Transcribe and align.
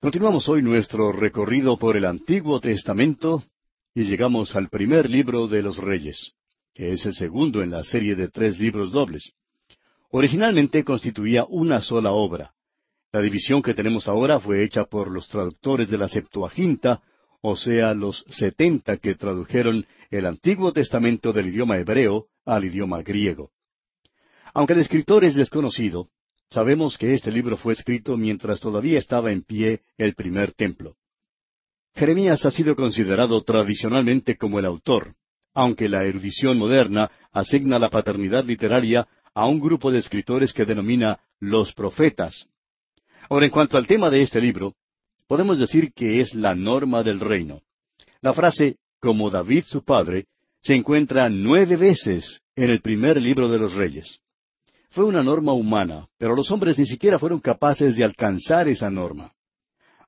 Continuamos 0.00 0.48
hoy 0.48 0.62
nuestro 0.62 1.10
recorrido 1.10 1.76
por 1.76 1.96
el 1.96 2.04
Antiguo 2.04 2.60
Testamento 2.60 3.42
y 3.92 4.04
llegamos 4.04 4.54
al 4.54 4.68
primer 4.68 5.10
libro 5.10 5.48
de 5.48 5.60
los 5.60 5.76
Reyes, 5.76 6.34
que 6.72 6.92
es 6.92 7.04
el 7.04 7.14
segundo 7.14 7.64
en 7.64 7.72
la 7.72 7.82
serie 7.82 8.14
de 8.14 8.28
tres 8.28 8.60
libros 8.60 8.92
dobles. 8.92 9.32
Originalmente 10.10 10.84
constituía 10.84 11.46
una 11.48 11.82
sola 11.82 12.12
obra. 12.12 12.54
La 13.10 13.20
división 13.20 13.60
que 13.60 13.74
tenemos 13.74 14.06
ahora 14.06 14.38
fue 14.38 14.62
hecha 14.62 14.84
por 14.84 15.10
los 15.10 15.26
traductores 15.26 15.90
de 15.90 15.98
la 15.98 16.06
Septuaginta, 16.06 17.02
o 17.40 17.56
sea, 17.56 17.92
los 17.92 18.24
setenta 18.28 18.98
que 18.98 19.16
tradujeron 19.16 19.84
el 20.10 20.26
Antiguo 20.26 20.72
Testamento 20.72 21.32
del 21.32 21.48
idioma 21.48 21.76
hebreo 21.76 22.26
al 22.44 22.64
idioma 22.64 23.02
griego. 23.02 23.50
Aunque 24.54 24.74
el 24.74 24.78
escritor 24.78 25.24
es 25.24 25.34
desconocido, 25.34 26.08
Sabemos 26.50 26.96
que 26.96 27.12
este 27.12 27.30
libro 27.30 27.56
fue 27.56 27.74
escrito 27.74 28.16
mientras 28.16 28.60
todavía 28.60 28.98
estaba 28.98 29.30
en 29.30 29.42
pie 29.42 29.82
el 29.98 30.14
primer 30.14 30.52
templo. 30.52 30.96
Jeremías 31.94 32.44
ha 32.46 32.50
sido 32.50 32.74
considerado 32.74 33.42
tradicionalmente 33.42 34.36
como 34.36 34.58
el 34.58 34.64
autor, 34.64 35.14
aunque 35.52 35.88
la 35.88 36.04
erudición 36.04 36.56
moderna 36.56 37.10
asigna 37.32 37.78
la 37.78 37.90
paternidad 37.90 38.44
literaria 38.44 39.08
a 39.34 39.46
un 39.46 39.60
grupo 39.60 39.90
de 39.90 39.98
escritores 39.98 40.52
que 40.52 40.64
denomina 40.64 41.20
los 41.38 41.74
profetas. 41.74 42.46
Ahora, 43.28 43.46
en 43.46 43.52
cuanto 43.52 43.76
al 43.76 43.86
tema 43.86 44.08
de 44.08 44.22
este 44.22 44.40
libro, 44.40 44.74
podemos 45.26 45.58
decir 45.58 45.92
que 45.92 46.20
es 46.20 46.34
la 46.34 46.54
norma 46.54 47.02
del 47.02 47.20
reino. 47.20 47.60
La 48.22 48.32
frase, 48.32 48.78
como 49.00 49.30
David 49.30 49.64
su 49.66 49.84
padre, 49.84 50.26
se 50.62 50.74
encuentra 50.74 51.28
nueve 51.28 51.76
veces 51.76 52.40
en 52.56 52.70
el 52.70 52.80
primer 52.80 53.20
libro 53.20 53.48
de 53.48 53.58
los 53.58 53.74
reyes. 53.74 54.20
Fue 54.90 55.04
una 55.04 55.22
norma 55.22 55.52
humana, 55.52 56.08
pero 56.18 56.34
los 56.34 56.50
hombres 56.50 56.78
ni 56.78 56.86
siquiera 56.86 57.18
fueron 57.18 57.40
capaces 57.40 57.94
de 57.96 58.04
alcanzar 58.04 58.68
esa 58.68 58.90
norma. 58.90 59.32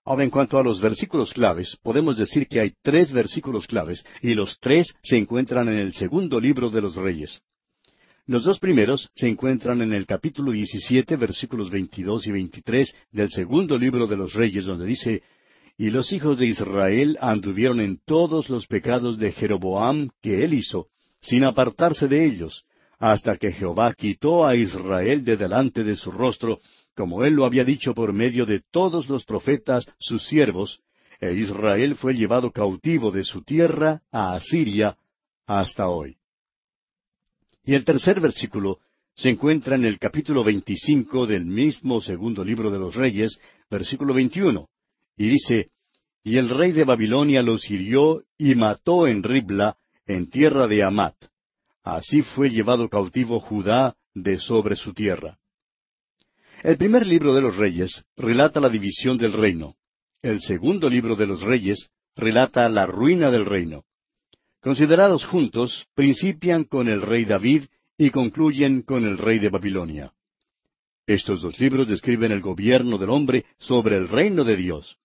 Ahora, 0.04 0.24
en 0.24 0.30
cuanto 0.30 0.58
a 0.58 0.64
los 0.64 0.80
versículos 0.80 1.34
claves, 1.34 1.76
podemos 1.82 2.16
decir 2.16 2.48
que 2.48 2.60
hay 2.60 2.72
tres 2.82 3.12
versículos 3.12 3.66
claves, 3.66 4.04
y 4.22 4.34
los 4.34 4.58
tres 4.58 4.94
se 5.02 5.18
encuentran 5.18 5.68
en 5.68 5.78
el 5.78 5.92
segundo 5.92 6.40
libro 6.40 6.70
de 6.70 6.80
los 6.80 6.96
Reyes. 6.96 7.42
Los 8.26 8.44
dos 8.44 8.58
primeros 8.58 9.10
se 9.14 9.28
encuentran 9.28 9.82
en 9.82 9.92
el 9.92 10.06
capítulo 10.06 10.52
17, 10.52 11.16
versículos 11.16 11.70
22 11.70 12.26
y 12.28 12.32
23 12.32 12.94
del 13.12 13.30
segundo 13.30 13.76
libro 13.76 14.06
de 14.06 14.16
los 14.16 14.32
Reyes, 14.32 14.64
donde 14.64 14.86
dice, 14.86 15.22
Y 15.76 15.90
los 15.90 16.12
hijos 16.12 16.38
de 16.38 16.46
Israel 16.46 17.18
anduvieron 17.20 17.80
en 17.80 18.00
todos 18.06 18.48
los 18.48 18.66
pecados 18.66 19.18
de 19.18 19.32
Jeroboam 19.32 20.08
que 20.22 20.44
él 20.44 20.54
hizo, 20.54 20.86
sin 21.20 21.44
apartarse 21.44 22.08
de 22.08 22.24
ellos, 22.24 22.64
hasta 23.00 23.38
que 23.38 23.50
Jehová 23.50 23.94
quitó 23.94 24.46
a 24.46 24.54
Israel 24.54 25.24
de 25.24 25.38
delante 25.38 25.82
de 25.82 25.96
su 25.96 26.12
rostro, 26.12 26.60
como 26.94 27.24
él 27.24 27.32
lo 27.32 27.46
había 27.46 27.64
dicho 27.64 27.94
por 27.94 28.12
medio 28.12 28.44
de 28.44 28.62
todos 28.70 29.08
los 29.08 29.24
profetas, 29.24 29.86
sus 29.98 30.26
siervos, 30.26 30.80
e 31.18 31.32
Israel 31.32 31.96
fue 31.96 32.14
llevado 32.14 32.52
cautivo 32.52 33.10
de 33.10 33.24
su 33.24 33.42
tierra 33.42 34.02
a 34.12 34.34
Asiria 34.34 34.96
hasta 35.46 35.88
hoy. 35.88 36.18
Y 37.64 37.74
el 37.74 37.84
tercer 37.86 38.20
versículo 38.20 38.80
se 39.14 39.30
encuentra 39.30 39.76
en 39.76 39.86
el 39.86 39.98
capítulo 39.98 40.44
veinticinco 40.44 41.26
del 41.26 41.46
mismo 41.46 42.02
segundo 42.02 42.44
libro 42.44 42.70
de 42.70 42.78
los 42.78 42.94
Reyes, 42.94 43.38
versículo 43.70 44.12
veintiuno, 44.12 44.68
y 45.16 45.28
dice, 45.28 45.70
Y 46.22 46.36
el 46.36 46.50
rey 46.50 46.72
de 46.72 46.84
Babilonia 46.84 47.42
los 47.42 47.70
hirió 47.70 48.22
y 48.36 48.54
mató 48.54 49.06
en 49.06 49.22
Ribla, 49.22 49.78
en 50.06 50.28
tierra 50.28 50.66
de 50.66 50.82
Amat. 50.82 51.29
Así 51.82 52.22
fue 52.22 52.50
llevado 52.50 52.88
cautivo 52.88 53.40
Judá 53.40 53.96
de 54.14 54.38
sobre 54.38 54.76
su 54.76 54.92
tierra. 54.92 55.38
El 56.62 56.76
primer 56.76 57.06
libro 57.06 57.34
de 57.34 57.40
los 57.40 57.56
reyes 57.56 58.04
relata 58.16 58.60
la 58.60 58.68
división 58.68 59.16
del 59.16 59.32
reino. 59.32 59.76
El 60.20 60.40
segundo 60.40 60.90
libro 60.90 61.16
de 61.16 61.26
los 61.26 61.40
reyes 61.40 61.90
relata 62.16 62.68
la 62.68 62.84
ruina 62.84 63.30
del 63.30 63.46
reino. 63.46 63.84
Considerados 64.60 65.24
juntos, 65.24 65.86
principian 65.94 66.64
con 66.64 66.88
el 66.88 67.00
rey 67.00 67.24
David 67.24 67.64
y 67.96 68.10
concluyen 68.10 68.82
con 68.82 69.06
el 69.06 69.16
rey 69.16 69.38
de 69.38 69.48
Babilonia. 69.48 70.12
Estos 71.06 71.40
dos 71.40 71.58
libros 71.58 71.88
describen 71.88 72.30
el 72.30 72.42
gobierno 72.42 72.98
del 72.98 73.08
hombre 73.08 73.46
sobre 73.58 73.96
el 73.96 74.08
reino 74.08 74.44
de 74.44 74.56
Dios. 74.56 74.98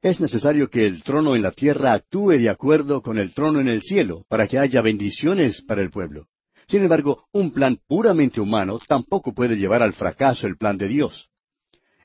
Es 0.00 0.20
necesario 0.20 0.70
que 0.70 0.86
el 0.86 1.02
trono 1.02 1.34
en 1.34 1.42
la 1.42 1.50
tierra 1.50 1.92
actúe 1.92 2.38
de 2.38 2.48
acuerdo 2.48 3.02
con 3.02 3.18
el 3.18 3.34
trono 3.34 3.60
en 3.60 3.66
el 3.66 3.82
cielo, 3.82 4.24
para 4.28 4.46
que 4.46 4.58
haya 4.58 4.80
bendiciones 4.80 5.62
para 5.62 5.82
el 5.82 5.90
pueblo. 5.90 6.28
Sin 6.68 6.82
embargo, 6.82 7.24
un 7.32 7.50
plan 7.50 7.80
puramente 7.88 8.40
humano 8.40 8.78
tampoco 8.86 9.34
puede 9.34 9.56
llevar 9.56 9.82
al 9.82 9.94
fracaso 9.94 10.46
el 10.46 10.56
plan 10.56 10.78
de 10.78 10.86
Dios. 10.86 11.28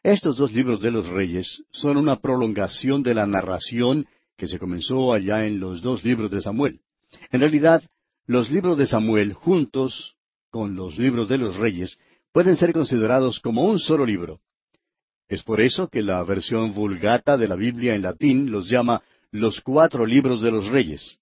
Estos 0.02 0.38
dos 0.38 0.53
libros 0.53 0.82
de 0.82 0.90
los 0.90 1.08
reyes 1.08 1.64
son 1.72 1.98
una 1.98 2.20
prolongación 2.20 3.03
de 3.03 3.14
la 3.14 3.28
narración 3.28 4.08
que 4.38 4.48
se 4.48 4.58
comenzó 4.58 5.14
allá 5.14 5.46
en 5.46 5.59
los 5.59 5.82
dos 5.82 6.03
libros 6.03 6.32
de 6.32 6.42
Samuel. 6.42 6.80
En 7.32 7.42
realidad, 7.42 7.84
los 8.26 8.50
libros 8.50 8.78
de 8.78 8.88
Samuel 8.88 9.34
juntos 9.34 10.16
con 10.50 10.76
los 10.76 10.98
libros 10.98 11.30
de 11.30 11.38
los 11.38 11.58
reyes 11.58 12.00
pueden 12.32 12.58
ser 12.58 12.74
considerados 12.74 13.40
como 13.40 13.66
un 13.66 13.80
solo 13.80 14.06
libro. 14.06 14.40
Es 15.28 15.44
por 15.44 15.61
eso 15.61 15.88
que 15.88 16.01
la 16.01 16.23
versión 16.23 16.73
vulgata 16.73 17.38
de 17.38 17.47
la 17.47 17.56
Biblia 17.56 17.95
en 17.95 18.01
latín 18.01 18.51
los 18.51 18.69
llama 18.69 19.01
los 19.31 19.61
cuatro 19.61 20.06
libros 20.06 20.41
de 20.41 20.51
los 20.51 20.67
reyes. 20.67 21.17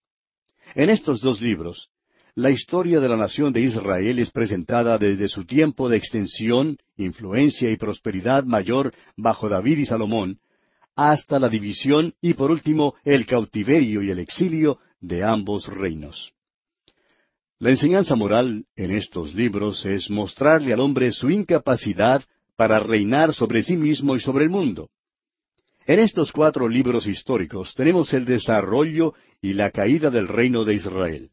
En 0.76 0.90
estos 0.90 1.22
dos 1.22 1.42
libros, 1.42 1.90
la 2.36 2.50
historia 2.50 3.00
de 3.00 3.10
la 3.10 3.18
nación 3.18 3.52
de 3.52 3.62
Israel 3.62 4.20
es 4.20 4.32
presentada 4.32 4.98
desde 4.98 5.28
su 5.28 5.46
tiempo 5.46 5.90
de 5.90 5.98
extensión, 5.98 6.78
influencia 6.98 7.70
y 7.70 7.78
prosperidad 7.78 8.44
mayor 8.46 8.94
bajo 9.18 9.50
David 9.50 9.80
y 9.80 9.86
Salomón, 9.86 10.40
hasta 10.96 11.40
la 11.40 11.50
división 11.50 12.14
y 12.22 12.34
por 12.34 12.52
último 12.52 12.96
el 13.04 13.26
cautiverio 13.26 14.02
y 14.02 14.12
el 14.12 14.20
exilio 14.20 14.80
de 15.00 15.24
ambos 15.24 15.68
reinos. 15.68 16.32
La 17.60 17.70
enseñanza 17.70 18.16
moral 18.16 18.66
en 18.76 18.92
estos 18.92 19.36
libros 19.36 19.86
es 19.86 20.10
mostrarle 20.10 20.74
al 20.74 20.80
hombre 20.80 21.12
su 21.12 21.30
incapacidad 21.30 22.24
para 22.56 22.80
reinar 22.80 23.34
sobre 23.34 23.64
sí 23.64 23.78
mismo 23.78 24.16
y 24.16 24.20
sobre 24.20 24.46
el 24.46 24.50
mundo. 24.50 24.90
En 25.86 26.00
estos 26.00 26.32
cuatro 26.32 26.68
libros 26.68 27.08
históricos 27.08 27.74
tenemos 27.74 28.14
el 28.14 28.26
desarrollo 28.26 29.14
y 29.42 29.54
la 29.54 29.72
caída 29.72 30.10
del 30.10 30.28
reino 30.28 30.64
de 30.64 30.76
Israel. 30.76 31.32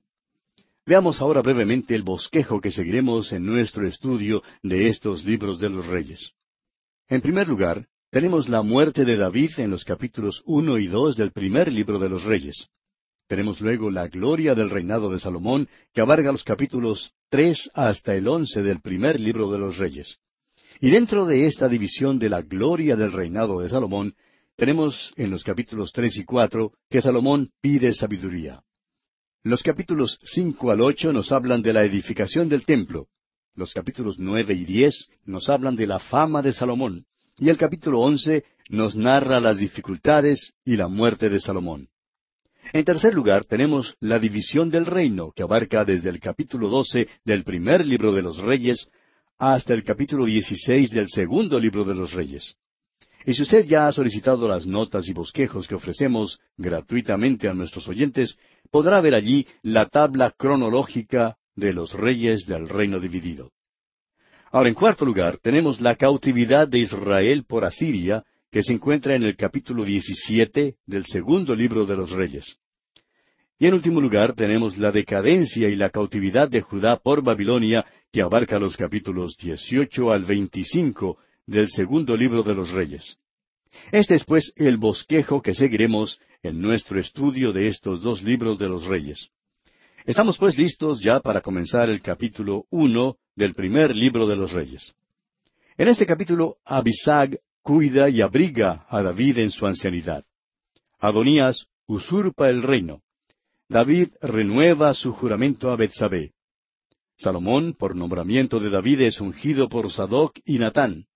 Veamos 0.86 1.20
ahora 1.20 1.42
brevemente 1.42 1.94
el 1.94 2.02
bosquejo 2.02 2.62
que 2.62 2.70
seguiremos 2.70 3.32
en 3.32 3.44
nuestro 3.44 3.86
estudio 3.86 4.42
de 4.62 4.88
estos 4.88 5.24
libros 5.24 5.60
de 5.60 5.68
los 5.68 5.86
reyes. 5.86 6.32
En 7.08 7.20
primer 7.20 7.46
lugar, 7.46 7.86
tenemos 8.10 8.48
la 8.48 8.62
muerte 8.62 9.04
de 9.04 9.18
David 9.18 9.50
en 9.58 9.70
los 9.70 9.84
capítulos 9.84 10.42
uno 10.46 10.78
y 10.78 10.86
dos 10.86 11.16
del 11.16 11.30
primer 11.32 11.70
libro 11.70 11.98
de 11.98 12.08
los 12.08 12.24
reyes. 12.24 12.68
Tenemos 13.26 13.60
luego 13.60 13.90
la 13.90 14.08
gloria 14.08 14.54
del 14.54 14.70
reinado 14.70 15.10
de 15.10 15.20
Salomón, 15.20 15.68
que 15.92 16.00
abarca 16.00 16.32
los 16.32 16.42
capítulos 16.42 17.12
tres 17.28 17.70
hasta 17.74 18.14
el 18.14 18.26
once 18.26 18.62
del 18.62 18.80
primer 18.80 19.20
libro 19.20 19.52
de 19.52 19.58
los 19.58 19.76
reyes. 19.76 20.16
Y 20.81 20.91
dentro 20.91 21.27
de 21.27 21.47
esta 21.47 21.69
división 21.69 22.19
de 22.19 22.31
la 22.31 22.43
gloria 22.43 22.94
del 22.94 23.12
reinado 23.12 23.61
de 23.61 23.69
Salomón, 23.69 24.15
tenemos 24.56 25.12
en 25.16 25.31
los 25.31 25.43
capítulos 25.43 25.93
tres 25.93 26.16
y 26.16 26.25
cuatro 26.25 26.72
que 26.89 27.03
Salomón 27.03 27.50
pide 27.61 27.93
sabiduría. 27.93 28.62
Los 29.43 29.62
capítulos 29.62 30.19
cinco 30.22 30.71
al 30.71 30.81
ocho 30.81 31.12
nos 31.12 31.33
hablan 31.33 31.62
de 31.62 31.72
la 31.72 31.84
edificación 31.84 32.49
del 32.49 32.65
templo. 32.65 33.09
Los 33.55 33.72
capítulos 33.72 34.16
nueve 34.19 34.55
y 34.55 34.65
diez 34.65 35.09
nos 35.25 35.49
hablan 35.49 35.75
de 35.75 35.87
la 35.87 35.99
fama 35.99 36.43
de 36.43 36.53
Salomón. 36.53 37.06
Y 37.39 37.49
el 37.49 37.56
capítulo 37.56 38.00
once 38.00 38.45
nos 38.69 38.95
narra 38.95 39.41
las 39.41 39.59
dificultades 39.59 40.55
y 40.65 40.77
la 40.77 40.89
muerte 40.89 41.28
de 41.28 41.41
Salomón. 41.41 41.89
En 42.72 42.84
tercer 42.84 43.15
lugar, 43.15 43.45
tenemos 43.45 43.97
la 44.00 44.19
división 44.19 44.71
del 44.71 44.87
reino, 44.87 45.33
que 45.34 45.43
abarca 45.43 45.84
desde 45.84 46.10
el 46.10 46.21
capítulo 46.21 46.69
doce 46.69 47.09
del 47.25 47.43
primer 47.43 47.87
libro 47.87 48.12
de 48.12 48.22
los 48.22 48.39
Reyes 48.39 48.91
hasta 49.38 49.72
el 49.72 49.84
capítulo 49.84 50.25
16 50.25 50.91
del 50.91 51.09
segundo 51.09 51.60
libro 51.60 51.84
de 51.84 51.94
los 51.94 52.12
Reyes. 52.12 52.56
Y 53.25 53.34
si 53.34 53.43
usted 53.43 53.66
ya 53.66 53.87
ha 53.87 53.93
solicitado 53.93 54.49
las 54.49 54.66
notas 54.66 55.06
y 55.09 55.12
bosquejos 55.12 55.68
que 55.68 55.74
ofrecemos 55.74 56.41
gratuitamente 56.57 57.48
a 57.48 57.54
nuestros 57.54 57.86
oyentes, 57.89 58.36
podrá 58.71 59.01
ver 59.01 59.15
allí 59.15 59.47
la 59.62 59.86
tabla 59.86 60.33
cronológica 60.36 61.36
de 61.54 61.72
los 61.72 61.92
reyes 61.92 62.47
del 62.47 62.68
reino 62.68 62.98
dividido. 63.01 63.53
Ahora, 64.51 64.71
en 64.71 64.74
cuarto 64.74 65.04
lugar, 65.04 65.39
tenemos 65.39 65.80
la 65.80 65.95
cautividad 65.97 66.66
de 66.66 66.78
Israel 66.78 67.45
por 67.47 67.65
Asiria, 67.65 68.24
que 68.51 68.62
se 68.62 68.72
encuentra 68.72 69.15
en 69.15 69.24
el 69.24 69.36
capítulo 69.36 69.84
17 69.84 70.77
del 70.86 71.04
segundo 71.04 71.54
libro 71.54 71.84
de 71.84 71.97
los 71.97 72.10
Reyes. 72.10 72.57
Y 73.59 73.66
en 73.66 73.75
último 73.75 74.01
lugar, 74.01 74.34
tenemos 74.34 74.78
la 74.78 74.93
decadencia 74.93 75.69
y 75.69 75.75
la 75.75 75.91
cautividad 75.91 76.49
de 76.49 76.60
Judá 76.60 76.97
por 76.97 77.25
Babilonia, 77.25 77.84
que 78.13 78.22
abarca 78.22 78.59
los 78.59 78.77
capítulos 78.77 79.37
18 79.37 80.13
al 80.13 80.25
25 80.25 81.19
del 81.45 81.69
segundo 81.69 82.16
libro 82.16 82.45
de 82.45 82.55
los 82.55 82.71
Reyes. 82.71 83.16
Este 83.91 84.15
es 84.15 84.25
pues 84.25 84.53
el 84.57 84.77
bosquejo 84.77 85.43
que 85.43 85.55
seguiremos 85.55 86.21
en 86.43 86.60
nuestro 86.60 87.01
estudio 87.01 87.53
de 87.53 87.66
estos 87.66 88.01
dos 88.01 88.22
libros 88.22 88.59
de 88.59 88.69
los 88.69 88.87
Reyes. 88.87 89.28
Estamos 90.07 90.39
pues 90.39 90.57
listos 90.57 91.01
ya 91.01 91.19
para 91.19 91.41
comenzar 91.41 91.91
el 91.91 92.01
capítulo 92.01 92.65
uno 92.71 93.16
del 93.34 93.55
primer 93.55 93.95
libro 93.95 94.28
de 94.28 94.37
los 94.37 94.53
Reyes. 94.53 94.95
En 95.77 95.89
este 95.89 96.07
capítulo, 96.07 96.59
Abisag 96.65 97.41
cuida 97.63 98.09
y 98.09 98.21
abriga 98.21 98.87
a 98.89 99.03
David 99.03 99.39
en 99.39 99.51
su 99.51 99.66
ancianidad. 99.66 100.25
Adonías 101.01 101.66
usurpa 101.87 102.49
el 102.49 102.63
reino. 102.63 103.03
David 103.68 104.09
renueva 104.22 104.94
su 104.94 105.12
juramento 105.12 105.70
a 105.70 105.76
Betsabé. 105.76 106.32
Salomón, 107.18 107.74
por 107.74 107.94
nombramiento 107.94 108.60
de 108.60 108.70
David, 108.70 109.03
es 109.03 109.20
ungido 109.20 109.68
por 109.68 109.92
Sadoc 109.92 110.38
y 110.47 110.59
Natán. 110.59 111.06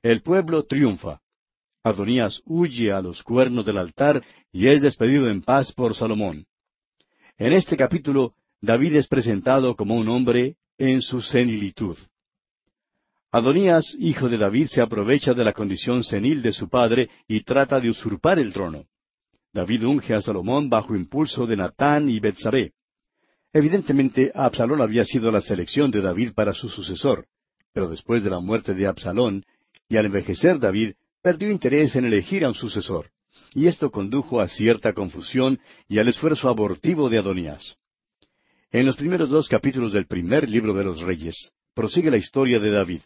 El 0.00 0.22
pueblo 0.22 0.64
triunfa. 0.64 1.20
Adonías 1.82 2.42
huye 2.44 2.92
a 2.92 3.00
los 3.00 3.24
cuernos 3.24 3.66
del 3.66 3.78
altar 3.78 4.22
y 4.52 4.68
es 4.68 4.82
despedido 4.82 5.28
en 5.28 5.42
paz 5.42 5.72
por 5.72 5.96
Salomón. 5.96 6.46
En 7.38 7.54
este 7.54 7.76
capítulo, 7.76 8.34
David 8.60 8.94
es 8.96 9.08
presentado 9.08 9.74
como 9.74 9.96
un 9.96 10.08
hombre 10.10 10.56
en 10.78 11.02
su 11.02 11.20
senilitud. 11.20 11.96
Adonías, 13.32 13.96
hijo 13.98 14.28
de 14.28 14.38
David, 14.38 14.68
se 14.68 14.80
aprovecha 14.80 15.34
de 15.34 15.44
la 15.44 15.54
condición 15.54 16.04
senil 16.04 16.42
de 16.42 16.52
su 16.52 16.68
padre 16.68 17.08
y 17.26 17.40
trata 17.40 17.80
de 17.80 17.90
usurpar 17.90 18.38
el 18.38 18.52
trono. 18.52 18.84
David 19.52 19.84
unge 19.84 20.14
a 20.14 20.20
Salomón 20.20 20.70
bajo 20.70 20.94
impulso 20.94 21.46
de 21.46 21.56
Natán 21.56 22.08
y 22.08 22.20
Betsabé. 22.20 22.72
Evidentemente, 23.52 24.30
Absalón 24.34 24.80
había 24.80 25.04
sido 25.04 25.32
la 25.32 25.40
selección 25.40 25.90
de 25.90 26.00
David 26.00 26.32
para 26.34 26.54
su 26.54 26.68
sucesor, 26.68 27.26
pero 27.72 27.88
después 27.88 28.22
de 28.22 28.30
la 28.30 28.38
muerte 28.38 28.74
de 28.74 28.86
Absalón, 28.86 29.44
y 29.88 29.96
al 29.96 30.06
envejecer 30.06 30.60
David, 30.60 30.94
perdió 31.20 31.50
interés 31.50 31.96
en 31.96 32.04
elegir 32.04 32.44
a 32.44 32.48
un 32.48 32.54
sucesor, 32.54 33.10
y 33.52 33.66
esto 33.66 33.90
condujo 33.90 34.40
a 34.40 34.46
cierta 34.46 34.92
confusión 34.92 35.58
y 35.88 35.98
al 35.98 36.08
esfuerzo 36.08 36.48
abortivo 36.48 37.10
de 37.10 37.18
Adonías. 37.18 37.76
En 38.70 38.86
los 38.86 38.96
primeros 38.96 39.30
dos 39.30 39.48
capítulos 39.48 39.92
del 39.92 40.06
primer 40.06 40.48
libro 40.48 40.72
de 40.74 40.84
los 40.84 41.00
Reyes, 41.00 41.52
prosigue 41.74 42.10
la 42.10 42.18
historia 42.18 42.60
de 42.60 42.70
David. 42.70 43.00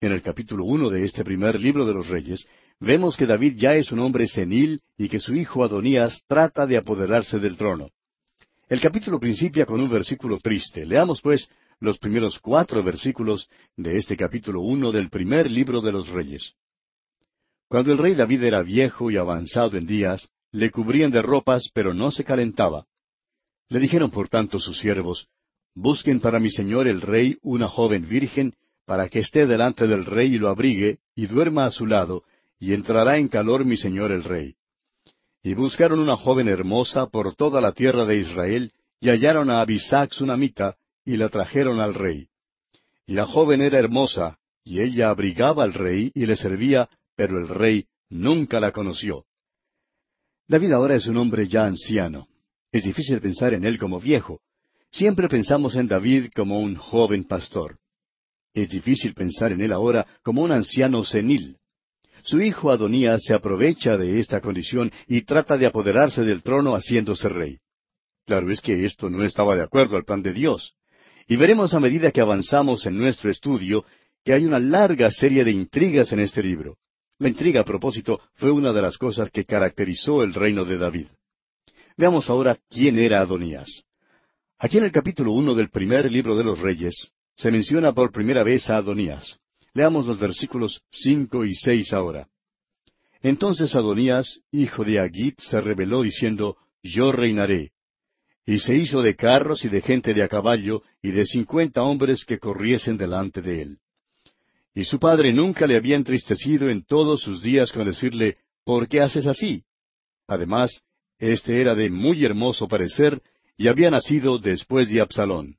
En 0.00 0.12
el 0.12 0.22
capítulo 0.22 0.64
uno 0.64 0.88
de 0.88 1.04
este 1.04 1.24
primer 1.24 1.60
libro 1.60 1.84
de 1.84 1.94
los 1.94 2.08
Reyes, 2.08 2.46
vemos 2.84 3.16
que 3.16 3.26
David 3.26 3.56
ya 3.56 3.74
es 3.74 3.90
un 3.90 3.98
hombre 3.98 4.28
senil 4.28 4.80
y 4.96 5.08
que 5.08 5.18
su 5.18 5.34
hijo 5.34 5.64
Adonías 5.64 6.22
trata 6.28 6.66
de 6.66 6.76
apoderarse 6.76 7.38
del 7.38 7.56
trono. 7.56 7.90
El 8.68 8.80
capítulo 8.80 9.18
principia 9.18 9.66
con 9.66 9.80
un 9.80 9.90
versículo 9.90 10.38
triste. 10.38 10.86
Leamos, 10.86 11.20
pues, 11.20 11.48
los 11.80 11.98
primeros 11.98 12.38
cuatro 12.38 12.82
versículos 12.82 13.48
de 13.76 13.96
este 13.96 14.16
capítulo 14.16 14.60
uno 14.60 14.92
del 14.92 15.10
primer 15.10 15.50
libro 15.50 15.80
de 15.80 15.92
los 15.92 16.08
Reyes. 16.08 16.54
Cuando 17.68 17.92
el 17.92 17.98
rey 17.98 18.14
David 18.14 18.44
era 18.44 18.62
viejo 18.62 19.10
y 19.10 19.16
avanzado 19.16 19.76
en 19.76 19.86
días, 19.86 20.30
le 20.52 20.70
cubrían 20.70 21.10
de 21.10 21.22
ropas, 21.22 21.68
pero 21.74 21.92
no 21.92 22.10
se 22.10 22.24
calentaba. 22.24 22.86
Le 23.68 23.80
dijeron 23.80 24.10
por 24.10 24.28
tanto 24.28 24.60
sus 24.60 24.78
siervos, 24.78 25.26
Busquen 25.74 26.20
para 26.20 26.38
mi 26.38 26.50
señor 26.50 26.86
el 26.86 27.00
rey 27.00 27.36
una 27.42 27.66
joven 27.66 28.08
virgen, 28.08 28.54
para 28.86 29.08
que 29.08 29.18
esté 29.18 29.46
delante 29.46 29.88
del 29.88 30.04
rey 30.04 30.34
y 30.34 30.38
lo 30.38 30.48
abrigue, 30.48 30.98
y 31.16 31.26
duerma 31.26 31.66
a 31.66 31.70
su 31.70 31.86
lado, 31.86 32.22
y 32.58 32.72
entrará 32.72 33.18
en 33.18 33.28
calor 33.28 33.64
mi 33.64 33.76
señor 33.76 34.12
el 34.12 34.24
rey. 34.24 34.56
Y 35.42 35.54
buscaron 35.54 36.00
una 36.00 36.16
joven 36.16 36.48
hermosa 36.48 37.06
por 37.06 37.34
toda 37.34 37.60
la 37.60 37.72
tierra 37.72 38.04
de 38.04 38.16
Israel, 38.16 38.72
y 39.00 39.10
hallaron 39.10 39.50
a 39.50 39.60
Abisac 39.60 40.12
sunamita, 40.12 40.76
y 41.04 41.16
la 41.16 41.28
trajeron 41.28 41.80
al 41.80 41.94
rey. 41.94 42.28
Y 43.06 43.14
la 43.14 43.26
joven 43.26 43.60
era 43.60 43.78
hermosa, 43.78 44.38
y 44.64 44.80
ella 44.80 45.10
abrigaba 45.10 45.62
al 45.62 45.74
rey 45.74 46.10
y 46.14 46.24
le 46.24 46.36
servía, 46.36 46.88
pero 47.14 47.38
el 47.38 47.48
rey 47.48 47.86
nunca 48.08 48.60
la 48.60 48.72
conoció. 48.72 49.26
David 50.48 50.72
ahora 50.72 50.94
es 50.96 51.06
un 51.06 51.18
hombre 51.18 51.48
ya 51.48 51.66
anciano. 51.66 52.28
Es 52.72 52.84
difícil 52.84 53.20
pensar 53.20 53.54
en 53.54 53.64
él 53.64 53.78
como 53.78 54.00
viejo. 54.00 54.40
Siempre 54.90 55.28
pensamos 55.28 55.74
en 55.74 55.88
David 55.88 56.30
como 56.34 56.60
un 56.60 56.76
joven 56.76 57.24
pastor. 57.24 57.78
Es 58.54 58.70
difícil 58.70 59.14
pensar 59.14 59.52
en 59.52 59.60
él 59.60 59.72
ahora 59.72 60.06
como 60.22 60.42
un 60.42 60.52
anciano 60.52 61.04
senil. 61.04 61.58
Su 62.24 62.40
hijo 62.40 62.70
Adonías 62.70 63.22
se 63.22 63.34
aprovecha 63.34 63.98
de 63.98 64.18
esta 64.18 64.40
condición 64.40 64.90
y 65.06 65.22
trata 65.22 65.58
de 65.58 65.66
apoderarse 65.66 66.22
del 66.22 66.42
trono 66.42 66.74
haciéndose 66.74 67.28
rey. 67.28 67.58
Claro 68.24 68.50
es 68.50 68.62
que 68.62 68.86
esto 68.86 69.10
no 69.10 69.24
estaba 69.24 69.54
de 69.54 69.62
acuerdo 69.62 69.98
al 69.98 70.04
plan 70.04 70.22
de 70.22 70.32
Dios. 70.32 70.72
Y 71.28 71.36
veremos 71.36 71.74
a 71.74 71.80
medida 71.80 72.10
que 72.10 72.22
avanzamos 72.22 72.86
en 72.86 72.96
nuestro 72.96 73.30
estudio 73.30 73.84
que 74.24 74.32
hay 74.32 74.46
una 74.46 74.58
larga 74.58 75.10
serie 75.10 75.44
de 75.44 75.50
intrigas 75.50 76.12
en 76.12 76.20
este 76.20 76.42
libro. 76.42 76.78
La 77.18 77.28
intriga, 77.28 77.60
a 77.60 77.64
propósito, 77.64 78.22
fue 78.36 78.50
una 78.50 78.72
de 78.72 78.80
las 78.80 78.96
cosas 78.96 79.30
que 79.30 79.44
caracterizó 79.44 80.22
el 80.22 80.32
reino 80.32 80.64
de 80.64 80.78
David. 80.78 81.08
Veamos 81.98 82.30
ahora 82.30 82.58
quién 82.70 82.98
era 82.98 83.20
Adonías. 83.20 83.84
Aquí 84.58 84.78
en 84.78 84.84
el 84.84 84.92
capítulo 84.92 85.32
uno 85.32 85.54
del 85.54 85.68
primer 85.68 86.10
libro 86.10 86.34
de 86.36 86.44
los 86.44 86.58
Reyes 86.58 87.12
se 87.36 87.50
menciona 87.50 87.92
por 87.92 88.12
primera 88.12 88.42
vez 88.42 88.70
a 88.70 88.78
Adonías. 88.78 89.38
Leamos 89.74 90.06
los 90.06 90.20
versículos 90.20 90.82
cinco 90.90 91.44
y 91.44 91.54
seis 91.54 91.92
ahora. 91.92 92.28
Entonces 93.20 93.74
Adonías, 93.74 94.40
hijo 94.52 94.84
de 94.84 95.00
Agit, 95.00 95.40
se 95.40 95.60
rebeló 95.60 96.02
diciendo, 96.02 96.56
Yo 96.82 97.10
reinaré. 97.10 97.72
Y 98.46 98.58
se 98.58 98.76
hizo 98.76 99.02
de 99.02 99.16
carros 99.16 99.64
y 99.64 99.68
de 99.68 99.80
gente 99.80 100.14
de 100.14 100.22
a 100.22 100.28
caballo 100.28 100.82
y 101.02 101.10
de 101.10 101.24
cincuenta 101.24 101.82
hombres 101.82 102.24
que 102.24 102.38
corriesen 102.38 102.96
delante 102.96 103.40
de 103.40 103.62
él. 103.62 103.78
Y 104.74 104.84
su 104.84 104.98
padre 104.98 105.32
nunca 105.32 105.66
le 105.66 105.76
había 105.76 105.96
entristecido 105.96 106.68
en 106.68 106.84
todos 106.84 107.22
sus 107.22 107.42
días 107.42 107.72
con 107.72 107.86
decirle, 107.86 108.36
¿por 108.64 108.88
qué 108.88 109.00
haces 109.00 109.26
así? 109.26 109.64
Además, 110.28 110.82
éste 111.18 111.60
era 111.60 111.74
de 111.74 111.90
muy 111.90 112.24
hermoso 112.24 112.68
parecer 112.68 113.22
y 113.56 113.68
había 113.68 113.90
nacido 113.90 114.38
después 114.38 114.88
de 114.88 115.00
Absalón. 115.00 115.56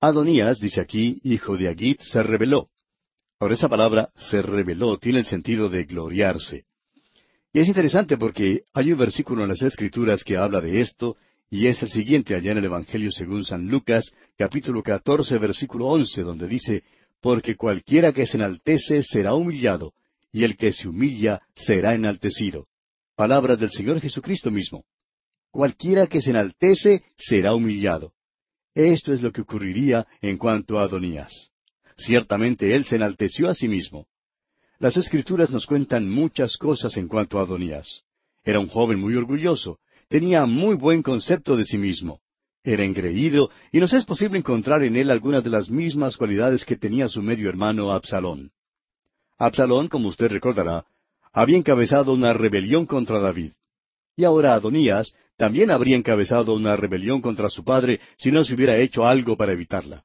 Adonías, 0.00 0.60
dice 0.60 0.80
aquí, 0.80 1.18
hijo 1.24 1.56
de 1.56 1.68
Agit, 1.68 2.00
se 2.00 2.22
rebeló. 2.22 2.70
Ahora 3.44 3.56
esa 3.56 3.68
palabra 3.68 4.08
se 4.16 4.40
reveló 4.40 4.96
tiene 4.96 5.18
el 5.18 5.26
sentido 5.26 5.68
de 5.68 5.84
gloriarse. 5.84 6.64
Y 7.52 7.58
es 7.58 7.68
interesante 7.68 8.16
porque 8.16 8.62
hay 8.72 8.90
un 8.90 8.98
versículo 8.98 9.42
en 9.42 9.50
las 9.50 9.60
Escrituras 9.60 10.24
que 10.24 10.38
habla 10.38 10.62
de 10.62 10.80
esto, 10.80 11.18
y 11.50 11.66
es 11.66 11.82
el 11.82 11.90
siguiente 11.90 12.34
allá 12.34 12.52
en 12.52 12.58
el 12.58 12.64
Evangelio 12.64 13.10
según 13.12 13.44
San 13.44 13.68
Lucas, 13.68 14.14
capítulo 14.38 14.82
catorce, 14.82 15.36
versículo 15.36 15.88
once, 15.88 16.22
donde 16.22 16.48
dice, 16.48 16.84
Porque 17.20 17.54
cualquiera 17.54 18.14
que 18.14 18.26
se 18.26 18.38
enaltece 18.38 19.02
será 19.02 19.34
humillado, 19.34 19.92
y 20.32 20.44
el 20.44 20.56
que 20.56 20.72
se 20.72 20.88
humilla 20.88 21.42
será 21.54 21.94
enaltecido. 21.94 22.68
Palabras 23.14 23.60
del 23.60 23.68
Señor 23.68 24.00
Jesucristo 24.00 24.50
mismo. 24.50 24.86
Cualquiera 25.50 26.06
que 26.06 26.22
se 26.22 26.30
enaltece 26.30 27.02
será 27.14 27.54
humillado. 27.54 28.14
Esto 28.74 29.12
es 29.12 29.20
lo 29.20 29.32
que 29.32 29.42
ocurriría 29.42 30.06
en 30.22 30.38
cuanto 30.38 30.78
a 30.78 30.84
Adonías. 30.84 31.50
Ciertamente 31.96 32.74
él 32.74 32.84
se 32.84 32.96
enalteció 32.96 33.48
a 33.48 33.54
sí 33.54 33.68
mismo. 33.68 34.06
Las 34.78 34.96
escrituras 34.96 35.50
nos 35.50 35.66
cuentan 35.66 36.08
muchas 36.08 36.56
cosas 36.56 36.96
en 36.96 37.08
cuanto 37.08 37.38
a 37.38 37.42
Adonías. 37.42 38.02
Era 38.44 38.60
un 38.60 38.68
joven 38.68 39.00
muy 39.00 39.14
orgulloso, 39.14 39.78
tenía 40.08 40.44
muy 40.46 40.74
buen 40.74 41.02
concepto 41.02 41.56
de 41.56 41.64
sí 41.64 41.78
mismo, 41.78 42.20
era 42.64 42.82
engreído 42.82 43.50
y 43.72 43.78
nos 43.78 43.92
es 43.92 44.06
posible 44.06 44.38
encontrar 44.38 44.82
en 44.82 44.96
él 44.96 45.10
algunas 45.10 45.44
de 45.44 45.50
las 45.50 45.68
mismas 45.68 46.16
cualidades 46.16 46.64
que 46.64 46.76
tenía 46.76 47.08
su 47.08 47.22
medio 47.22 47.50
hermano 47.50 47.92
Absalón. 47.92 48.52
Absalón, 49.38 49.88
como 49.88 50.08
usted 50.08 50.30
recordará, 50.30 50.86
había 51.32 51.58
encabezado 51.58 52.12
una 52.12 52.32
rebelión 52.32 52.86
contra 52.86 53.20
David. 53.20 53.52
Y 54.16 54.24
ahora 54.24 54.54
Adonías 54.54 55.14
también 55.36 55.70
habría 55.70 55.96
encabezado 55.96 56.54
una 56.54 56.74
rebelión 56.76 57.20
contra 57.20 57.50
su 57.50 57.64
padre 57.64 58.00
si 58.16 58.30
no 58.30 58.44
se 58.44 58.54
hubiera 58.54 58.78
hecho 58.78 59.04
algo 59.04 59.36
para 59.36 59.52
evitarla. 59.52 60.04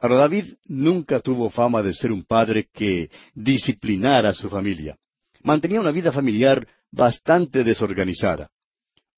Ahora 0.00 0.16
David 0.16 0.54
nunca 0.66 1.20
tuvo 1.20 1.50
fama 1.50 1.82
de 1.82 1.92
ser 1.92 2.12
un 2.12 2.24
padre 2.24 2.68
que 2.72 3.10
disciplinara 3.34 4.30
a 4.30 4.34
su 4.34 4.48
familia. 4.48 4.96
Mantenía 5.42 5.80
una 5.80 5.90
vida 5.90 6.12
familiar 6.12 6.66
bastante 6.90 7.64
desorganizada. 7.64 8.50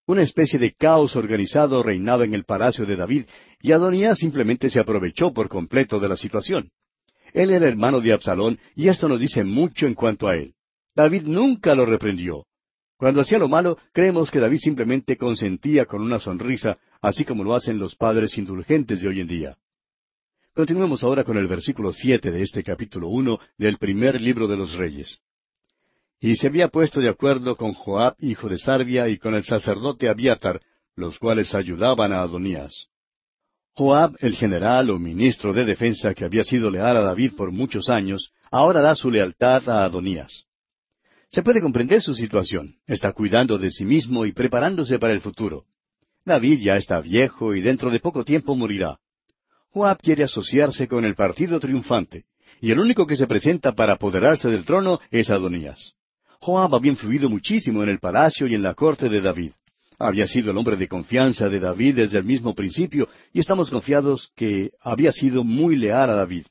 Una 0.06 0.22
especie 0.22 0.58
de 0.58 0.72
caos 0.72 1.14
organizado 1.16 1.82
reinaba 1.82 2.24
en 2.24 2.34
el 2.34 2.44
palacio 2.44 2.86
de 2.86 2.96
David 2.96 3.26
y 3.60 3.72
Adonías 3.72 4.18
simplemente 4.18 4.70
se 4.70 4.80
aprovechó 4.80 5.32
por 5.32 5.48
completo 5.48 6.00
de 6.00 6.08
la 6.08 6.16
situación. 6.16 6.70
Él 7.32 7.50
era 7.50 7.68
hermano 7.68 8.00
de 8.00 8.12
Absalón 8.12 8.58
y 8.74 8.88
esto 8.88 9.08
nos 9.08 9.20
dice 9.20 9.44
mucho 9.44 9.86
en 9.86 9.94
cuanto 9.94 10.28
a 10.28 10.36
él. 10.36 10.54
David 10.96 11.22
nunca 11.24 11.74
lo 11.74 11.86
reprendió. 11.86 12.46
Cuando 12.96 13.20
hacía 13.20 13.38
lo 13.38 13.48
malo, 13.48 13.78
creemos 13.92 14.30
que 14.30 14.40
David 14.40 14.58
simplemente 14.58 15.16
consentía 15.16 15.86
con 15.86 16.02
una 16.02 16.18
sonrisa, 16.18 16.78
así 17.00 17.24
como 17.24 17.44
lo 17.44 17.54
hacen 17.54 17.78
los 17.78 17.94
padres 17.96 18.36
indulgentes 18.36 19.00
de 19.00 19.08
hoy 19.08 19.20
en 19.20 19.28
día. 19.28 19.56
Continuemos 20.60 21.02
ahora 21.02 21.24
con 21.24 21.38
el 21.38 21.46
versículo 21.46 21.90
siete 21.90 22.30
de 22.30 22.42
este 22.42 22.62
capítulo 22.62 23.08
uno 23.08 23.40
del 23.56 23.78
primer 23.78 24.20
libro 24.20 24.46
de 24.46 24.58
los 24.58 24.74
Reyes. 24.74 25.18
Y 26.20 26.34
se 26.34 26.48
había 26.48 26.68
puesto 26.68 27.00
de 27.00 27.08
acuerdo 27.08 27.56
con 27.56 27.72
Joab, 27.72 28.14
hijo 28.18 28.46
de 28.46 28.58
Sarvia, 28.58 29.08
y 29.08 29.16
con 29.16 29.34
el 29.34 29.42
sacerdote 29.42 30.10
Abiatar, 30.10 30.60
los 30.96 31.18
cuales 31.18 31.54
ayudaban 31.54 32.12
a 32.12 32.20
Adonías. 32.20 32.88
Joab, 33.72 34.16
el 34.20 34.34
general 34.34 34.90
o 34.90 34.98
ministro 34.98 35.54
de 35.54 35.64
defensa 35.64 36.12
que 36.12 36.26
había 36.26 36.44
sido 36.44 36.70
leal 36.70 36.98
a 36.98 37.00
David 37.00 37.32
por 37.38 37.52
muchos 37.52 37.88
años, 37.88 38.30
ahora 38.50 38.82
da 38.82 38.94
su 38.94 39.10
lealtad 39.10 39.66
a 39.66 39.86
Adonías. 39.86 40.44
Se 41.30 41.42
puede 41.42 41.62
comprender 41.62 42.02
su 42.02 42.12
situación. 42.12 42.76
Está 42.86 43.14
cuidando 43.14 43.56
de 43.56 43.70
sí 43.70 43.86
mismo 43.86 44.26
y 44.26 44.32
preparándose 44.32 44.98
para 44.98 45.14
el 45.14 45.22
futuro. 45.22 45.64
David 46.26 46.60
ya 46.60 46.76
está 46.76 47.00
viejo 47.00 47.54
y 47.54 47.62
dentro 47.62 47.90
de 47.90 47.98
poco 47.98 48.26
tiempo 48.26 48.54
morirá. 48.54 48.98
Joab 49.72 49.98
quiere 49.98 50.24
asociarse 50.24 50.88
con 50.88 51.04
el 51.04 51.14
partido 51.14 51.60
triunfante, 51.60 52.24
y 52.60 52.72
el 52.72 52.80
único 52.80 53.06
que 53.06 53.16
se 53.16 53.28
presenta 53.28 53.72
para 53.72 53.94
apoderarse 53.94 54.48
del 54.48 54.64
trono 54.64 54.98
es 55.10 55.30
Adonías. 55.30 55.92
Joab 56.40 56.74
había 56.74 56.90
influido 56.90 57.30
muchísimo 57.30 57.82
en 57.82 57.88
el 57.88 58.00
palacio 58.00 58.48
y 58.48 58.54
en 58.54 58.62
la 58.62 58.74
corte 58.74 59.08
de 59.08 59.20
David. 59.20 59.52
Había 59.98 60.26
sido 60.26 60.50
el 60.50 60.56
hombre 60.56 60.76
de 60.76 60.88
confianza 60.88 61.48
de 61.48 61.60
David 61.60 61.96
desde 61.96 62.18
el 62.18 62.24
mismo 62.24 62.54
principio, 62.54 63.08
y 63.32 63.38
estamos 63.38 63.70
confiados 63.70 64.32
que 64.34 64.72
había 64.80 65.12
sido 65.12 65.44
muy 65.44 65.76
leal 65.76 66.10
a 66.10 66.14
David. 66.14 66.46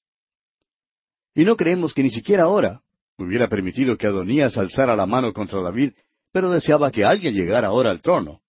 Y 1.36 1.44
no 1.44 1.58
creemos 1.58 1.94
que 1.94 2.04
ni 2.04 2.10
siquiera 2.10 2.44
ahora 2.44 2.82
hubiera 3.18 3.50
permitido 3.50 3.98
que 3.98 4.08
Adonías 4.08 4.58
alzara 4.58 4.96
la 4.96 5.06
mano 5.06 5.34
contra 5.34 5.62
David, 5.62 5.92
pero 6.32 6.52
deseaba 6.52 6.90
que 6.90 7.04
alguien 7.04 7.34
llegara 7.34 7.68
ahora 7.68 7.92
al 7.92 8.02
trono. 8.02 8.40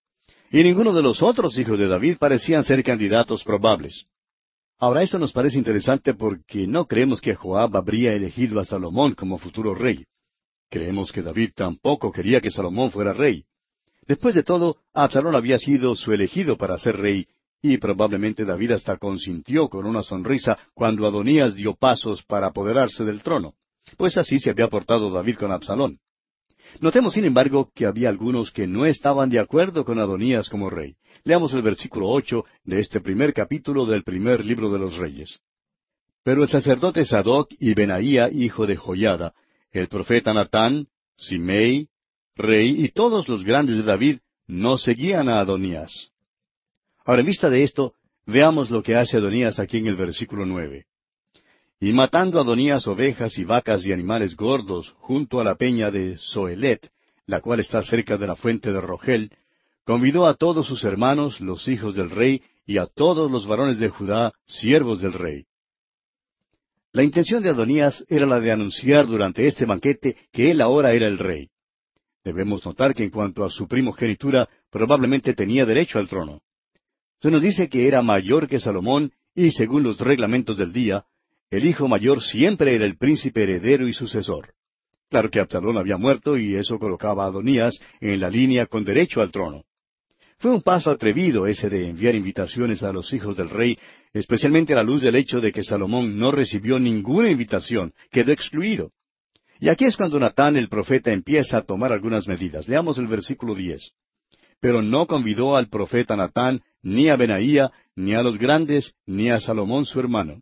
Y 0.49 0.63
ninguno 0.63 0.93
de 0.93 1.01
los 1.01 1.21
otros 1.21 1.57
hijos 1.57 1.77
de 1.77 1.87
David 1.87 2.17
parecían 2.19 2.63
ser 2.63 2.83
candidatos 2.83 3.43
probables. 3.43 4.05
Ahora 4.81 5.03
esto 5.03 5.19
nos 5.19 5.31
parece 5.31 5.59
interesante 5.59 6.15
porque 6.15 6.65
no 6.65 6.87
creemos 6.87 7.21
que 7.21 7.35
Joab 7.35 7.77
habría 7.77 8.13
elegido 8.13 8.59
a 8.59 8.65
Salomón 8.65 9.13
como 9.13 9.37
futuro 9.37 9.75
rey. 9.75 10.07
Creemos 10.71 11.11
que 11.11 11.21
David 11.21 11.51
tampoco 11.53 12.11
quería 12.11 12.41
que 12.41 12.49
Salomón 12.49 12.89
fuera 12.89 13.13
rey. 13.13 13.45
Después 14.07 14.33
de 14.33 14.41
todo, 14.41 14.77
Absalón 14.91 15.35
había 15.35 15.59
sido 15.59 15.95
su 15.95 16.11
elegido 16.13 16.57
para 16.57 16.79
ser 16.79 16.97
rey, 16.97 17.27
y 17.61 17.77
probablemente 17.77 18.43
David 18.43 18.71
hasta 18.71 18.97
consintió 18.97 19.69
con 19.69 19.85
una 19.85 20.01
sonrisa 20.01 20.57
cuando 20.73 21.05
Adonías 21.05 21.53
dio 21.53 21.75
pasos 21.75 22.23
para 22.23 22.47
apoderarse 22.47 23.03
del 23.03 23.21
trono, 23.21 23.53
pues 23.97 24.17
así 24.17 24.39
se 24.39 24.49
había 24.49 24.67
portado 24.67 25.11
David 25.11 25.35
con 25.35 25.51
Absalón. 25.51 25.99
Notemos, 26.79 27.13
sin 27.13 27.25
embargo, 27.25 27.71
que 27.75 27.85
había 27.85 28.09
algunos 28.09 28.51
que 28.51 28.67
no 28.67 28.85
estaban 28.85 29.29
de 29.29 29.39
acuerdo 29.39 29.85
con 29.85 29.99
Adonías 29.99 30.49
como 30.49 30.69
rey. 30.69 30.95
Leamos 31.23 31.53
el 31.53 31.61
versículo 31.61 32.09
ocho 32.09 32.45
de 32.63 32.79
este 32.79 33.01
primer 33.01 33.33
capítulo 33.33 33.85
del 33.85 34.03
primer 34.03 34.43
libro 34.45 34.71
de 34.71 34.79
los 34.79 34.97
Reyes. 34.97 35.39
Pero 36.23 36.43
el 36.43 36.49
sacerdote 36.49 37.05
Sadoc 37.05 37.51
y 37.59 37.73
Benaía, 37.73 38.29
hijo 38.31 38.65
de 38.65 38.75
Joyada, 38.75 39.33
el 39.71 39.87
profeta 39.87 40.33
Natán, 40.33 40.87
Simei, 41.17 41.89
rey, 42.35 42.83
y 42.83 42.89
todos 42.89 43.27
los 43.27 43.43
grandes 43.43 43.77
de 43.77 43.83
David, 43.83 44.19
no 44.47 44.77
seguían 44.77 45.29
a 45.29 45.39
Adonías. 45.39 46.09
Ahora, 47.05 47.21
en 47.21 47.27
vista 47.27 47.49
de 47.49 47.63
esto, 47.63 47.95
veamos 48.25 48.69
lo 48.69 48.83
que 48.83 48.95
hace 48.95 49.17
Adonías 49.17 49.59
aquí 49.59 49.77
en 49.77 49.87
el 49.87 49.95
versículo 49.95 50.45
nueve. 50.45 50.85
Y 51.83 51.93
matando 51.93 52.39
Adonías 52.39 52.85
ovejas 52.85 53.39
y 53.39 53.43
vacas 53.43 53.83
y 53.87 53.91
animales 53.91 54.35
gordos 54.35 54.93
junto 54.99 55.39
a 55.39 55.43
la 55.43 55.55
peña 55.55 55.89
de 55.89 56.15
Soelet, 56.19 56.91
la 57.25 57.41
cual 57.41 57.59
está 57.59 57.81
cerca 57.81 58.19
de 58.19 58.27
la 58.27 58.35
fuente 58.35 58.71
de 58.71 58.79
Rogel, 58.79 59.31
convidó 59.83 60.27
a 60.27 60.35
todos 60.35 60.67
sus 60.67 60.83
hermanos, 60.83 61.41
los 61.41 61.67
hijos 61.67 61.95
del 61.95 62.11
rey, 62.11 62.43
y 62.67 62.77
a 62.77 62.85
todos 62.85 63.31
los 63.31 63.47
varones 63.47 63.79
de 63.79 63.89
Judá, 63.89 64.31
siervos 64.45 65.01
del 65.01 65.13
rey. 65.13 65.45
La 66.93 67.01
intención 67.01 67.41
de 67.41 67.49
Adonías 67.49 68.05
era 68.09 68.27
la 68.27 68.39
de 68.39 68.51
anunciar 68.51 69.07
durante 69.07 69.47
este 69.47 69.65
banquete 69.65 70.15
que 70.31 70.51
él 70.51 70.61
ahora 70.61 70.93
era 70.93 71.07
el 71.07 71.17
rey. 71.17 71.49
Debemos 72.23 72.63
notar 72.63 72.93
que 72.93 73.05
en 73.05 73.09
cuanto 73.09 73.43
a 73.43 73.49
su 73.49 73.67
primogenitura, 73.67 74.47
probablemente 74.69 75.33
tenía 75.33 75.65
derecho 75.65 75.97
al 75.97 76.07
trono. 76.07 76.41
Se 77.19 77.31
nos 77.31 77.41
dice 77.41 77.69
que 77.69 77.87
era 77.87 78.03
mayor 78.03 78.47
que 78.47 78.59
Salomón 78.59 79.13
y, 79.33 79.49
según 79.49 79.81
los 79.81 79.99
reglamentos 79.99 80.57
del 80.57 80.73
día, 80.73 81.05
el 81.51 81.65
hijo 81.65 81.87
mayor 81.89 82.23
siempre 82.23 82.73
era 82.73 82.85
el 82.85 82.97
príncipe 82.97 83.43
heredero 83.43 83.87
y 83.87 83.93
sucesor. 83.93 84.53
Claro 85.09 85.29
que 85.29 85.41
Absalón 85.41 85.77
había 85.77 85.97
muerto 85.97 86.37
y 86.37 86.55
eso 86.55 86.79
colocaba 86.79 87.25
a 87.25 87.27
Adonías 87.27 87.77
en 87.99 88.21
la 88.21 88.29
línea 88.29 88.65
con 88.65 88.85
derecho 88.85 89.21
al 89.21 89.31
trono. 89.31 89.65
Fue 90.37 90.49
un 90.49 90.61
paso 90.61 90.89
atrevido 90.89 91.45
ese 91.45 91.69
de 91.69 91.89
enviar 91.89 92.15
invitaciones 92.15 92.81
a 92.81 92.93
los 92.93 93.11
hijos 93.13 93.35
del 93.35 93.49
rey, 93.49 93.77
especialmente 94.13 94.71
a 94.71 94.77
la 94.77 94.83
luz 94.83 95.01
del 95.01 95.15
hecho 95.15 95.41
de 95.41 95.51
que 95.51 95.63
Salomón 95.63 96.17
no 96.17 96.31
recibió 96.31 96.79
ninguna 96.79 97.29
invitación, 97.29 97.93
quedó 98.09 98.31
excluido. 98.31 98.91
Y 99.59 99.67
aquí 99.67 99.85
es 99.85 99.97
cuando 99.97 100.19
Natán 100.19 100.55
el 100.55 100.69
profeta 100.69 101.11
empieza 101.11 101.57
a 101.57 101.61
tomar 101.63 101.91
algunas 101.91 102.27
medidas. 102.27 102.67
Leamos 102.67 102.97
el 102.97 103.07
versículo 103.07 103.53
diez. 103.53 103.91
Pero 104.61 104.81
no 104.81 105.05
convidó 105.05 105.57
al 105.57 105.67
profeta 105.67 106.15
Natán 106.15 106.61
ni 106.81 107.09
a 107.09 107.17
Benaía, 107.17 107.71
ni 107.95 108.15
a 108.15 108.23
los 108.23 108.39
grandes, 108.39 108.93
ni 109.05 109.29
a 109.29 109.39
Salomón 109.39 109.85
su 109.85 109.99
hermano. 109.99 110.41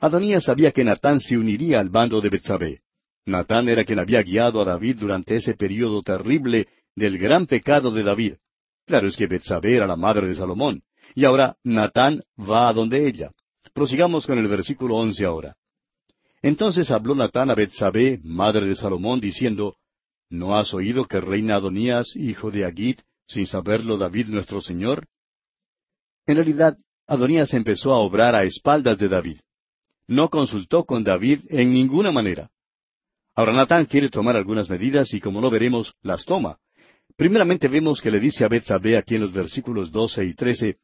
Adonías 0.00 0.44
sabía 0.44 0.70
que 0.70 0.84
Natán 0.84 1.18
se 1.18 1.36
uniría 1.36 1.80
al 1.80 1.88
bando 1.88 2.20
de 2.20 2.28
Betsabé. 2.28 2.82
Natán 3.26 3.68
era 3.68 3.84
quien 3.84 3.98
había 3.98 4.22
guiado 4.22 4.60
a 4.60 4.64
David 4.64 4.96
durante 5.00 5.36
ese 5.36 5.54
período 5.54 6.02
terrible 6.02 6.68
del 6.94 7.18
gran 7.18 7.46
pecado 7.46 7.90
de 7.90 8.04
David. 8.04 8.34
Claro 8.86 9.08
es 9.08 9.16
que 9.16 9.26
Betsabé 9.26 9.76
era 9.76 9.86
la 9.86 9.96
madre 9.96 10.28
de 10.28 10.36
Salomón. 10.36 10.82
Y 11.14 11.24
ahora 11.24 11.56
Natán 11.64 12.22
va 12.38 12.68
a 12.68 12.72
donde 12.72 13.08
ella. 13.08 13.32
Prosigamos 13.74 14.24
con 14.24 14.38
el 14.38 14.46
versículo 14.46 14.96
once 14.96 15.24
ahora. 15.24 15.56
Entonces 16.42 16.92
habló 16.92 17.16
Natán 17.16 17.50
a 17.50 17.56
Betsabé, 17.56 18.20
madre 18.22 18.68
de 18.68 18.76
Salomón, 18.76 19.20
diciendo, 19.20 19.74
¿No 20.30 20.56
has 20.56 20.72
oído 20.74 21.06
que 21.06 21.20
reina 21.20 21.56
Adonías, 21.56 22.14
hijo 22.14 22.52
de 22.52 22.64
Agit, 22.64 23.00
sin 23.26 23.46
saberlo 23.46 23.96
David 23.96 24.28
nuestro 24.28 24.60
Señor? 24.60 25.06
En 26.24 26.36
realidad, 26.36 26.78
Adonías 27.06 27.52
empezó 27.52 27.92
a 27.92 27.98
obrar 27.98 28.36
a 28.36 28.44
espaldas 28.44 28.98
de 28.98 29.08
David 29.08 29.38
no 30.08 30.28
consultó 30.28 30.84
con 30.84 31.04
David 31.04 31.42
en 31.50 31.72
ninguna 31.72 32.10
manera. 32.10 32.50
Ahora 33.36 33.52
Natán 33.52 33.84
quiere 33.84 34.08
tomar 34.08 34.36
algunas 34.36 34.68
medidas 34.68 35.14
y 35.14 35.20
como 35.20 35.40
no 35.40 35.50
veremos, 35.50 35.94
las 36.02 36.24
toma. 36.24 36.58
Primeramente 37.16 37.68
vemos 37.68 38.00
que 38.00 38.10
le 38.10 38.18
dice 38.18 38.44
a 38.44 38.48
Betsabé 38.48 38.96
aquí 38.96 39.14
en 39.14 39.20
los 39.20 39.32
versículos 39.32 39.92
doce 39.92 40.24
y 40.24 40.34
trece, 40.34 40.78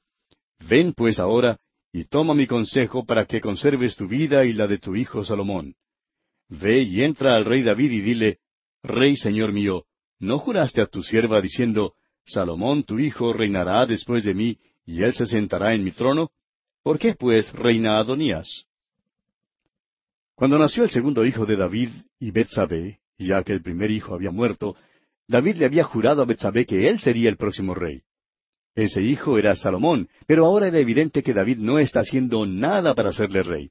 Ven 0.69 0.93
pues 0.93 1.19
ahora 1.19 1.59
y 1.93 2.05
toma 2.05 2.35
mi 2.35 2.47
consejo 2.47 3.05
para 3.05 3.27
que 3.27 3.41
conserves 3.41 3.97
tu 3.97 4.09
vida 4.09 4.45
y 4.45 4.53
la 4.53 4.67
de 4.67 4.79
tu 4.79 4.97
hijo 4.97 5.25
Salomón. 5.25 5.75
Ve 6.49 6.83
y 6.83 7.03
entra 7.03 7.37
al 7.37 7.45
rey 7.45 7.63
David 7.63 7.91
y 7.93 8.01
dile, 8.01 8.39
Rey 8.83 9.17
señor 9.17 9.53
mío, 9.53 9.85
¿no 10.19 10.39
juraste 10.39 10.81
a 10.81 10.87
tu 10.87 11.03
sierva 11.03 11.41
diciendo, 11.41 11.95
Salomón 12.25 12.85
tu 12.85 12.99
hijo 12.99 13.33
reinará 13.33 13.87
después 13.87 14.25
de 14.25 14.35
mí, 14.35 14.59
y 14.85 15.03
él 15.03 15.15
se 15.15 15.27
sentará 15.27 15.75
en 15.75 15.85
mi 15.85 15.93
trono? 15.93 16.31
¿Por 16.83 16.99
qué 16.99 17.15
pues 17.15 17.53
reina 17.53 17.99
Adonías? 17.99 18.67
Cuando 20.35 20.59
nació 20.59 20.83
el 20.83 20.91
segundo 20.91 21.25
hijo 21.25 21.47
de 21.47 21.57
David 21.57 21.91
y 22.19 22.33
Betsabé, 22.33 22.99
ya 23.19 23.45
que 23.45 23.53
el 23.53 23.63
primer 23.63 23.93
hijo 23.93 24.15
había 24.15 24.33
muerto, 24.33 24.75
David 25.29 25.57
le 25.57 25.67
había 25.67 25.85
jurado 25.85 26.23
a 26.23 26.25
Betsabé 26.25 26.67
que 26.67 26.89
él 26.89 26.99
sería 26.99 27.29
el 27.29 27.37
próximo 27.37 27.73
rey. 27.75 28.03
Ese 28.75 29.01
hijo 29.01 29.39
era 29.39 29.55
Salomón, 29.55 30.09
pero 30.27 30.45
ahora 30.45 30.67
era 30.67 30.81
evidente 30.81 31.23
que 31.23 31.33
David 31.33 31.59
no 31.59 31.79
está 31.79 32.01
haciendo 32.01 32.45
nada 32.47 32.95
para 32.97 33.11
hacerle 33.11 33.45
rey. 33.45 33.71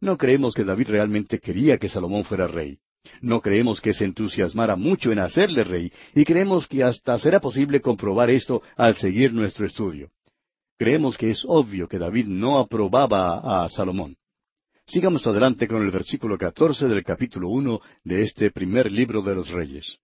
No 0.00 0.18
creemos 0.18 0.54
que 0.54 0.64
David 0.64 0.88
realmente 0.88 1.38
quería 1.38 1.78
que 1.78 1.88
Salomón 1.88 2.24
fuera 2.24 2.48
rey. 2.48 2.78
No 3.20 3.40
creemos 3.40 3.80
que 3.80 3.94
se 3.94 4.04
entusiasmara 4.04 4.74
mucho 4.74 5.12
en 5.12 5.20
hacerle 5.20 5.62
rey, 5.62 5.92
y 6.14 6.24
creemos 6.24 6.66
que 6.66 6.82
hasta 6.82 7.18
será 7.18 7.40
posible 7.40 7.80
comprobar 7.80 8.30
esto 8.30 8.62
al 8.76 8.96
seguir 8.96 9.32
nuestro 9.32 9.64
estudio. 9.64 10.10
Creemos 10.76 11.16
que 11.16 11.30
es 11.30 11.44
obvio 11.46 11.86
que 11.86 11.98
David 11.98 12.26
no 12.26 12.58
aprobaba 12.58 13.64
a 13.64 13.68
Salomón. 13.68 14.16
Sigamos 14.90 15.24
adelante 15.24 15.68
con 15.68 15.84
el 15.84 15.92
versículo 15.92 16.36
catorce 16.36 16.88
del 16.88 17.04
capítulo 17.04 17.48
uno 17.48 17.80
de 18.02 18.22
este 18.24 18.50
primer 18.50 18.90
libro 18.90 19.22
de 19.22 19.36
los 19.36 19.48
Reyes. 19.50 19.98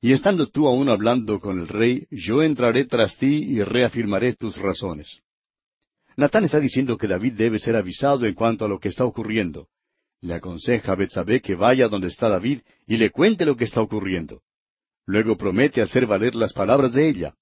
Y 0.00 0.12
estando 0.12 0.46
tú 0.46 0.68
aún 0.68 0.88
hablando 0.88 1.40
con 1.40 1.58
el 1.58 1.66
rey, 1.66 2.06
yo 2.08 2.44
entraré 2.44 2.84
tras 2.84 3.16
ti 3.16 3.42
y 3.42 3.60
reafirmaré 3.64 4.34
tus 4.34 4.56
razones. 4.56 5.22
Natán 6.16 6.44
está 6.44 6.60
diciendo 6.60 6.96
que 6.96 7.08
David 7.08 7.32
debe 7.32 7.58
ser 7.58 7.74
avisado 7.74 8.24
en 8.24 8.34
cuanto 8.34 8.64
a 8.64 8.68
lo 8.68 8.78
que 8.78 8.88
está 8.88 9.04
ocurriendo. 9.04 9.66
Le 10.20 10.34
aconseja 10.34 10.92
a 10.92 10.94
Betsabé 10.94 11.40
que 11.40 11.56
vaya 11.56 11.88
donde 11.88 12.06
está 12.06 12.28
David 12.28 12.60
y 12.86 12.98
le 12.98 13.10
cuente 13.10 13.44
lo 13.44 13.56
que 13.56 13.64
está 13.64 13.80
ocurriendo. 13.80 14.42
Luego 15.06 15.36
promete 15.36 15.82
hacer 15.82 16.06
valer 16.06 16.36
las 16.36 16.52
palabras 16.52 16.92
de 16.92 17.08
ella. 17.08 17.34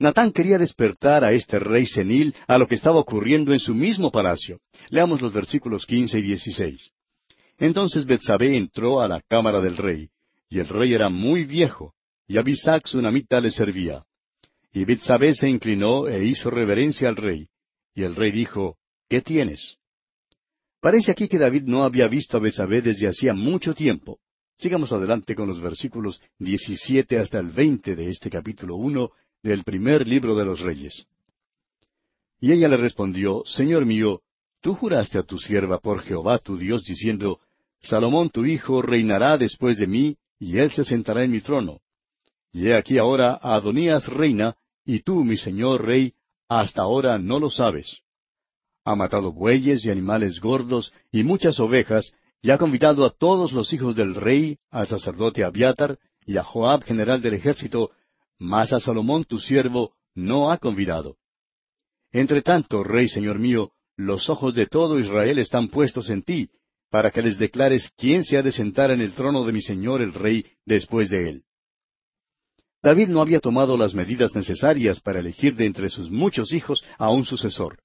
Natán 0.00 0.32
quería 0.32 0.56
despertar 0.56 1.24
a 1.24 1.32
este 1.32 1.58
rey 1.58 1.84
senil 1.86 2.34
a 2.48 2.56
lo 2.56 2.66
que 2.66 2.74
estaba 2.74 2.98
ocurriendo 2.98 3.52
en 3.52 3.60
su 3.60 3.74
mismo 3.74 4.10
palacio. 4.10 4.58
Leamos 4.88 5.20
los 5.20 5.34
versículos 5.34 5.84
quince 5.84 6.18
y 6.18 6.22
dieciséis. 6.22 6.90
Entonces 7.58 8.06
Betsabé 8.06 8.56
entró 8.56 9.02
a 9.02 9.08
la 9.08 9.20
cámara 9.20 9.60
del 9.60 9.76
rey, 9.76 10.08
y 10.48 10.58
el 10.58 10.68
rey 10.68 10.94
era 10.94 11.10
muy 11.10 11.44
viejo, 11.44 11.92
y 12.26 12.38
Abisac 12.38 12.86
su 12.86 13.02
namita 13.02 13.42
le 13.42 13.50
servía. 13.50 14.02
Y 14.72 14.86
Betsabé 14.86 15.34
se 15.34 15.50
inclinó 15.50 16.08
e 16.08 16.24
hizo 16.24 16.48
reverencia 16.48 17.10
al 17.10 17.16
rey, 17.16 17.48
y 17.94 18.02
el 18.02 18.16
rey 18.16 18.32
dijo, 18.32 18.78
¿Qué 19.06 19.20
tienes? 19.20 19.76
Parece 20.80 21.10
aquí 21.10 21.28
que 21.28 21.36
David 21.36 21.64
no 21.64 21.84
había 21.84 22.08
visto 22.08 22.38
a 22.38 22.40
Betsabé 22.40 22.80
desde 22.80 23.06
hacía 23.06 23.34
mucho 23.34 23.74
tiempo. 23.74 24.18
Sigamos 24.56 24.92
adelante 24.92 25.34
con 25.34 25.46
los 25.46 25.60
versículos 25.60 26.22
diecisiete 26.38 27.18
hasta 27.18 27.38
el 27.38 27.48
veinte 27.48 27.94
de 27.94 28.08
este 28.08 28.30
capítulo 28.30 28.76
uno 28.76 29.10
del 29.42 29.64
primer 29.64 30.06
libro 30.06 30.34
de 30.34 30.44
los 30.44 30.60
Reyes. 30.60 31.06
Y 32.40 32.52
ella 32.52 32.68
le 32.68 32.76
respondió, 32.76 33.42
Señor 33.44 33.84
mío, 33.84 34.22
tú 34.60 34.74
juraste 34.74 35.18
a 35.18 35.22
tu 35.22 35.38
sierva 35.38 35.78
por 35.78 36.02
Jehová 36.02 36.38
tu 36.38 36.56
Dios, 36.56 36.84
diciendo, 36.84 37.40
Salomón 37.80 38.30
tu 38.30 38.44
hijo 38.44 38.82
reinará 38.82 39.38
después 39.38 39.78
de 39.78 39.86
mí, 39.86 40.16
y 40.38 40.58
él 40.58 40.70
se 40.70 40.84
sentará 40.84 41.24
en 41.24 41.32
mi 41.32 41.40
trono. 41.40 41.80
Y 42.52 42.68
he 42.68 42.74
aquí 42.74 42.98
ahora 42.98 43.38
a 43.40 43.54
Adonías 43.54 44.06
reina, 44.08 44.56
y 44.84 45.00
tú, 45.00 45.24
mi 45.24 45.36
señor 45.36 45.84
rey, 45.84 46.14
hasta 46.48 46.82
ahora 46.82 47.18
no 47.18 47.38
lo 47.38 47.50
sabes. 47.50 47.98
Ha 48.84 48.96
matado 48.96 49.32
bueyes 49.32 49.84
y 49.84 49.90
animales 49.90 50.40
gordos 50.40 50.92
y 51.12 51.22
muchas 51.22 51.60
ovejas, 51.60 52.12
y 52.42 52.50
ha 52.50 52.58
convidado 52.58 53.04
a 53.04 53.10
todos 53.10 53.52
los 53.52 53.72
hijos 53.72 53.94
del 53.94 54.14
rey, 54.14 54.58
al 54.70 54.88
sacerdote 54.88 55.44
Abiatar 55.44 55.98
y 56.26 56.38
a 56.38 56.42
Joab, 56.42 56.84
general 56.84 57.20
del 57.20 57.34
ejército, 57.34 57.90
mas 58.40 58.72
a 58.72 58.80
Salomón 58.80 59.24
tu 59.24 59.38
siervo 59.38 59.92
no 60.14 60.50
ha 60.50 60.58
convidado. 60.58 61.16
Entre 62.10 62.42
tanto, 62.42 62.82
rey 62.82 63.06
señor 63.06 63.38
mío, 63.38 63.70
los 63.96 64.28
ojos 64.28 64.54
de 64.54 64.66
todo 64.66 64.98
Israel 64.98 65.38
están 65.38 65.68
puestos 65.68 66.08
en 66.10 66.22
ti, 66.22 66.48
para 66.90 67.10
que 67.10 67.22
les 67.22 67.38
declares 67.38 67.92
quién 67.96 68.24
se 68.24 68.36
ha 68.36 68.42
de 68.42 68.50
sentar 68.50 68.90
en 68.90 69.00
el 69.00 69.12
trono 69.12 69.44
de 69.44 69.52
mi 69.52 69.60
señor 69.60 70.02
el 70.02 70.12
rey 70.12 70.44
después 70.64 71.10
de 71.10 71.28
él. 71.28 71.44
David 72.82 73.08
no 73.08 73.20
había 73.20 73.40
tomado 73.40 73.76
las 73.76 73.94
medidas 73.94 74.34
necesarias 74.34 75.00
para 75.00 75.20
elegir 75.20 75.54
de 75.54 75.66
entre 75.66 75.90
sus 75.90 76.10
muchos 76.10 76.52
hijos 76.52 76.82
a 76.98 77.10
un 77.10 77.26
sucesor. 77.26 77.78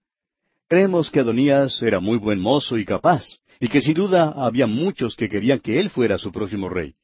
Creemos 0.67 1.12
que 1.12 1.19
Adonías 1.19 1.83
era 1.83 2.00
muy 2.00 2.17
buen 2.17 2.39
mozo 2.39 2.77
y 2.77 2.85
capaz, 2.85 3.25
y 3.59 3.67
que 3.67 3.81
sin 3.81 3.93
duda 3.93 4.33
había 4.35 4.67
muchos 4.67 5.15
que 5.15 5.29
querían 5.29 5.59
que 5.59 5.79
él 5.79 5.89
fuera 5.89 6.17
su 6.17 6.31
próximo 6.31 6.69
rey. 6.69 6.95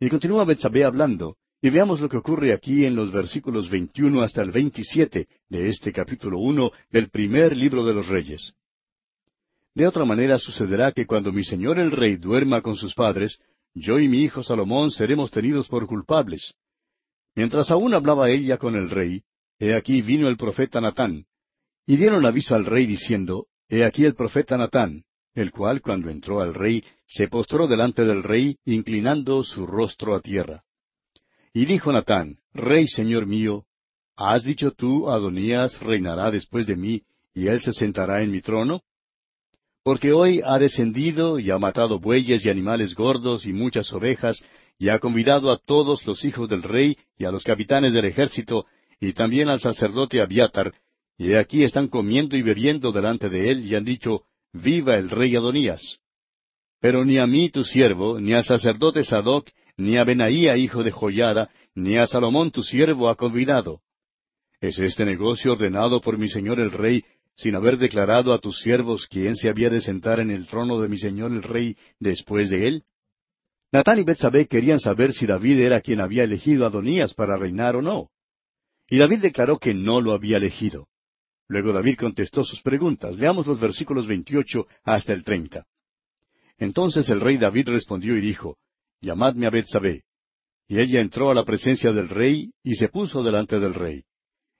Y 0.00 0.08
continúa 0.08 0.44
Betsabé 0.44 0.84
hablando, 0.84 1.36
y 1.60 1.70
veamos 1.70 2.00
lo 2.00 2.08
que 2.08 2.16
ocurre 2.16 2.52
aquí 2.52 2.84
en 2.84 2.94
los 2.94 3.10
versículos 3.10 3.68
21 3.68 4.22
hasta 4.22 4.42
el 4.42 4.52
27 4.52 5.26
de 5.48 5.68
este 5.68 5.92
capítulo 5.92 6.38
1 6.38 6.70
del 6.90 7.10
primer 7.10 7.56
libro 7.56 7.84
de 7.84 7.94
los 7.94 8.06
Reyes. 8.06 8.52
De 9.74 9.86
otra 9.86 10.04
manera 10.04 10.38
sucederá 10.38 10.92
que 10.92 11.06
cuando 11.06 11.32
mi 11.32 11.44
señor 11.44 11.78
el 11.78 11.90
rey 11.90 12.16
duerma 12.16 12.62
con 12.62 12.76
sus 12.76 12.94
padres, 12.94 13.38
yo 13.74 13.98
y 13.98 14.08
mi 14.08 14.22
hijo 14.22 14.42
Salomón 14.42 14.90
seremos 14.90 15.30
tenidos 15.30 15.68
por 15.68 15.86
culpables. 15.86 16.54
Mientras 17.34 17.70
aún 17.70 17.92
hablaba 17.92 18.30
ella 18.30 18.56
con 18.56 18.76
el 18.76 18.90
rey, 18.90 19.22
he 19.58 19.74
aquí 19.74 20.00
vino 20.00 20.28
el 20.28 20.36
profeta 20.36 20.80
Natán, 20.80 21.26
y 21.86 21.96
dieron 21.96 22.24
aviso 22.24 22.54
al 22.54 22.66
rey 22.66 22.86
diciendo, 22.86 23.46
He 23.68 23.84
aquí 23.84 24.04
el 24.04 24.14
profeta 24.14 24.56
Natán, 24.56 25.04
el 25.34 25.50
cual 25.50 25.80
cuando 25.82 26.08
entró 26.08 26.40
al 26.40 26.54
rey, 26.54 26.84
se 27.06 27.28
postró 27.28 27.66
delante 27.66 28.04
del 28.04 28.22
rey, 28.22 28.56
inclinando 28.64 29.42
su 29.44 29.66
rostro 29.66 30.14
a 30.14 30.20
tierra. 30.20 30.64
Y 31.58 31.64
dijo 31.64 31.90
Natán, 31.90 32.36
Rey 32.54 32.86
señor 32.86 33.26
mío, 33.26 33.64
¿has 34.14 34.44
dicho 34.44 34.70
tú, 34.70 35.10
Adonías 35.10 35.80
reinará 35.80 36.30
después 36.30 36.68
de 36.68 36.76
mí, 36.76 37.02
y 37.34 37.48
él 37.48 37.60
se 37.60 37.72
sentará 37.72 38.22
en 38.22 38.30
mi 38.30 38.40
trono? 38.40 38.82
Porque 39.82 40.12
hoy 40.12 40.40
ha 40.44 40.56
descendido 40.60 41.40
y 41.40 41.50
ha 41.50 41.58
matado 41.58 41.98
bueyes 41.98 42.46
y 42.46 42.48
animales 42.48 42.94
gordos 42.94 43.44
y 43.44 43.52
muchas 43.52 43.92
ovejas, 43.92 44.40
y 44.78 44.88
ha 44.88 45.00
convidado 45.00 45.50
a 45.50 45.58
todos 45.58 46.06
los 46.06 46.24
hijos 46.24 46.48
del 46.48 46.62
rey 46.62 46.96
y 47.16 47.24
a 47.24 47.32
los 47.32 47.42
capitanes 47.42 47.92
del 47.92 48.04
ejército, 48.04 48.66
y 49.00 49.12
también 49.12 49.48
al 49.48 49.58
sacerdote 49.58 50.20
Abiatar, 50.20 50.72
y 51.16 51.34
aquí 51.34 51.64
están 51.64 51.88
comiendo 51.88 52.36
y 52.36 52.42
bebiendo 52.42 52.92
delante 52.92 53.28
de 53.28 53.50
él, 53.50 53.66
y 53.66 53.74
han 53.74 53.84
dicho, 53.84 54.22
Viva 54.52 54.96
el 54.96 55.10
rey 55.10 55.34
Adonías. 55.34 55.98
Pero 56.80 57.04
ni 57.04 57.18
a 57.18 57.26
mí 57.26 57.50
tu 57.50 57.64
siervo, 57.64 58.20
ni 58.20 58.32
al 58.32 58.44
sacerdote 58.44 59.02
Sadoc, 59.02 59.48
ni 59.78 59.96
a 59.96 60.04
Benaía 60.04 60.56
hijo 60.56 60.82
de 60.82 60.90
Joyada, 60.90 61.50
ni 61.74 61.96
a 61.96 62.06
Salomón 62.06 62.50
tu 62.50 62.62
siervo 62.62 63.08
ha 63.08 63.14
convidado. 63.14 63.80
¿Es 64.60 64.78
este 64.78 65.04
negocio 65.04 65.52
ordenado 65.52 66.00
por 66.00 66.18
mi 66.18 66.28
señor 66.28 66.60
el 66.60 66.72
rey, 66.72 67.04
sin 67.36 67.54
haber 67.54 67.78
declarado 67.78 68.32
a 68.32 68.40
tus 68.40 68.60
siervos 68.60 69.06
quién 69.06 69.36
se 69.36 69.48
había 69.48 69.70
de 69.70 69.80
sentar 69.80 70.18
en 70.18 70.32
el 70.32 70.48
trono 70.48 70.80
de 70.80 70.88
mi 70.88 70.98
señor 70.98 71.30
el 71.30 71.44
rey 71.44 71.76
después 72.00 72.50
de 72.50 72.66
él? 72.66 72.84
Natán 73.70 74.00
y 74.00 74.02
Betsabé 74.02 74.48
querían 74.48 74.80
saber 74.80 75.12
si 75.12 75.26
David 75.26 75.60
era 75.60 75.80
quien 75.80 76.00
había 76.00 76.24
elegido 76.24 76.64
a 76.64 76.68
Adonías 76.68 77.14
para 77.14 77.36
reinar 77.36 77.76
o 77.76 77.82
no. 77.82 78.10
Y 78.90 78.98
David 78.98 79.20
declaró 79.20 79.58
que 79.58 79.74
no 79.74 80.00
lo 80.00 80.12
había 80.12 80.38
elegido. 80.38 80.88
Luego 81.46 81.72
David 81.72 81.96
contestó 81.98 82.42
sus 82.42 82.60
preguntas. 82.62 83.16
Leamos 83.16 83.46
los 83.46 83.60
versículos 83.60 84.08
28 84.08 84.66
hasta 84.84 85.12
el 85.12 85.22
30. 85.22 85.64
Entonces 86.58 87.08
el 87.10 87.20
rey 87.20 87.36
David 87.36 87.68
respondió 87.68 88.16
y 88.16 88.20
dijo, 88.20 88.58
Llamadme 89.00 89.46
a 89.46 89.50
Betsabé. 89.50 90.02
Y 90.66 90.78
ella 90.78 91.00
entró 91.00 91.30
a 91.30 91.34
la 91.34 91.44
presencia 91.44 91.92
del 91.92 92.08
rey 92.08 92.50
y 92.62 92.74
se 92.74 92.88
puso 92.88 93.22
delante 93.22 93.58
del 93.58 93.74
rey. 93.74 94.04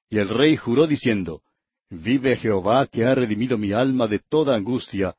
Y 0.08 0.18
el 0.18 0.28
rey 0.28 0.56
juró 0.56 0.86
diciendo, 0.86 1.42
Vive 1.90 2.36
Jehová 2.36 2.86
que 2.86 3.04
ha 3.04 3.14
redimido 3.14 3.58
mi 3.58 3.72
alma 3.72 4.06
de 4.06 4.18
toda 4.18 4.54
angustia, 4.54 5.16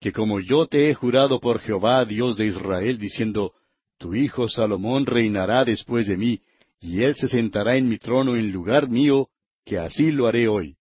que 0.00 0.12
como 0.12 0.40
yo 0.40 0.66
te 0.66 0.88
he 0.90 0.94
jurado 0.94 1.40
por 1.40 1.60
Jehová, 1.60 2.04
Dios 2.04 2.36
de 2.36 2.46
Israel, 2.46 2.98
diciendo, 2.98 3.54
Tu 3.98 4.14
hijo 4.14 4.48
Salomón 4.48 5.06
reinará 5.06 5.64
después 5.64 6.08
de 6.08 6.16
mí, 6.16 6.40
y 6.80 7.02
él 7.02 7.14
se 7.14 7.28
sentará 7.28 7.76
en 7.76 7.88
mi 7.88 7.98
trono 7.98 8.36
en 8.36 8.50
lugar 8.50 8.88
mío, 8.88 9.28
que 9.64 9.78
así 9.78 10.10
lo 10.10 10.26
haré 10.26 10.48
hoy. 10.48 10.76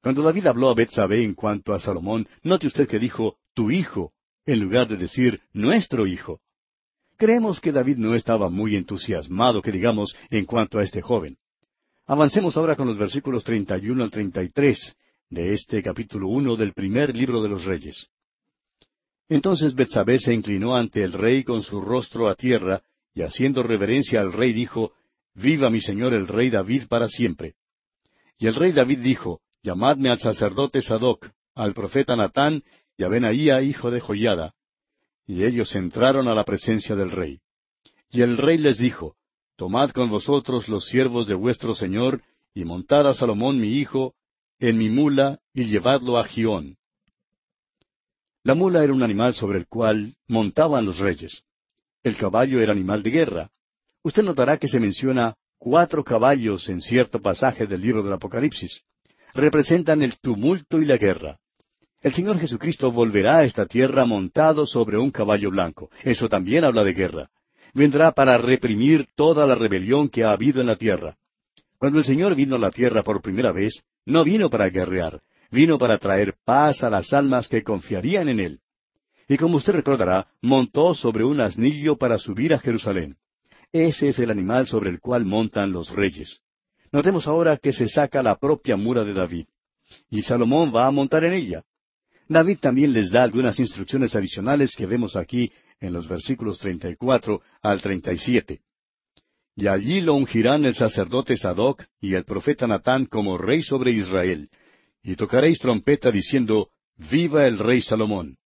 Cuando 0.00 0.22
David 0.22 0.46
habló 0.46 0.70
a 0.70 0.74
Betsabé 0.74 1.24
en 1.24 1.34
cuanto 1.34 1.72
a 1.72 1.80
Salomón, 1.80 2.28
note 2.42 2.68
usted 2.68 2.86
que 2.88 2.98
dijo, 2.98 3.38
Tu 3.54 3.70
hijo, 3.70 4.12
en 4.46 4.60
lugar 4.60 4.86
de 4.86 4.96
decir, 4.96 5.40
Nuestro 5.52 6.06
hijo. 6.06 6.40
Creemos 7.16 7.60
que 7.60 7.72
David 7.72 7.98
no 7.98 8.14
estaba 8.14 8.50
muy 8.50 8.76
entusiasmado, 8.76 9.62
que 9.62 9.70
digamos, 9.70 10.16
en 10.30 10.44
cuanto 10.44 10.78
a 10.78 10.82
este 10.82 11.00
joven. 11.00 11.36
Avancemos 12.06 12.56
ahora 12.56 12.76
con 12.76 12.86
los 12.86 12.98
versículos 12.98 13.44
31 13.44 14.02
al 14.02 14.10
33 14.10 14.96
de 15.30 15.54
este 15.54 15.82
capítulo 15.82 16.28
1 16.28 16.56
del 16.56 16.72
primer 16.72 17.16
libro 17.16 17.42
de 17.42 17.48
los 17.48 17.64
Reyes. 17.64 18.08
Entonces 19.28 19.74
Betsabé 19.74 20.18
se 20.18 20.34
inclinó 20.34 20.76
ante 20.76 21.02
el 21.02 21.12
rey 21.12 21.44
con 21.44 21.62
su 21.62 21.80
rostro 21.80 22.28
a 22.28 22.34
tierra, 22.34 22.82
y 23.14 23.22
haciendo 23.22 23.62
reverencia 23.62 24.20
al 24.20 24.32
rey 24.32 24.52
dijo, 24.52 24.92
Viva 25.34 25.70
mi 25.70 25.80
señor 25.80 26.14
el 26.14 26.26
rey 26.26 26.50
David 26.50 26.84
para 26.88 27.08
siempre. 27.08 27.54
Y 28.38 28.48
el 28.48 28.54
rey 28.54 28.72
David 28.72 28.98
dijo, 28.98 29.40
Llamadme 29.62 30.10
al 30.10 30.18
sacerdote 30.18 30.82
Sadoc, 30.82 31.30
al 31.54 31.74
profeta 31.74 32.16
Natán 32.16 32.62
y 32.96 33.04
a 33.04 33.08
Benaía 33.08 33.62
hijo 33.62 33.90
de 33.90 34.00
Joyada, 34.00 34.54
y 35.26 35.44
ellos 35.44 35.74
entraron 35.74 36.28
a 36.28 36.34
la 36.34 36.44
presencia 36.44 36.94
del 36.94 37.10
rey. 37.10 37.40
Y 38.10 38.22
el 38.22 38.36
rey 38.36 38.58
les 38.58 38.78
dijo, 38.78 39.16
Tomad 39.56 39.90
con 39.90 40.10
vosotros 40.10 40.68
los 40.68 40.86
siervos 40.86 41.26
de 41.26 41.34
vuestro 41.34 41.74
señor, 41.74 42.22
y 42.54 42.64
montad 42.64 43.08
a 43.08 43.14
Salomón 43.14 43.60
mi 43.60 43.78
hijo, 43.78 44.14
en 44.58 44.78
mi 44.78 44.88
mula, 44.88 45.40
y 45.52 45.64
llevadlo 45.64 46.18
a 46.18 46.24
Gión. 46.24 46.76
La 48.42 48.54
mula 48.54 48.84
era 48.84 48.92
un 48.92 49.02
animal 49.02 49.34
sobre 49.34 49.58
el 49.58 49.66
cual 49.66 50.16
montaban 50.28 50.84
los 50.84 50.98
reyes. 50.98 51.42
El 52.02 52.16
caballo 52.16 52.60
era 52.60 52.72
animal 52.72 53.02
de 53.02 53.10
guerra. 53.10 53.50
Usted 54.02 54.22
notará 54.22 54.58
que 54.58 54.68
se 54.68 54.78
menciona 54.78 55.34
cuatro 55.56 56.04
caballos 56.04 56.68
en 56.68 56.82
cierto 56.82 57.22
pasaje 57.22 57.66
del 57.66 57.80
libro 57.80 58.02
del 58.02 58.12
Apocalipsis. 58.12 58.82
Representan 59.32 60.02
el 60.02 60.18
tumulto 60.20 60.80
y 60.82 60.84
la 60.84 60.98
guerra. 60.98 61.38
El 62.04 62.12
Señor 62.12 62.38
Jesucristo 62.38 62.92
volverá 62.92 63.38
a 63.38 63.44
esta 63.44 63.64
tierra 63.64 64.04
montado 64.04 64.66
sobre 64.66 64.98
un 64.98 65.10
caballo 65.10 65.50
blanco. 65.50 65.88
Eso 66.02 66.28
también 66.28 66.62
habla 66.62 66.84
de 66.84 66.92
guerra. 66.92 67.30
Vendrá 67.72 68.12
para 68.12 68.36
reprimir 68.36 69.08
toda 69.16 69.46
la 69.46 69.54
rebelión 69.54 70.10
que 70.10 70.22
ha 70.22 70.32
habido 70.32 70.60
en 70.60 70.66
la 70.66 70.76
tierra. 70.76 71.16
Cuando 71.78 71.98
el 71.98 72.04
Señor 72.04 72.34
vino 72.34 72.56
a 72.56 72.58
la 72.58 72.70
tierra 72.70 73.02
por 73.02 73.22
primera 73.22 73.52
vez, 73.52 73.84
no 74.04 74.22
vino 74.22 74.50
para 74.50 74.68
guerrear, 74.68 75.22
vino 75.50 75.78
para 75.78 75.96
traer 75.96 76.34
paz 76.44 76.82
a 76.82 76.90
las 76.90 77.10
almas 77.14 77.48
que 77.48 77.62
confiarían 77.62 78.28
en 78.28 78.40
Él. 78.40 78.60
Y 79.26 79.38
como 79.38 79.56
usted 79.56 79.72
recordará, 79.72 80.28
montó 80.42 80.94
sobre 80.94 81.24
un 81.24 81.40
asnillo 81.40 81.96
para 81.96 82.18
subir 82.18 82.52
a 82.52 82.58
Jerusalén. 82.58 83.16
Ese 83.72 84.10
es 84.10 84.18
el 84.18 84.30
animal 84.30 84.66
sobre 84.66 84.90
el 84.90 85.00
cual 85.00 85.24
montan 85.24 85.72
los 85.72 85.88
reyes. 85.88 86.42
Notemos 86.92 87.26
ahora 87.26 87.56
que 87.56 87.72
se 87.72 87.88
saca 87.88 88.22
la 88.22 88.36
propia 88.36 88.76
mura 88.76 89.04
de 89.04 89.14
David. 89.14 89.46
Y 90.10 90.20
Salomón 90.20 90.70
va 90.70 90.86
a 90.86 90.90
montar 90.90 91.24
en 91.24 91.32
ella. 91.32 91.64
David 92.28 92.58
también 92.58 92.92
les 92.92 93.10
da 93.10 93.22
algunas 93.22 93.58
instrucciones 93.58 94.14
adicionales 94.14 94.74
que 94.76 94.86
vemos 94.86 95.16
aquí 95.16 95.50
en 95.80 95.92
los 95.92 96.08
versículos 96.08 96.58
34 96.58 97.42
al 97.62 97.82
37. 97.82 98.60
Y 99.56 99.66
allí 99.68 100.00
lo 100.00 100.14
ungirán 100.14 100.64
el 100.64 100.74
sacerdote 100.74 101.36
Sadoc 101.36 101.84
y 102.00 102.14
el 102.14 102.24
profeta 102.24 102.66
Natán 102.66 103.06
como 103.06 103.38
rey 103.38 103.62
sobre 103.62 103.92
Israel, 103.92 104.48
y 105.02 105.16
tocaréis 105.16 105.58
trompeta 105.58 106.10
diciendo, 106.10 106.70
Viva 106.96 107.46
el 107.46 107.58
rey 107.58 107.80
Salomón. 107.80 108.36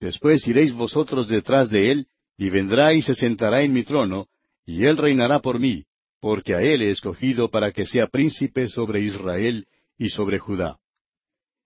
Después 0.00 0.46
iréis 0.48 0.72
vosotros 0.72 1.28
detrás 1.28 1.70
de 1.70 1.90
él, 1.90 2.06
y 2.36 2.50
vendrá 2.50 2.92
y 2.94 3.02
se 3.02 3.14
sentará 3.14 3.62
en 3.62 3.72
mi 3.72 3.84
trono, 3.84 4.26
y 4.66 4.84
él 4.84 4.96
reinará 4.96 5.40
por 5.40 5.60
mí, 5.60 5.84
porque 6.20 6.54
a 6.54 6.62
él 6.62 6.82
he 6.82 6.90
escogido 6.90 7.50
para 7.50 7.72
que 7.72 7.86
sea 7.86 8.08
príncipe 8.08 8.68
sobre 8.68 9.00
Israel 9.00 9.66
y 9.98 10.08
sobre 10.08 10.38
Judá. 10.38 10.78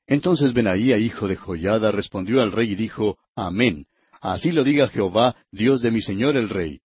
Entonces 0.09 0.55
Benaía, 0.55 0.97
hijo 0.97 1.29
de 1.29 1.37
Joyada, 1.37 1.93
respondió 1.93 2.41
al 2.43 2.51
rey 2.51 2.73
y 2.73 2.75
dijo, 2.75 3.19
Amén. 3.37 3.87
Así 4.23 4.51
lo 4.51 4.65
diga 4.65 4.89
Jehová, 4.89 5.37
Dios 5.53 5.83
de 5.83 5.91
mi 5.91 6.01
señor 6.01 6.39
el 6.39 6.49
rey. 6.49 6.81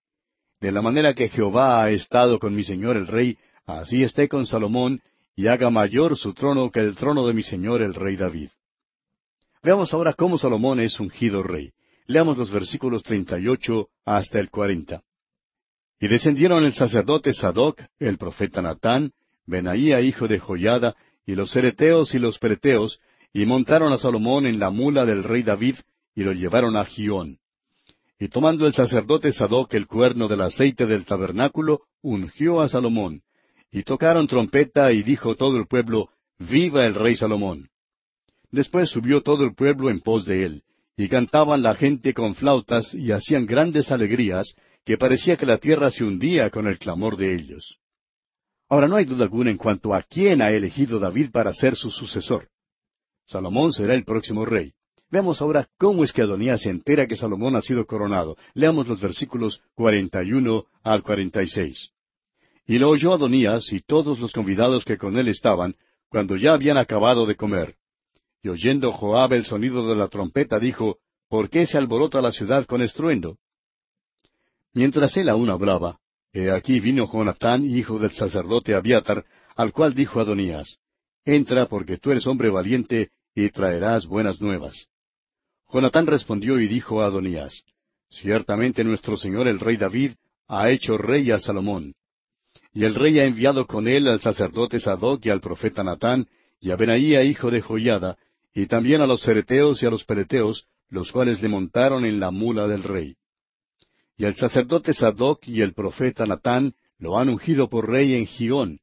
De 0.60 0.74
la 0.74 0.82
manera 0.82 1.14
que 1.14 1.30
Jehová 1.30 1.82
ha 1.82 1.90
estado 1.90 2.38
con 2.38 2.54
mi 2.54 2.66
señor 2.66 2.98
el 2.98 3.08
rey, 3.08 3.38
así 3.66 4.04
esté 4.04 4.28
con 4.28 4.46
Salomón, 4.46 5.02
y 5.38 5.48
haga 5.48 5.70
mayor 5.70 6.18
su 6.18 6.34
trono 6.34 6.70
que 6.70 6.82
el 6.82 6.96
trono 6.96 7.26
de 7.26 7.34
mi 7.34 7.44
señor 7.44 7.82
el 7.82 7.96
rey 7.96 8.18
David. 8.18 8.50
Veamos 9.64 9.94
ahora 9.94 10.14
cómo 10.14 10.38
Salomón 10.38 10.82
es 10.82 11.00
ungido 11.00 11.42
rey. 11.44 11.72
Leamos 12.06 12.38
los 12.38 12.52
versículos 12.52 13.04
treinta 13.04 13.40
y 13.40 13.48
ocho 13.48 13.88
hasta 14.04 14.40
el 14.40 14.50
cuarenta. 14.50 15.02
Y 15.98 16.10
descendieron 16.10 16.66
el 16.66 16.74
sacerdote 16.74 17.34
Sadoc, 17.34 17.82
el 18.00 18.18
profeta 18.18 18.62
Natán, 18.62 19.14
Benaía 19.46 20.02
hijo 20.02 20.28
de 20.28 20.40
Joyada, 20.40 20.96
y 21.26 21.36
los 21.36 21.52
cereteos 21.52 22.14
y 22.14 22.20
los 22.20 22.38
pereteos, 22.38 23.00
y 23.34 23.46
montaron 23.48 23.92
a 23.92 23.98
Salomón 23.98 24.46
en 24.46 24.60
la 24.60 24.70
mula 24.70 25.06
del 25.06 25.24
rey 25.24 25.42
David, 25.42 25.78
y 26.16 26.24
lo 26.24 26.34
llevaron 26.34 26.78
a 26.78 26.86
Gión. 26.86 27.40
Y 28.20 28.28
tomando 28.28 28.68
el 28.68 28.74
sacerdote 28.74 29.32
Sadoc 29.32 29.74
el 29.74 29.88
cuerno 29.88 30.28
del 30.28 30.42
aceite 30.42 30.86
del 30.86 31.04
tabernáculo, 31.04 31.82
ungió 32.04 32.62
a 32.62 32.70
Salomón. 32.70 33.24
Y 33.72 33.82
tocaron 33.84 34.28
trompeta 34.28 34.94
y 34.94 35.02
dijo 35.02 35.36
todo 35.36 35.58
el 35.58 35.66
pueblo, 35.66 36.10
Viva 36.38 36.86
el 36.86 36.94
rey 36.94 37.16
Salomón. 37.16 37.70
Después 38.52 38.90
subió 38.90 39.22
todo 39.22 39.44
el 39.44 39.56
pueblo 39.56 39.90
en 39.90 40.00
pos 40.00 40.26
de 40.26 40.44
él, 40.44 40.64
y 40.96 41.08
cantaban 41.08 41.64
la 41.64 41.74
gente 41.74 42.14
con 42.14 42.36
flautas 42.36 42.94
y 42.94 43.12
hacían 43.12 43.48
grandes 43.48 43.92
alegrías, 43.92 44.56
que 44.86 44.98
parecía 44.98 45.38
que 45.38 45.48
la 45.48 45.58
tierra 45.58 45.90
se 45.90 46.04
hundía 46.04 46.52
con 46.52 46.68
el 46.68 46.78
clamor 46.78 47.18
de 47.18 47.34
ellos. 47.34 47.80
Ahora 48.70 48.88
no 48.88 48.96
hay 48.96 49.06
duda 49.06 49.24
alguna 49.24 49.50
en 49.50 49.58
cuanto 49.58 49.94
a 49.94 50.04
quién 50.04 50.42
ha 50.42 50.52
elegido 50.52 51.00
David 51.00 51.32
para 51.32 51.54
ser 51.54 51.76
su 51.76 51.90
sucesor. 51.90 52.50
Salomón 53.26 53.72
será 53.72 53.94
el 53.94 54.04
próximo 54.04 54.46
rey. 54.46 54.74
Veamos 55.10 55.42
ahora 55.42 55.68
cómo 55.78 56.04
es 56.04 56.12
que 56.12 56.24
Adonías 56.24 56.62
se 56.62 56.70
entera 56.70 57.06
que 57.06 57.16
Salomón 57.16 57.56
ha 57.56 57.62
sido 57.62 57.86
coronado. 57.86 58.36
Leamos 58.56 58.88
los 58.88 59.00
versículos 59.00 59.62
41 59.76 60.66
al 60.84 61.04
46. 61.04 61.90
Y 62.66 62.78
lo 62.80 62.90
oyó 62.90 63.14
Adonías 63.14 63.72
y 63.72 63.80
todos 63.80 64.20
los 64.20 64.32
convidados 64.32 64.86
que 64.86 64.98
con 64.98 65.18
él 65.18 65.28
estaban, 65.28 65.76
cuando 66.10 66.36
ya 66.36 66.54
habían 66.54 66.78
acabado 66.78 67.26
de 67.26 67.36
comer. 67.36 67.76
Y 68.42 68.50
oyendo 68.50 68.92
Joab 68.92 69.34
el 69.34 69.46
sonido 69.46 69.88
de 69.88 69.96
la 69.96 70.08
trompeta, 70.08 70.60
dijo, 70.60 70.98
¿Por 71.30 71.50
qué 71.50 71.66
se 71.66 71.78
alborota 71.78 72.22
la 72.22 72.32
ciudad 72.32 72.66
con 72.66 72.82
estruendo? 72.82 73.38
Mientras 74.74 75.16
él 75.18 75.30
aún 75.30 75.50
hablaba, 75.50 76.00
he 76.32 76.52
aquí 76.52 76.80
vino 76.80 77.08
Jonatán, 77.12 77.66
hijo 77.66 78.00
del 78.00 78.12
sacerdote 78.12 78.74
Abiatar, 78.74 79.26
al 79.56 79.72
cual 79.72 79.94
dijo 79.94 80.20
Adonías, 80.20 80.80
Entra 81.26 81.68
porque 81.68 81.98
tú 81.98 82.12
eres 82.12 82.28
hombre 82.28 82.50
valiente 82.50 83.12
y 83.34 83.50
traerás 83.50 84.06
buenas 84.06 84.42
nuevas. 84.42 84.90
Jonatán 85.72 86.06
respondió 86.06 86.60
y 86.60 86.68
dijo 86.68 87.02
a 87.02 87.06
Adonías, 87.06 87.64
Ciertamente 88.10 88.84
nuestro 88.84 89.18
señor 89.18 89.48
el 89.48 89.60
rey 89.60 89.78
David 89.78 90.12
ha 90.48 90.70
hecho 90.70 90.98
rey 90.98 91.32
a 91.32 91.40
Salomón. 91.40 91.96
Y 92.74 92.84
el 92.84 92.94
rey 92.94 93.20
ha 93.20 93.26
enviado 93.26 93.66
con 93.66 93.88
él 93.88 94.08
al 94.08 94.20
sacerdote 94.20 94.80
Sadoc 94.80 95.26
y 95.26 95.30
al 95.30 95.42
profeta 95.42 95.84
Natán, 95.84 96.28
y 96.60 96.72
a 96.72 96.76
Benaía 96.76 97.24
hijo 97.24 97.50
de 97.50 97.62
Joiada, 97.62 98.18
y 98.54 98.68
también 98.68 99.02
a 99.02 99.08
los 99.08 99.22
cereteos 99.22 99.82
y 99.82 99.88
a 99.88 99.90
los 99.90 100.06
peleteos, 100.06 100.68
los 100.90 101.12
cuales 101.12 101.42
le 101.42 101.50
montaron 101.50 102.06
en 102.06 102.20
la 102.20 102.30
mula 102.30 102.68
del 102.68 102.84
rey. 102.84 103.16
Y 104.16 104.26
el 104.26 104.36
sacerdote 104.36 104.94
Sadoc 104.94 105.48
y 105.48 105.62
el 105.62 105.74
profeta 105.74 106.26
Natán 106.26 106.76
lo 107.00 107.18
han 107.18 107.30
ungido 107.30 107.68
por 107.68 107.90
rey 107.90 108.14
en 108.14 108.28
Gión, 108.28 108.80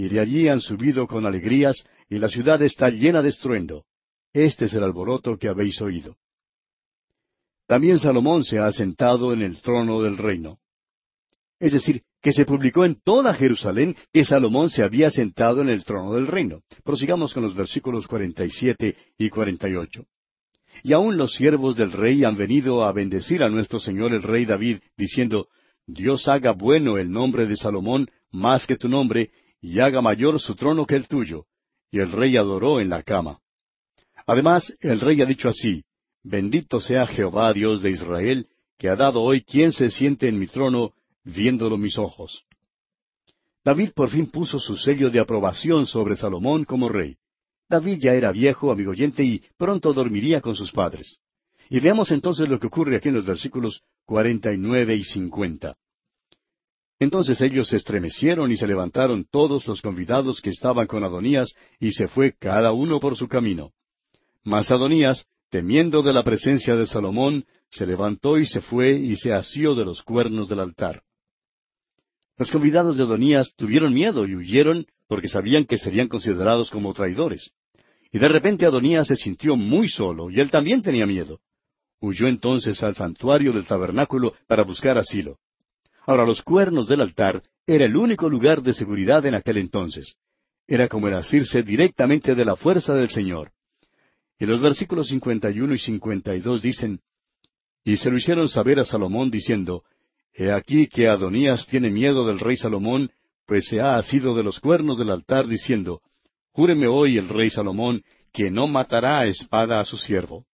y 0.00 0.08
de 0.08 0.18
allí 0.18 0.48
han 0.48 0.62
subido 0.62 1.06
con 1.06 1.26
alegrías, 1.26 1.84
y 2.08 2.16
la 2.16 2.30
ciudad 2.30 2.62
está 2.62 2.88
llena 2.88 3.20
de 3.20 3.28
estruendo. 3.28 3.84
Este 4.32 4.64
es 4.64 4.72
el 4.72 4.82
alboroto 4.82 5.36
que 5.36 5.46
habéis 5.46 5.78
oído. 5.82 6.16
También 7.66 7.98
Salomón 7.98 8.42
se 8.42 8.58
ha 8.58 8.72
sentado 8.72 9.34
en 9.34 9.42
el 9.42 9.60
trono 9.60 10.00
del 10.00 10.16
reino. 10.16 10.58
Es 11.58 11.74
decir, 11.74 12.02
que 12.22 12.32
se 12.32 12.46
publicó 12.46 12.86
en 12.86 12.98
toda 13.02 13.34
Jerusalén 13.34 13.94
que 14.10 14.24
Salomón 14.24 14.70
se 14.70 14.82
había 14.82 15.10
sentado 15.10 15.60
en 15.60 15.68
el 15.68 15.84
trono 15.84 16.14
del 16.14 16.28
reino. 16.28 16.62
Prosigamos 16.82 17.34
con 17.34 17.42
los 17.42 17.54
versículos 17.54 18.06
47 18.06 18.96
y 19.18 19.28
48. 19.28 20.06
Y 20.82 20.94
aún 20.94 21.18
los 21.18 21.34
siervos 21.34 21.76
del 21.76 21.92
rey 21.92 22.24
han 22.24 22.38
venido 22.38 22.84
a 22.84 22.92
bendecir 22.92 23.42
a 23.42 23.50
nuestro 23.50 23.78
Señor 23.78 24.14
el 24.14 24.22
rey 24.22 24.46
David, 24.46 24.78
diciendo, 24.96 25.48
Dios 25.86 26.26
haga 26.26 26.52
bueno 26.52 26.96
el 26.96 27.10
nombre 27.10 27.44
de 27.44 27.56
Salomón 27.56 28.08
más 28.32 28.66
que 28.66 28.76
tu 28.76 28.88
nombre, 28.88 29.30
y 29.60 29.80
haga 29.80 30.00
mayor 30.00 30.40
su 30.40 30.54
trono 30.54 30.86
que 30.86 30.96
el 30.96 31.08
tuyo. 31.08 31.46
Y 31.90 31.98
el 31.98 32.12
rey 32.12 32.36
adoró 32.36 32.80
en 32.80 32.88
la 32.88 33.02
cama. 33.02 33.40
Además, 34.26 34.72
el 34.80 35.00
rey 35.00 35.20
ha 35.22 35.26
dicho 35.26 35.48
así, 35.48 35.84
Bendito 36.22 36.80
sea 36.80 37.06
Jehová 37.06 37.52
Dios 37.52 37.82
de 37.82 37.90
Israel, 37.90 38.46
que 38.78 38.88
ha 38.88 38.96
dado 38.96 39.22
hoy 39.22 39.42
quien 39.42 39.72
se 39.72 39.90
siente 39.90 40.28
en 40.28 40.38
mi 40.38 40.46
trono, 40.46 40.92
viéndolo 41.24 41.76
mis 41.76 41.98
ojos. 41.98 42.44
David 43.64 43.90
por 43.94 44.10
fin 44.10 44.26
puso 44.26 44.58
su 44.58 44.76
sello 44.76 45.10
de 45.10 45.20
aprobación 45.20 45.86
sobre 45.86 46.16
Salomón 46.16 46.64
como 46.64 46.88
rey. 46.88 47.16
David 47.68 47.98
ya 48.00 48.14
era 48.14 48.32
viejo, 48.32 48.72
amigo 48.72 48.90
oyente, 48.90 49.22
y 49.22 49.42
pronto 49.56 49.92
dormiría 49.92 50.40
con 50.40 50.54
sus 50.54 50.72
padres. 50.72 51.18
Y 51.68 51.78
veamos 51.80 52.10
entonces 52.10 52.48
lo 52.48 52.58
que 52.58 52.66
ocurre 52.66 52.96
aquí 52.96 53.08
en 53.08 53.14
los 53.14 53.24
versículos 53.24 53.82
cuarenta 54.04 54.52
y 54.52 54.58
nueve 54.58 54.96
y 54.96 55.04
cincuenta. 55.04 55.72
Entonces 57.00 57.40
ellos 57.40 57.68
se 57.68 57.78
estremecieron 57.78 58.52
y 58.52 58.58
se 58.58 58.66
levantaron 58.66 59.24
todos 59.24 59.66
los 59.66 59.80
convidados 59.80 60.42
que 60.42 60.50
estaban 60.50 60.86
con 60.86 61.02
Adonías, 61.02 61.54
y 61.80 61.92
se 61.92 62.08
fue 62.08 62.34
cada 62.38 62.72
uno 62.72 63.00
por 63.00 63.16
su 63.16 63.26
camino. 63.26 63.72
Mas 64.44 64.70
Adonías, 64.70 65.26
temiendo 65.48 66.02
de 66.02 66.12
la 66.12 66.22
presencia 66.22 66.76
de 66.76 66.86
Salomón, 66.86 67.46
se 67.70 67.86
levantó 67.86 68.38
y 68.38 68.44
se 68.44 68.60
fue 68.60 68.92
y 68.92 69.16
se 69.16 69.32
asió 69.32 69.74
de 69.74 69.86
los 69.86 70.02
cuernos 70.02 70.50
del 70.50 70.60
altar. 70.60 71.02
Los 72.36 72.50
convidados 72.50 72.98
de 72.98 73.04
Adonías 73.04 73.54
tuvieron 73.56 73.94
miedo 73.94 74.26
y 74.26 74.36
huyeron 74.36 74.86
porque 75.08 75.28
sabían 75.28 75.64
que 75.64 75.78
serían 75.78 76.08
considerados 76.08 76.70
como 76.70 76.92
traidores. 76.92 77.50
Y 78.12 78.18
de 78.18 78.28
repente 78.28 78.66
Adonías 78.66 79.08
se 79.08 79.16
sintió 79.16 79.56
muy 79.56 79.88
solo 79.88 80.30
y 80.30 80.38
él 80.38 80.50
también 80.50 80.82
tenía 80.82 81.06
miedo. 81.06 81.40
Huyó 81.98 82.28
entonces 82.28 82.82
al 82.82 82.94
santuario 82.94 83.52
del 83.52 83.66
tabernáculo 83.66 84.34
para 84.46 84.64
buscar 84.64 84.98
asilo. 84.98 85.38
Ahora 86.06 86.24
los 86.24 86.42
cuernos 86.42 86.88
del 86.88 87.00
altar 87.02 87.42
era 87.66 87.84
el 87.84 87.96
único 87.96 88.28
lugar 88.28 88.62
de 88.62 88.74
seguridad 88.74 89.24
en 89.26 89.34
aquel 89.34 89.58
entonces. 89.58 90.16
Era 90.66 90.88
como 90.88 91.08
el 91.08 91.14
asirse 91.14 91.62
directamente 91.62 92.34
de 92.34 92.44
la 92.44 92.56
fuerza 92.56 92.94
del 92.94 93.08
Señor. 93.08 93.52
Y 94.38 94.46
los 94.46 94.60
versículos 94.60 95.08
51 95.08 95.74
y 95.74 95.78
52 95.78 96.62
dicen, 96.62 97.00
Y 97.84 97.96
se 97.96 98.10
lo 98.10 98.16
hicieron 98.16 98.48
saber 98.48 98.80
a 98.80 98.84
Salomón 98.84 99.30
diciendo, 99.30 99.84
He 100.32 100.50
aquí 100.50 100.86
que 100.86 101.08
Adonías 101.08 101.66
tiene 101.66 101.90
miedo 101.90 102.26
del 102.26 102.38
rey 102.38 102.56
Salomón, 102.56 103.10
pues 103.46 103.66
se 103.66 103.80
ha 103.80 103.96
asido 103.96 104.34
de 104.34 104.44
los 104.44 104.60
cuernos 104.60 104.96
del 104.98 105.10
altar 105.10 105.46
diciendo, 105.46 106.02
Júreme 106.52 106.86
hoy 106.86 107.18
el 107.18 107.28
rey 107.28 107.50
Salomón 107.50 108.02
que 108.32 108.50
no 108.50 108.66
matará 108.66 109.20
a 109.20 109.26
espada 109.26 109.80
a 109.80 109.84
su 109.84 109.96
siervo. 109.96 110.46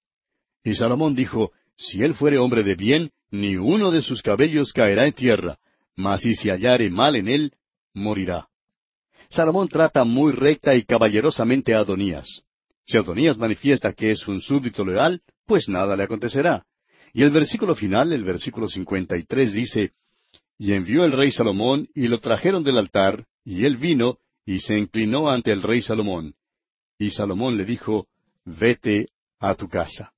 Y 0.64 0.74
Salomón 0.74 1.14
dijo, 1.14 1.52
Si 1.76 2.02
él 2.02 2.14
fuere 2.14 2.38
hombre 2.38 2.62
de 2.62 2.74
bien, 2.74 3.10
ni 3.40 3.56
uno 3.56 3.90
de 3.90 4.02
sus 4.02 4.22
cabellos 4.22 4.72
caerá 4.72 5.06
en 5.06 5.12
tierra, 5.12 5.58
mas 5.94 6.22
si 6.22 6.34
se 6.34 6.50
hallare 6.50 6.90
mal 6.90 7.16
en 7.16 7.28
él, 7.28 7.52
morirá. 7.94 8.48
Salomón 9.28 9.68
trata 9.68 10.04
muy 10.04 10.32
recta 10.32 10.74
y 10.74 10.84
caballerosamente 10.84 11.74
a 11.74 11.80
Adonías. 11.80 12.42
Si 12.84 12.96
Adonías 12.96 13.38
manifiesta 13.38 13.92
que 13.92 14.12
es 14.12 14.26
un 14.28 14.40
súbdito 14.40 14.84
leal, 14.84 15.22
pues 15.46 15.68
nada 15.68 15.96
le 15.96 16.04
acontecerá. 16.04 16.64
Y 17.12 17.22
el 17.22 17.30
versículo 17.30 17.74
final, 17.74 18.12
el 18.12 18.24
versículo 18.24 18.68
53, 18.68 19.52
dice, 19.52 19.92
Y 20.58 20.72
envió 20.72 21.04
el 21.04 21.12
rey 21.12 21.32
Salomón, 21.32 21.88
y 21.94 22.08
lo 22.08 22.20
trajeron 22.20 22.62
del 22.62 22.78
altar, 22.78 23.26
y 23.44 23.64
él 23.64 23.76
vino, 23.76 24.18
y 24.44 24.60
se 24.60 24.78
inclinó 24.78 25.30
ante 25.30 25.50
el 25.50 25.62
rey 25.62 25.82
Salomón. 25.82 26.34
Y 26.98 27.10
Salomón 27.10 27.56
le 27.56 27.64
dijo, 27.64 28.06
Vete 28.44 29.08
a 29.40 29.54
tu 29.54 29.68
casa. 29.68 30.12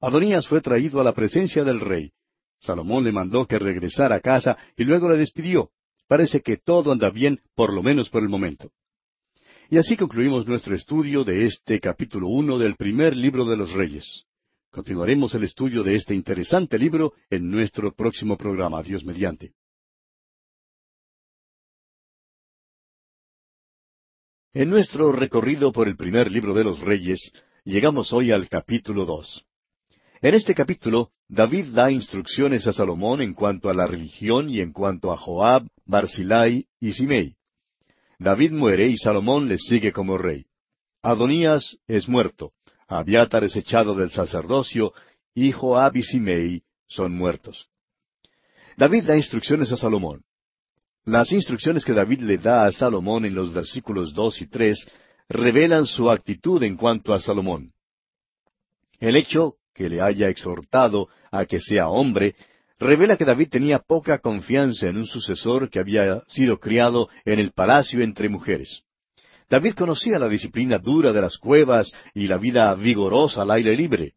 Adonías 0.00 0.46
fue 0.46 0.60
traído 0.60 1.00
a 1.00 1.04
la 1.04 1.14
presencia 1.14 1.64
del 1.64 1.80
rey. 1.80 2.12
Salomón 2.60 3.04
le 3.04 3.12
mandó 3.12 3.46
que 3.46 3.58
regresara 3.58 4.16
a 4.16 4.20
casa 4.20 4.56
y 4.76 4.84
luego 4.84 5.08
le 5.08 5.16
despidió. 5.16 5.70
Parece 6.06 6.40
que 6.40 6.56
todo 6.56 6.92
anda 6.92 7.10
bien, 7.10 7.40
por 7.54 7.72
lo 7.72 7.82
menos 7.82 8.10
por 8.10 8.22
el 8.22 8.28
momento. 8.28 8.70
Y 9.70 9.78
así 9.78 9.96
concluimos 9.96 10.46
nuestro 10.46 10.74
estudio 10.74 11.24
de 11.24 11.44
este 11.44 11.78
capítulo 11.78 12.28
uno 12.28 12.58
del 12.58 12.76
primer 12.76 13.16
libro 13.16 13.44
de 13.44 13.56
los 13.56 13.72
Reyes. 13.72 14.24
Continuaremos 14.70 15.34
el 15.34 15.44
estudio 15.44 15.82
de 15.82 15.94
este 15.94 16.14
interesante 16.14 16.78
libro 16.78 17.14
en 17.30 17.50
nuestro 17.50 17.92
próximo 17.94 18.36
programa, 18.36 18.82
Dios 18.82 19.04
mediante. 19.04 19.54
En 24.52 24.68
nuestro 24.68 25.12
recorrido 25.12 25.70
por 25.70 25.86
el 25.86 25.96
primer 25.96 26.30
libro 26.30 26.52
de 26.54 26.64
los 26.64 26.80
Reyes, 26.80 27.32
llegamos 27.64 28.12
hoy 28.12 28.32
al 28.32 28.48
capítulo 28.48 29.04
dos. 29.04 29.46
En 30.20 30.34
este 30.34 30.54
capítulo, 30.54 31.12
David 31.32 31.66
da 31.74 31.92
instrucciones 31.92 32.66
a 32.66 32.72
Salomón 32.72 33.22
en 33.22 33.34
cuanto 33.34 33.70
a 33.70 33.74
la 33.74 33.86
religión 33.86 34.50
y 34.50 34.60
en 34.60 34.72
cuanto 34.72 35.12
a 35.12 35.16
Joab, 35.16 35.64
Barzilai 35.86 36.66
y 36.80 36.90
Simei. 36.90 37.36
David 38.18 38.50
muere 38.50 38.88
y 38.88 38.96
Salomón 38.96 39.48
le 39.48 39.56
sigue 39.56 39.92
como 39.92 40.18
rey. 40.18 40.46
Adonías 41.02 41.78
es 41.86 42.08
muerto, 42.08 42.50
Abiatar 42.88 43.44
es 43.44 43.54
echado 43.54 43.94
del 43.94 44.10
sacerdocio, 44.10 44.92
y 45.32 45.52
Joab 45.52 45.96
y 45.96 46.02
Simei 46.02 46.64
son 46.88 47.14
muertos. 47.14 47.68
David 48.76 49.04
da 49.04 49.16
instrucciones 49.16 49.70
a 49.70 49.76
Salomón. 49.76 50.24
Las 51.04 51.30
instrucciones 51.30 51.84
que 51.84 51.92
David 51.92 52.22
le 52.22 52.38
da 52.38 52.66
a 52.66 52.72
Salomón 52.72 53.24
en 53.24 53.36
los 53.36 53.54
versículos 53.54 54.12
dos 54.14 54.42
y 54.42 54.48
tres 54.48 54.84
revelan 55.28 55.86
su 55.86 56.10
actitud 56.10 56.60
en 56.64 56.76
cuanto 56.76 57.14
a 57.14 57.20
Salomón. 57.20 57.72
El 58.98 59.14
hecho 59.14 59.59
que 59.74 59.88
le 59.88 60.00
haya 60.00 60.28
exhortado 60.28 61.08
a 61.30 61.44
que 61.46 61.60
sea 61.60 61.88
hombre 61.88 62.34
revela 62.80 63.16
que 63.16 63.26
David 63.26 63.50
tenía 63.50 63.78
poca 63.78 64.18
confianza 64.18 64.88
en 64.88 64.96
un 64.96 65.06
sucesor 65.06 65.68
que 65.68 65.78
había 65.78 66.22
sido 66.26 66.58
criado 66.58 67.08
en 67.24 67.38
el 67.38 67.52
palacio 67.52 68.02
entre 68.02 68.28
mujeres. 68.28 68.82
David 69.50 69.74
conocía 69.74 70.18
la 70.18 70.28
disciplina 70.28 70.78
dura 70.78 71.12
de 71.12 71.20
las 71.20 71.36
cuevas 71.36 71.92
y 72.14 72.26
la 72.26 72.38
vida 72.38 72.74
vigorosa 72.74 73.42
al 73.42 73.50
aire 73.50 73.76
libre. 73.76 74.14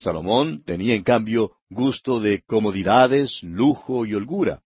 Salomón 0.00 0.64
tenía 0.64 0.94
en 0.94 1.04
cambio 1.04 1.52
gusto 1.70 2.18
de 2.18 2.42
comodidades, 2.42 3.40
lujo 3.42 4.04
y 4.04 4.14
holgura. 4.14 4.60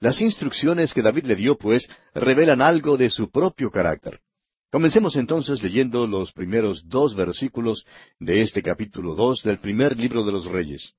Las 0.00 0.20
instrucciones 0.20 0.94
que 0.94 1.02
David 1.02 1.24
le 1.24 1.36
dio, 1.36 1.56
pues, 1.56 1.88
revelan 2.14 2.62
algo 2.62 2.96
de 2.96 3.10
su 3.10 3.30
propio 3.30 3.70
carácter. 3.70 4.20
Comencemos 4.76 5.16
entonces 5.16 5.62
leyendo 5.62 6.06
los 6.06 6.32
primeros 6.32 6.86
dos 6.86 7.16
versículos 7.16 7.86
de 8.20 8.42
este 8.42 8.62
capítulo 8.62 9.14
dos 9.14 9.40
del 9.42 9.58
primer 9.58 9.98
libro 9.98 10.22
de 10.22 10.32
los 10.32 10.44
Reyes. 10.44 10.92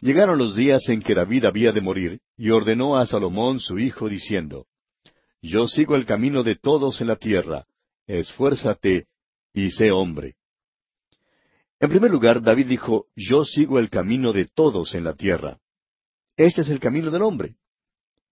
Llegaron 0.00 0.36
los 0.36 0.56
días 0.56 0.88
en 0.88 1.00
que 1.00 1.14
David 1.14 1.44
había 1.44 1.70
de 1.70 1.80
morir, 1.80 2.18
y 2.36 2.50
ordenó 2.50 2.96
a 2.96 3.06
Salomón 3.06 3.60
su 3.60 3.78
hijo, 3.78 4.08
diciendo, 4.08 4.66
Yo 5.40 5.68
sigo 5.68 5.94
el 5.94 6.06
camino 6.06 6.42
de 6.42 6.56
todos 6.56 7.00
en 7.00 7.06
la 7.06 7.14
tierra, 7.14 7.66
esfuérzate 8.08 9.06
y 9.54 9.70
sé 9.70 9.92
hombre. 9.92 10.34
En 11.78 11.88
primer 11.88 12.10
lugar, 12.10 12.42
David 12.42 12.66
dijo, 12.66 13.06
Yo 13.14 13.44
sigo 13.44 13.78
el 13.78 13.90
camino 13.90 14.32
de 14.32 14.46
todos 14.46 14.92
en 14.96 15.04
la 15.04 15.14
tierra. 15.14 15.60
Este 16.36 16.62
es 16.62 16.68
el 16.68 16.80
camino 16.80 17.12
del 17.12 17.22
hombre. 17.22 17.54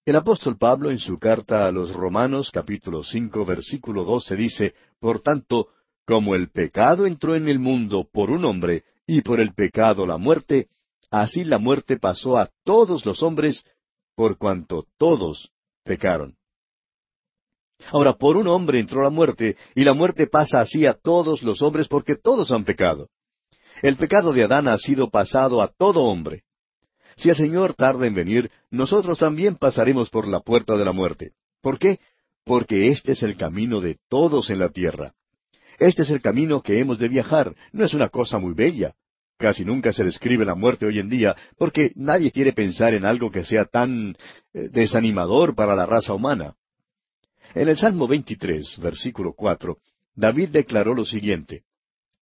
El 0.06 0.16
apóstol 0.16 0.58
Pablo 0.58 0.90
en 0.90 0.98
su 0.98 1.18
carta 1.18 1.66
a 1.66 1.72
los 1.72 1.94
Romanos 1.94 2.50
capítulo 2.52 3.02
cinco 3.02 3.46
versículo 3.46 4.04
doce 4.04 4.36
dice, 4.36 4.74
Por 5.00 5.22
tanto, 5.22 5.68
como 6.04 6.34
el 6.34 6.50
pecado 6.50 7.06
entró 7.06 7.34
en 7.34 7.48
el 7.48 7.58
mundo 7.58 8.06
por 8.12 8.30
un 8.30 8.44
hombre, 8.44 8.84
y 9.06 9.22
por 9.22 9.40
el 9.40 9.54
pecado 9.54 10.06
la 10.06 10.18
muerte, 10.18 10.68
así 11.10 11.42
la 11.42 11.56
muerte 11.56 11.98
pasó 11.98 12.36
a 12.36 12.50
todos 12.64 13.06
los 13.06 13.22
hombres, 13.22 13.64
por 14.14 14.36
cuanto 14.36 14.86
todos 14.98 15.50
pecaron. 15.84 16.36
Ahora, 17.90 18.12
por 18.12 18.36
un 18.36 18.46
hombre 18.46 18.80
entró 18.80 19.02
la 19.02 19.10
muerte, 19.10 19.56
y 19.74 19.84
la 19.84 19.94
muerte 19.94 20.26
pasa 20.26 20.60
así 20.60 20.84
a 20.84 20.92
todos 20.92 21.42
los 21.42 21.62
hombres 21.62 21.88
porque 21.88 22.14
todos 22.14 22.50
han 22.50 22.64
pecado. 22.64 23.08
El 23.80 23.96
pecado 23.96 24.34
de 24.34 24.44
Adán 24.44 24.68
ha 24.68 24.76
sido 24.76 25.08
pasado 25.08 25.62
a 25.62 25.68
todo 25.68 26.02
hombre. 26.04 26.43
Si 27.16 27.28
el 27.30 27.36
Señor 27.36 27.74
tarda 27.74 28.06
en 28.06 28.14
venir, 28.14 28.50
nosotros 28.70 29.18
también 29.18 29.56
pasaremos 29.56 30.10
por 30.10 30.26
la 30.26 30.40
puerta 30.40 30.76
de 30.76 30.84
la 30.84 30.92
muerte. 30.92 31.32
¿Por 31.60 31.78
qué? 31.78 32.00
Porque 32.44 32.90
este 32.90 33.12
es 33.12 33.22
el 33.22 33.36
camino 33.36 33.80
de 33.80 33.98
todos 34.08 34.50
en 34.50 34.58
la 34.58 34.68
tierra. 34.68 35.14
Este 35.78 36.02
es 36.02 36.10
el 36.10 36.20
camino 36.20 36.62
que 36.62 36.78
hemos 36.78 36.98
de 36.98 37.08
viajar. 37.08 37.54
No 37.72 37.84
es 37.84 37.94
una 37.94 38.08
cosa 38.08 38.38
muy 38.38 38.54
bella. 38.54 38.94
Casi 39.36 39.64
nunca 39.64 39.92
se 39.92 40.04
describe 40.04 40.44
la 40.44 40.54
muerte 40.54 40.86
hoy 40.86 41.00
en 41.00 41.08
día, 41.08 41.34
porque 41.58 41.92
nadie 41.96 42.30
quiere 42.30 42.52
pensar 42.52 42.94
en 42.94 43.04
algo 43.04 43.30
que 43.30 43.44
sea 43.44 43.64
tan 43.64 44.14
eh, 44.52 44.68
desanimador 44.70 45.54
para 45.54 45.74
la 45.74 45.86
raza 45.86 46.14
humana. 46.14 46.54
En 47.54 47.68
el 47.68 47.76
Salmo 47.76 48.06
23, 48.06 48.78
versículo 48.78 49.32
4, 49.32 49.78
David 50.14 50.50
declaró 50.50 50.94
lo 50.94 51.04
siguiente, 51.04 51.64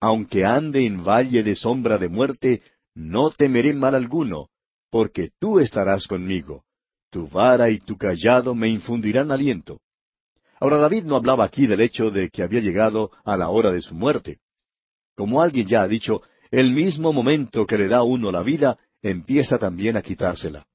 Aunque 0.01 0.45
ande 0.45 0.87
en 0.87 1.05
valle 1.05 1.43
de 1.43 1.55
sombra 1.55 1.99
de 1.99 2.09
muerte, 2.09 2.63
no 2.95 3.31
temeré 3.31 3.75
mal 3.75 3.95
alguno, 3.95 4.49
porque 4.93 5.31
tú 5.41 5.59
estarás 5.59 6.07
conmigo. 6.07 6.65
Tu 7.11 7.27
vara 7.27 7.71
y 7.71 7.81
tu 7.81 7.97
callado 7.97 8.55
me 8.55 8.69
infundirán 8.69 9.33
aliento. 9.33 9.81
Ahora 10.61 10.77
David 10.77 11.05
no 11.05 11.17
hablaba 11.17 11.45
aquí 11.45 11.67
del 11.67 11.81
hecho 11.81 12.11
de 12.11 12.29
que 12.29 12.43
había 12.43 12.61
llegado 12.61 13.11
a 13.25 13.39
la 13.39 13.49
hora 13.49 13.73
de 13.73 13.81
su 13.81 13.95
muerte. 13.95 14.41
Como 15.17 15.41
alguien 15.41 15.67
ya 15.67 15.81
ha 15.81 15.89
dicho, 15.89 16.21
el 16.51 16.73
mismo 16.73 17.11
momento 17.15 17.67
que 17.67 17.79
le 17.79 17.89
da 17.89 17.99
a 17.99 18.03
uno 18.03 18.31
la 18.31 18.43
vida, 18.43 18.79
empieza 19.01 19.59
también 19.59 19.97
a 19.97 20.03
quitársela. 20.03 20.67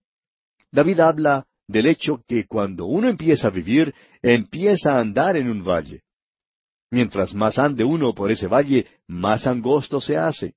David 0.71 0.99
habla 0.99 1.45
del 1.67 1.85
hecho 1.85 2.23
que 2.27 2.47
cuando 2.47 2.87
uno 2.87 3.09
empieza 3.09 3.49
a 3.49 3.51
vivir, 3.51 3.93
empieza 4.23 4.95
a 4.95 4.99
andar 4.99 5.37
en 5.37 5.47
un 5.47 5.63
valle. 5.63 6.01
Mientras 6.89 7.35
más 7.35 7.59
ande 7.59 7.83
uno 7.83 8.15
por 8.15 8.31
ese 8.31 8.47
valle, 8.47 8.87
más 9.05 9.45
angosto 9.45 10.01
se 10.01 10.17
hace. 10.17 10.55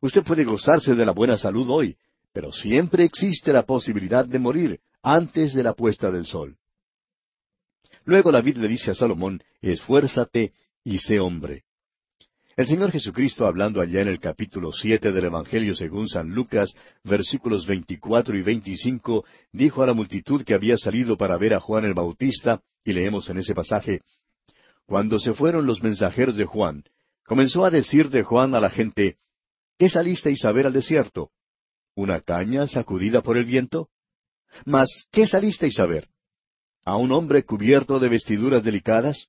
Usted 0.00 0.24
puede 0.24 0.44
gozarse 0.44 0.94
de 0.94 1.04
la 1.04 1.12
buena 1.12 1.36
salud 1.36 1.68
hoy, 1.68 1.98
pero 2.34 2.50
siempre 2.50 3.04
existe 3.04 3.52
la 3.52 3.62
posibilidad 3.62 4.26
de 4.26 4.40
morir 4.40 4.80
antes 5.02 5.54
de 5.54 5.62
la 5.62 5.72
puesta 5.72 6.10
del 6.10 6.26
sol. 6.26 6.56
Luego 8.04 8.32
David 8.32 8.56
le 8.56 8.66
dice 8.66 8.90
a 8.90 8.94
Salomón, 8.94 9.40
esfuérzate 9.62 10.52
y 10.82 10.98
sé 10.98 11.20
hombre. 11.20 11.62
El 12.56 12.66
Señor 12.66 12.90
Jesucristo, 12.90 13.46
hablando 13.46 13.80
allá 13.80 14.02
en 14.02 14.08
el 14.08 14.18
capítulo 14.18 14.72
siete 14.72 15.12
del 15.12 15.26
Evangelio 15.26 15.76
según 15.76 16.08
San 16.08 16.30
Lucas, 16.30 16.74
versículos 17.04 17.66
veinticuatro 17.66 18.36
y 18.36 18.42
veinticinco, 18.42 19.24
dijo 19.52 19.84
a 19.84 19.86
la 19.86 19.94
multitud 19.94 20.42
que 20.44 20.54
había 20.54 20.76
salido 20.76 21.16
para 21.16 21.38
ver 21.38 21.54
a 21.54 21.60
Juan 21.60 21.84
el 21.84 21.94
Bautista, 21.94 22.62
y 22.84 22.92
leemos 22.92 23.30
en 23.30 23.38
ese 23.38 23.54
pasaje, 23.54 24.00
Cuando 24.86 25.20
se 25.20 25.34
fueron 25.34 25.66
los 25.66 25.84
mensajeros 25.84 26.36
de 26.36 26.46
Juan, 26.46 26.82
comenzó 27.24 27.64
a 27.64 27.70
decir 27.70 28.10
de 28.10 28.24
Juan 28.24 28.56
a 28.56 28.60
la 28.60 28.70
gente, 28.70 29.18
¿Qué 29.78 29.88
salisteis 29.88 30.44
a 30.44 30.52
ver 30.52 30.66
al 30.66 30.72
desierto? 30.72 31.30
¿Una 31.94 32.20
caña 32.20 32.66
sacudida 32.66 33.22
por 33.22 33.36
el 33.36 33.44
viento? 33.44 33.88
Mas, 34.64 35.06
¿qué 35.12 35.26
salisteis 35.26 35.78
a 35.78 35.86
ver? 35.86 36.08
¿A 36.84 36.96
un 36.96 37.12
hombre 37.12 37.44
cubierto 37.44 37.98
de 37.98 38.08
vestiduras 38.08 38.62
delicadas? 38.62 39.28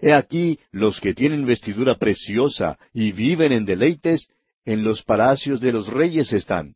He 0.00 0.12
aquí 0.12 0.58
los 0.70 1.00
que 1.00 1.14
tienen 1.14 1.46
vestidura 1.46 1.96
preciosa 1.96 2.78
y 2.92 3.12
viven 3.12 3.52
en 3.52 3.64
deleites, 3.64 4.28
en 4.64 4.84
los 4.84 5.02
palacios 5.02 5.60
de 5.60 5.72
los 5.72 5.88
reyes 5.88 6.32
están. 6.32 6.74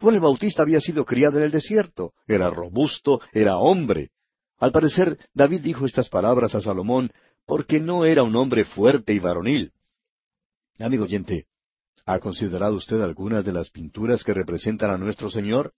Juan 0.00 0.14
el 0.14 0.20
Bautista 0.20 0.62
había 0.62 0.80
sido 0.80 1.04
criado 1.04 1.38
en 1.38 1.44
el 1.44 1.50
desierto, 1.50 2.14
era 2.26 2.50
robusto, 2.50 3.20
era 3.32 3.58
hombre. 3.58 4.10
Al 4.58 4.72
parecer, 4.72 5.18
David 5.34 5.60
dijo 5.60 5.86
estas 5.86 6.08
palabras 6.08 6.54
a 6.54 6.60
Salomón 6.60 7.10
porque 7.46 7.80
no 7.80 8.04
era 8.04 8.22
un 8.22 8.36
hombre 8.36 8.64
fuerte 8.64 9.12
y 9.12 9.18
varonil. 9.18 9.72
Amigo 10.78 11.04
oyente, 11.04 11.46
¿Ha 12.06 12.18
considerado 12.18 12.74
usted 12.74 13.00
algunas 13.00 13.44
de 13.44 13.52
las 13.52 13.70
pinturas 13.70 14.24
que 14.24 14.34
representan 14.34 14.90
a 14.90 14.98
nuestro 14.98 15.30
Señor? 15.30 15.72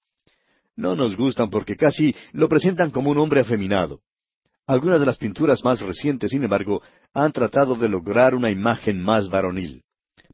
No 0.76 0.96
nos 0.96 1.16
gustan 1.16 1.50
porque 1.50 1.76
casi 1.76 2.14
lo 2.32 2.48
presentan 2.48 2.90
como 2.90 3.10
un 3.10 3.18
hombre 3.18 3.40
afeminado. 3.40 4.00
Algunas 4.66 5.00
de 5.00 5.06
las 5.06 5.18
pinturas 5.18 5.62
más 5.64 5.80
recientes, 5.80 6.30
sin 6.30 6.44
embargo, 6.44 6.82
han 7.12 7.32
tratado 7.32 7.74
de 7.74 7.88
lograr 7.88 8.34
una 8.34 8.50
imagen 8.50 9.02
más 9.02 9.28
varonil. 9.28 9.82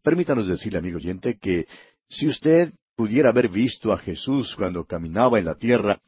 Permítanos 0.03 0.47
decirle, 0.47 0.79
amigo 0.79 0.99
oyente, 0.99 1.39
que 1.39 1.67
si 2.09 2.29
usted 2.29 2.73
pudiera 2.95 3.31
haber 3.31 3.49
visto 3.49 3.93
a 3.93 3.99
Jesús 3.99 4.55
cuando 4.55 4.85
caminaba 4.85 5.39
en 5.39 5.47
la 5.47 5.55
tierra, 5.55 6.01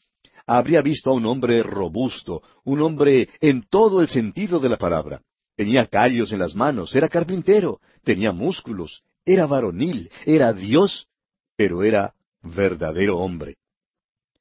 habría 0.46 0.83
visto 0.83 1.11
a 1.11 1.14
un 1.14 1.26
hombre 1.26 1.62
robusto, 1.62 2.42
un 2.64 2.83
hombre 2.83 3.28
en 3.40 3.62
todo 3.68 4.00
el 4.00 4.09
sentido 4.09 4.61
de 4.61 4.68
la 4.68 4.76
palabra. 4.76 5.22
Tenía 5.56 5.87
callos 5.87 6.33
en 6.33 6.38
las 6.38 6.54
manos, 6.54 6.94
era 6.94 7.09
carpintero, 7.09 7.80
tenía 8.02 8.33
músculos, 8.33 9.02
era 9.24 9.46
varonil, 9.46 10.11
era 10.24 10.52
Dios, 10.52 11.09
pero 11.56 11.83
era 11.83 12.14
verdadero 12.42 13.18
hombre. 13.18 13.56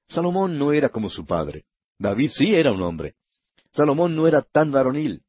Salomón 0.07 0.57
no 0.57 0.73
era 0.73 0.89
como 0.89 1.09
su 1.09 1.25
padre. 1.25 1.65
David 1.97 2.31
sí 2.33 2.55
era 2.55 2.71
un 2.71 2.81
hombre. 2.81 3.15
Salomón 3.71 4.15
no 4.15 4.27
era 4.27 4.41
tan 4.41 4.71
varonil. 4.71 5.21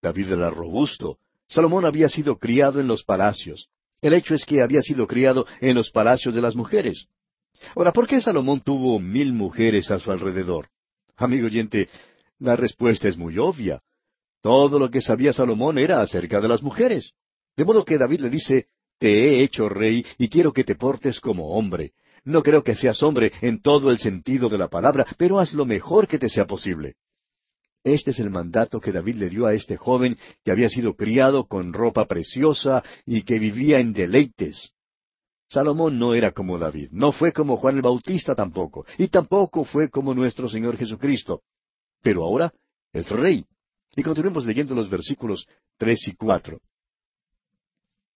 David 0.00 0.32
era 0.32 0.50
robusto. 0.50 1.18
Salomón 1.48 1.84
había 1.84 2.08
sido 2.08 2.38
criado 2.38 2.80
en 2.80 2.86
los 2.86 3.04
palacios. 3.04 3.68
El 4.00 4.14
hecho 4.14 4.34
es 4.34 4.44
que 4.44 4.62
había 4.62 4.82
sido 4.82 5.06
criado 5.06 5.46
en 5.60 5.74
los 5.74 5.90
palacios 5.90 6.34
de 6.34 6.40
las 6.40 6.54
mujeres. 6.54 7.06
Ahora, 7.74 7.92
¿por 7.92 8.06
qué 8.06 8.20
Salomón 8.20 8.60
tuvo 8.60 8.98
mil 8.98 9.32
mujeres 9.32 9.90
a 9.90 9.98
su 9.98 10.10
alrededor? 10.10 10.68
Amigo 11.16 11.46
oyente, 11.46 11.88
la 12.38 12.56
respuesta 12.56 13.08
es 13.08 13.16
muy 13.16 13.38
obvia. 13.38 13.82
Todo 14.40 14.78
lo 14.78 14.90
que 14.90 15.00
sabía 15.00 15.32
Salomón 15.32 15.78
era 15.78 16.00
acerca 16.02 16.40
de 16.40 16.48
las 16.48 16.62
mujeres. 16.62 17.12
De 17.56 17.64
modo 17.64 17.84
que 17.84 17.98
David 17.98 18.20
le 18.20 18.30
dice, 18.30 18.66
te 18.98 19.08
he 19.08 19.42
hecho 19.42 19.68
rey 19.68 20.04
y 20.18 20.28
quiero 20.28 20.52
que 20.52 20.64
te 20.64 20.74
portes 20.74 21.20
como 21.20 21.50
hombre. 21.50 21.92
No 22.24 22.42
creo 22.42 22.64
que 22.64 22.74
seas 22.74 23.02
hombre 23.02 23.32
en 23.42 23.60
todo 23.60 23.90
el 23.90 23.98
sentido 23.98 24.48
de 24.48 24.58
la 24.58 24.68
palabra, 24.68 25.06
pero 25.18 25.38
haz 25.38 25.52
lo 25.52 25.66
mejor 25.66 26.08
que 26.08 26.18
te 26.18 26.28
sea 26.28 26.46
posible. 26.46 26.96
Este 27.84 28.12
es 28.12 28.18
el 28.18 28.30
mandato 28.30 28.80
que 28.80 28.92
David 28.92 29.16
le 29.16 29.28
dio 29.28 29.44
a 29.44 29.52
este 29.52 29.76
joven 29.76 30.16
que 30.42 30.50
había 30.50 30.70
sido 30.70 30.94
criado 30.94 31.46
con 31.46 31.74
ropa 31.74 32.06
preciosa 32.06 32.82
y 33.04 33.22
que 33.22 33.38
vivía 33.38 33.78
en 33.78 33.92
deleites. 33.92 34.70
Salomón 35.50 35.98
no 35.98 36.14
era 36.14 36.32
como 36.32 36.58
David, 36.58 36.88
no 36.92 37.12
fue 37.12 37.32
como 37.32 37.58
Juan 37.58 37.76
el 37.76 37.82
Bautista 37.82 38.34
tampoco, 38.34 38.86
y 38.96 39.08
tampoco 39.08 39.64
fue 39.64 39.90
como 39.90 40.14
nuestro 40.14 40.48
Señor 40.48 40.78
Jesucristo. 40.78 41.42
Pero 42.02 42.24
ahora 42.24 42.52
es 42.92 43.10
rey. 43.10 43.44
Y 43.94 44.02
continuemos 44.02 44.46
leyendo 44.46 44.74
los 44.74 44.88
versículos 44.88 45.46
tres 45.76 46.08
y 46.08 46.16
cuatro. 46.16 46.60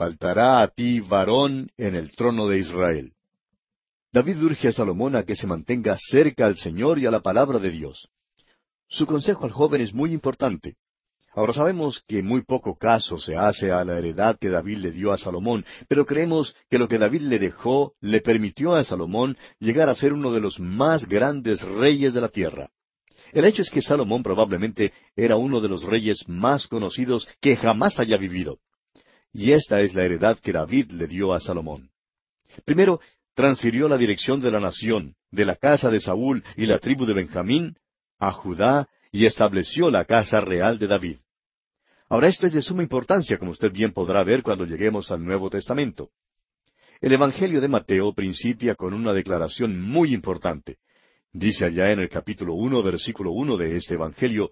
faltará 0.00 0.62
a 0.62 0.68
ti 0.68 1.00
varón 1.00 1.70
en 1.76 1.94
el 1.94 2.10
trono 2.12 2.48
de 2.48 2.58
Israel. 2.58 3.12
David 4.10 4.42
urge 4.42 4.68
a 4.68 4.72
Salomón 4.72 5.14
a 5.14 5.24
que 5.24 5.36
se 5.36 5.46
mantenga 5.46 5.94
cerca 5.98 6.46
al 6.46 6.56
Señor 6.56 6.98
y 6.98 7.04
a 7.04 7.10
la 7.10 7.20
palabra 7.20 7.58
de 7.58 7.70
Dios. 7.70 8.08
Su 8.88 9.04
consejo 9.04 9.44
al 9.44 9.50
joven 9.50 9.82
es 9.82 9.92
muy 9.92 10.14
importante. 10.14 10.76
Ahora 11.34 11.52
sabemos 11.52 12.02
que 12.08 12.22
muy 12.22 12.40
poco 12.40 12.78
caso 12.78 13.18
se 13.18 13.36
hace 13.36 13.72
a 13.72 13.84
la 13.84 13.98
heredad 13.98 14.38
que 14.40 14.48
David 14.48 14.78
le 14.78 14.90
dio 14.90 15.12
a 15.12 15.18
Salomón, 15.18 15.66
pero 15.86 16.06
creemos 16.06 16.56
que 16.70 16.78
lo 16.78 16.88
que 16.88 16.96
David 16.96 17.20
le 17.20 17.38
dejó 17.38 17.92
le 18.00 18.22
permitió 18.22 18.74
a 18.74 18.84
Salomón 18.84 19.36
llegar 19.58 19.90
a 19.90 19.94
ser 19.94 20.14
uno 20.14 20.32
de 20.32 20.40
los 20.40 20.58
más 20.58 21.06
grandes 21.06 21.60
reyes 21.60 22.14
de 22.14 22.22
la 22.22 22.30
tierra. 22.30 22.70
El 23.32 23.44
hecho 23.44 23.60
es 23.60 23.68
que 23.68 23.82
Salomón 23.82 24.22
probablemente 24.22 24.94
era 25.14 25.36
uno 25.36 25.60
de 25.60 25.68
los 25.68 25.84
reyes 25.84 26.24
más 26.26 26.66
conocidos 26.68 27.28
que 27.42 27.54
jamás 27.54 28.00
haya 28.00 28.16
vivido. 28.16 28.60
Y 29.32 29.52
esta 29.52 29.80
es 29.80 29.94
la 29.94 30.04
heredad 30.04 30.38
que 30.38 30.52
David 30.52 30.90
le 30.92 31.06
dio 31.06 31.32
a 31.32 31.40
Salomón. 31.40 31.90
Primero, 32.64 33.00
transfirió 33.34 33.88
la 33.88 33.96
dirección 33.96 34.40
de 34.40 34.50
la 34.50 34.60
nación, 34.60 35.14
de 35.30 35.44
la 35.44 35.56
casa 35.56 35.90
de 35.90 36.00
Saúl 36.00 36.42
y 36.56 36.66
la 36.66 36.78
tribu 36.78 37.06
de 37.06 37.14
Benjamín, 37.14 37.76
a 38.18 38.32
Judá 38.32 38.88
y 39.12 39.26
estableció 39.26 39.90
la 39.90 40.04
casa 40.04 40.40
real 40.40 40.78
de 40.78 40.86
David. 40.86 41.16
Ahora 42.08 42.28
esto 42.28 42.46
es 42.46 42.52
de 42.52 42.62
suma 42.62 42.82
importancia, 42.82 43.38
como 43.38 43.52
usted 43.52 43.70
bien 43.70 43.92
podrá 43.92 44.24
ver 44.24 44.42
cuando 44.42 44.64
lleguemos 44.64 45.10
al 45.12 45.24
Nuevo 45.24 45.48
Testamento. 45.48 46.10
El 47.00 47.12
Evangelio 47.12 47.60
de 47.60 47.68
Mateo 47.68 48.12
principia 48.12 48.74
con 48.74 48.92
una 48.92 49.12
declaración 49.12 49.80
muy 49.80 50.12
importante. 50.12 50.78
Dice 51.32 51.64
allá 51.64 51.92
en 51.92 52.00
el 52.00 52.08
capítulo 52.08 52.54
uno, 52.54 52.82
versículo 52.82 53.30
uno 53.30 53.56
de 53.56 53.76
este 53.76 53.94
Evangelio, 53.94 54.50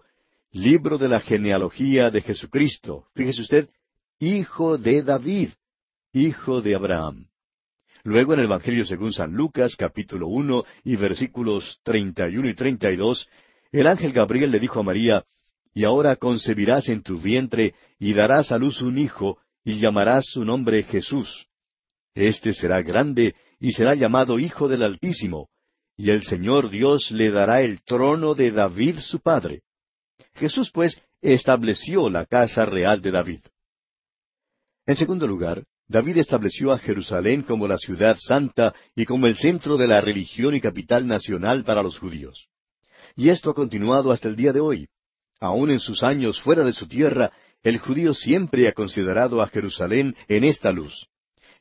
Libro 0.52 0.96
de 0.96 1.08
la 1.08 1.20
genealogía 1.20 2.10
de 2.10 2.22
Jesucristo. 2.22 3.08
Fíjese 3.14 3.42
usted, 3.42 3.68
Hijo 4.20 4.78
de 4.78 5.04
David, 5.04 5.50
Hijo 6.12 6.60
de 6.60 6.74
Abraham. 6.74 7.28
Luego 8.02 8.34
en 8.34 8.40
el 8.40 8.46
Evangelio 8.46 8.84
según 8.84 9.12
San 9.12 9.32
Lucas, 9.32 9.76
capítulo 9.76 10.26
uno 10.26 10.64
y 10.82 10.96
versículos 10.96 11.78
treinta 11.84 12.28
y 12.28 12.36
uno 12.36 12.48
y 12.48 12.54
treinta 12.54 12.90
y 12.90 12.96
dos, 12.96 13.28
el 13.70 13.86
ángel 13.86 14.12
Gabriel 14.12 14.50
le 14.50 14.58
dijo 14.58 14.80
a 14.80 14.82
María, 14.82 15.24
Y 15.72 15.84
ahora 15.84 16.16
concebirás 16.16 16.88
en 16.88 17.04
tu 17.04 17.20
vientre, 17.20 17.76
y 18.00 18.12
darás 18.12 18.50
a 18.50 18.58
luz 18.58 18.82
un 18.82 18.98
hijo, 18.98 19.38
y 19.62 19.78
llamarás 19.78 20.24
su 20.26 20.44
nombre 20.44 20.82
Jesús. 20.82 21.46
Este 22.12 22.52
será 22.54 22.82
grande, 22.82 23.36
y 23.60 23.70
será 23.70 23.94
llamado 23.94 24.40
Hijo 24.40 24.66
del 24.66 24.82
Altísimo, 24.82 25.48
y 25.96 26.10
el 26.10 26.24
Señor 26.24 26.70
Dios 26.70 27.12
le 27.12 27.30
dará 27.30 27.62
el 27.62 27.82
trono 27.82 28.34
de 28.34 28.50
David 28.50 28.98
su 28.98 29.20
padre. 29.20 29.62
Jesús, 30.34 30.72
pues, 30.72 31.00
estableció 31.22 32.10
la 32.10 32.26
casa 32.26 32.66
real 32.66 33.00
de 33.00 33.12
David. 33.12 33.40
En 34.88 34.96
segundo 34.96 35.26
lugar, 35.26 35.64
David 35.86 36.16
estableció 36.16 36.72
a 36.72 36.78
Jerusalén 36.78 37.42
como 37.42 37.68
la 37.68 37.76
ciudad 37.76 38.16
santa 38.18 38.74
y 38.96 39.04
como 39.04 39.26
el 39.26 39.36
centro 39.36 39.76
de 39.76 39.86
la 39.86 40.00
religión 40.00 40.56
y 40.56 40.62
capital 40.62 41.06
nacional 41.06 41.62
para 41.62 41.82
los 41.82 41.98
judíos. 41.98 42.48
Y 43.14 43.28
esto 43.28 43.50
ha 43.50 43.54
continuado 43.54 44.12
hasta 44.12 44.28
el 44.28 44.36
día 44.36 44.50
de 44.50 44.60
hoy. 44.60 44.88
Aún 45.40 45.70
en 45.70 45.78
sus 45.78 46.02
años 46.02 46.40
fuera 46.40 46.64
de 46.64 46.72
su 46.72 46.88
tierra, 46.88 47.30
el 47.62 47.76
judío 47.76 48.14
siempre 48.14 48.66
ha 48.66 48.72
considerado 48.72 49.42
a 49.42 49.48
Jerusalén 49.48 50.16
en 50.26 50.44
esta 50.44 50.72
luz. 50.72 51.06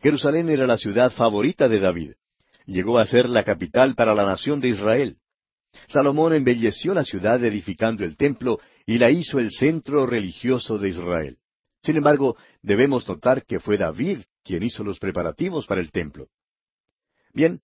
Jerusalén 0.01 0.47
era 0.47 0.65
la 0.65 0.77
ciudad 0.77 1.11
favorita 1.11 1.67
de 1.67 1.81
David. 1.81 2.11
Llegó 2.65 2.97
a 2.97 3.05
ser 3.05 3.27
la 3.27 3.43
capital 3.43 3.93
para 3.95 4.15
la 4.15 4.25
nación 4.25 4.61
de 4.61 4.69
Israel. 4.69 5.17
Salomón 5.89 6.31
embelleció 6.31 6.93
la 6.93 7.03
ciudad 7.03 7.43
edificando 7.43 8.05
el 8.05 8.15
templo 8.15 8.61
y 8.85 8.97
la 8.97 9.11
hizo 9.11 9.37
el 9.37 9.51
centro 9.51 10.05
religioso 10.05 10.77
de 10.77 10.87
Israel. 10.87 11.37
Sin 11.87 11.95
embargo, 11.95 12.35
debemos 12.61 13.07
notar 13.07 13.45
que 13.45 13.61
fue 13.61 13.77
David 13.77 14.19
quien 14.43 14.61
hizo 14.61 14.83
los 14.83 14.99
preparativos 14.99 15.65
para 15.65 15.79
el 15.79 15.89
templo. 15.89 16.27
Bien, 17.33 17.61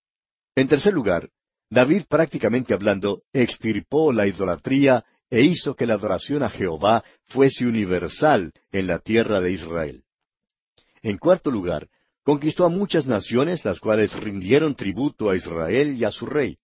en 0.56 0.70
tercer 0.70 0.94
lugar, 0.94 1.30
David 1.70 2.04
prácticamente 2.08 2.74
hablando 2.74 3.24
extirpó 3.34 4.14
la 4.14 4.26
idolatría 4.26 5.04
e 5.30 5.42
hizo 5.42 5.76
que 5.76 5.86
la 5.86 5.96
adoración 5.96 6.42
a 6.42 6.50
Jehová 6.50 7.04
fuese 7.26 7.66
universal 7.66 8.54
en 8.72 8.88
la 8.88 9.00
tierra 9.00 9.42
de 9.42 9.52
Israel. 9.52 10.06
En 11.02 11.18
cuarto 11.18 11.52
lugar, 11.52 11.90
conquistó 12.24 12.64
a 12.64 12.70
muchas 12.70 13.06
naciones 13.06 13.66
las 13.66 13.82
cuales 13.82 14.18
rindieron 14.18 14.74
tributo 14.74 15.30
a 15.30 15.36
Israel 15.36 15.98
y 15.98 16.06
a 16.06 16.12
su 16.12 16.28
rey. 16.28 16.60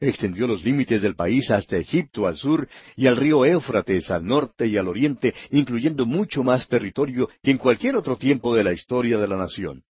Extendió 0.00 0.46
los 0.46 0.64
límites 0.64 1.02
del 1.02 1.14
país 1.14 1.50
hasta 1.50 1.76
Egipto 1.76 2.26
al 2.26 2.36
sur 2.36 2.68
y 2.96 3.06
al 3.06 3.16
río 3.16 3.44
Éufrates 3.44 4.10
al 4.10 4.26
norte 4.26 4.66
y 4.66 4.76
al 4.76 4.88
oriente, 4.88 5.34
incluyendo 5.50 6.06
mucho 6.06 6.42
más 6.42 6.68
territorio 6.68 7.28
que 7.42 7.50
en 7.50 7.58
cualquier 7.58 7.96
otro 7.96 8.16
tiempo 8.16 8.54
de 8.54 8.64
la 8.64 8.72
historia 8.72 9.18
de 9.18 9.28
la 9.28 9.36
nación. 9.36 9.82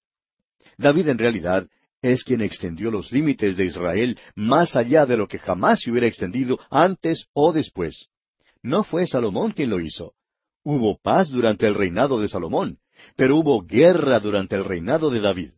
David 0.78 1.08
en 1.08 1.18
realidad 1.18 1.66
es 2.02 2.22
quien 2.22 2.42
extendió 2.42 2.90
los 2.90 3.10
límites 3.10 3.56
de 3.56 3.64
Israel 3.64 4.18
más 4.34 4.76
allá 4.76 5.06
de 5.06 5.16
lo 5.16 5.26
que 5.26 5.38
jamás 5.38 5.80
se 5.80 5.90
hubiera 5.90 6.06
extendido 6.06 6.58
antes 6.70 7.26
o 7.32 7.52
después. 7.52 8.08
No 8.62 8.84
fue 8.84 9.06
Salomón 9.06 9.52
quien 9.52 9.70
lo 9.70 9.80
hizo. 9.80 10.12
Hubo 10.62 10.98
paz 10.98 11.30
durante 11.30 11.66
el 11.66 11.74
reinado 11.74 12.20
de 12.20 12.28
Salomón, 12.28 12.78
pero 13.16 13.36
hubo 13.36 13.62
guerra 13.62 14.20
durante 14.20 14.56
el 14.56 14.64
reinado 14.64 15.10
de 15.10 15.20
David. 15.20 15.50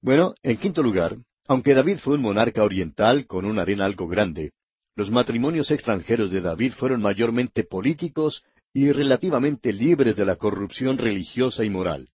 Bueno, 0.00 0.34
en 0.42 0.56
quinto 0.58 0.82
lugar, 0.82 1.16
aunque 1.48 1.72
David 1.72 1.98
fue 1.98 2.14
un 2.14 2.22
monarca 2.22 2.62
oriental 2.62 3.26
con 3.26 3.46
una 3.46 3.62
arena 3.62 3.86
algo 3.86 4.06
grande, 4.06 4.52
los 4.94 5.10
matrimonios 5.10 5.70
extranjeros 5.70 6.30
de 6.30 6.42
David 6.42 6.72
fueron 6.72 7.00
mayormente 7.00 7.64
políticos 7.64 8.44
y 8.74 8.92
relativamente 8.92 9.72
libres 9.72 10.14
de 10.14 10.26
la 10.26 10.36
corrupción 10.36 10.98
religiosa 10.98 11.64
y 11.64 11.70
moral. 11.70 12.08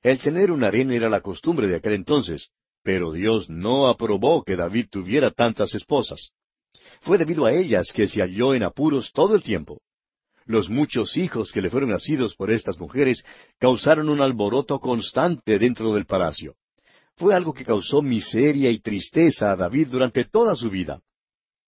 El 0.00 0.20
tener 0.20 0.52
un 0.52 0.62
harén 0.62 0.92
era 0.92 1.08
la 1.08 1.20
costumbre 1.20 1.66
de 1.66 1.76
aquel 1.76 1.94
entonces, 1.94 2.50
pero 2.84 3.10
Dios 3.10 3.50
no 3.50 3.88
aprobó 3.88 4.44
que 4.44 4.54
David 4.54 4.86
tuviera 4.90 5.32
tantas 5.32 5.74
esposas. 5.74 6.30
Fue 7.00 7.18
debido 7.18 7.46
a 7.46 7.52
ellas 7.52 7.92
que 7.92 8.06
se 8.06 8.20
halló 8.20 8.54
en 8.54 8.62
apuros 8.62 9.10
todo 9.12 9.34
el 9.34 9.42
tiempo. 9.42 9.80
Los 10.44 10.70
muchos 10.70 11.16
hijos 11.16 11.50
que 11.50 11.62
le 11.62 11.70
fueron 11.70 11.90
nacidos 11.90 12.36
por 12.36 12.52
estas 12.52 12.78
mujeres 12.78 13.24
causaron 13.58 14.08
un 14.08 14.20
alboroto 14.20 14.78
constante 14.78 15.58
dentro 15.58 15.92
del 15.94 16.06
palacio. 16.06 16.54
Fue 17.16 17.34
algo 17.34 17.52
que 17.52 17.64
causó 17.64 18.02
miseria 18.02 18.70
y 18.70 18.80
tristeza 18.80 19.52
a 19.52 19.56
David 19.56 19.88
durante 19.88 20.24
toda 20.24 20.56
su 20.56 20.70
vida. 20.70 21.00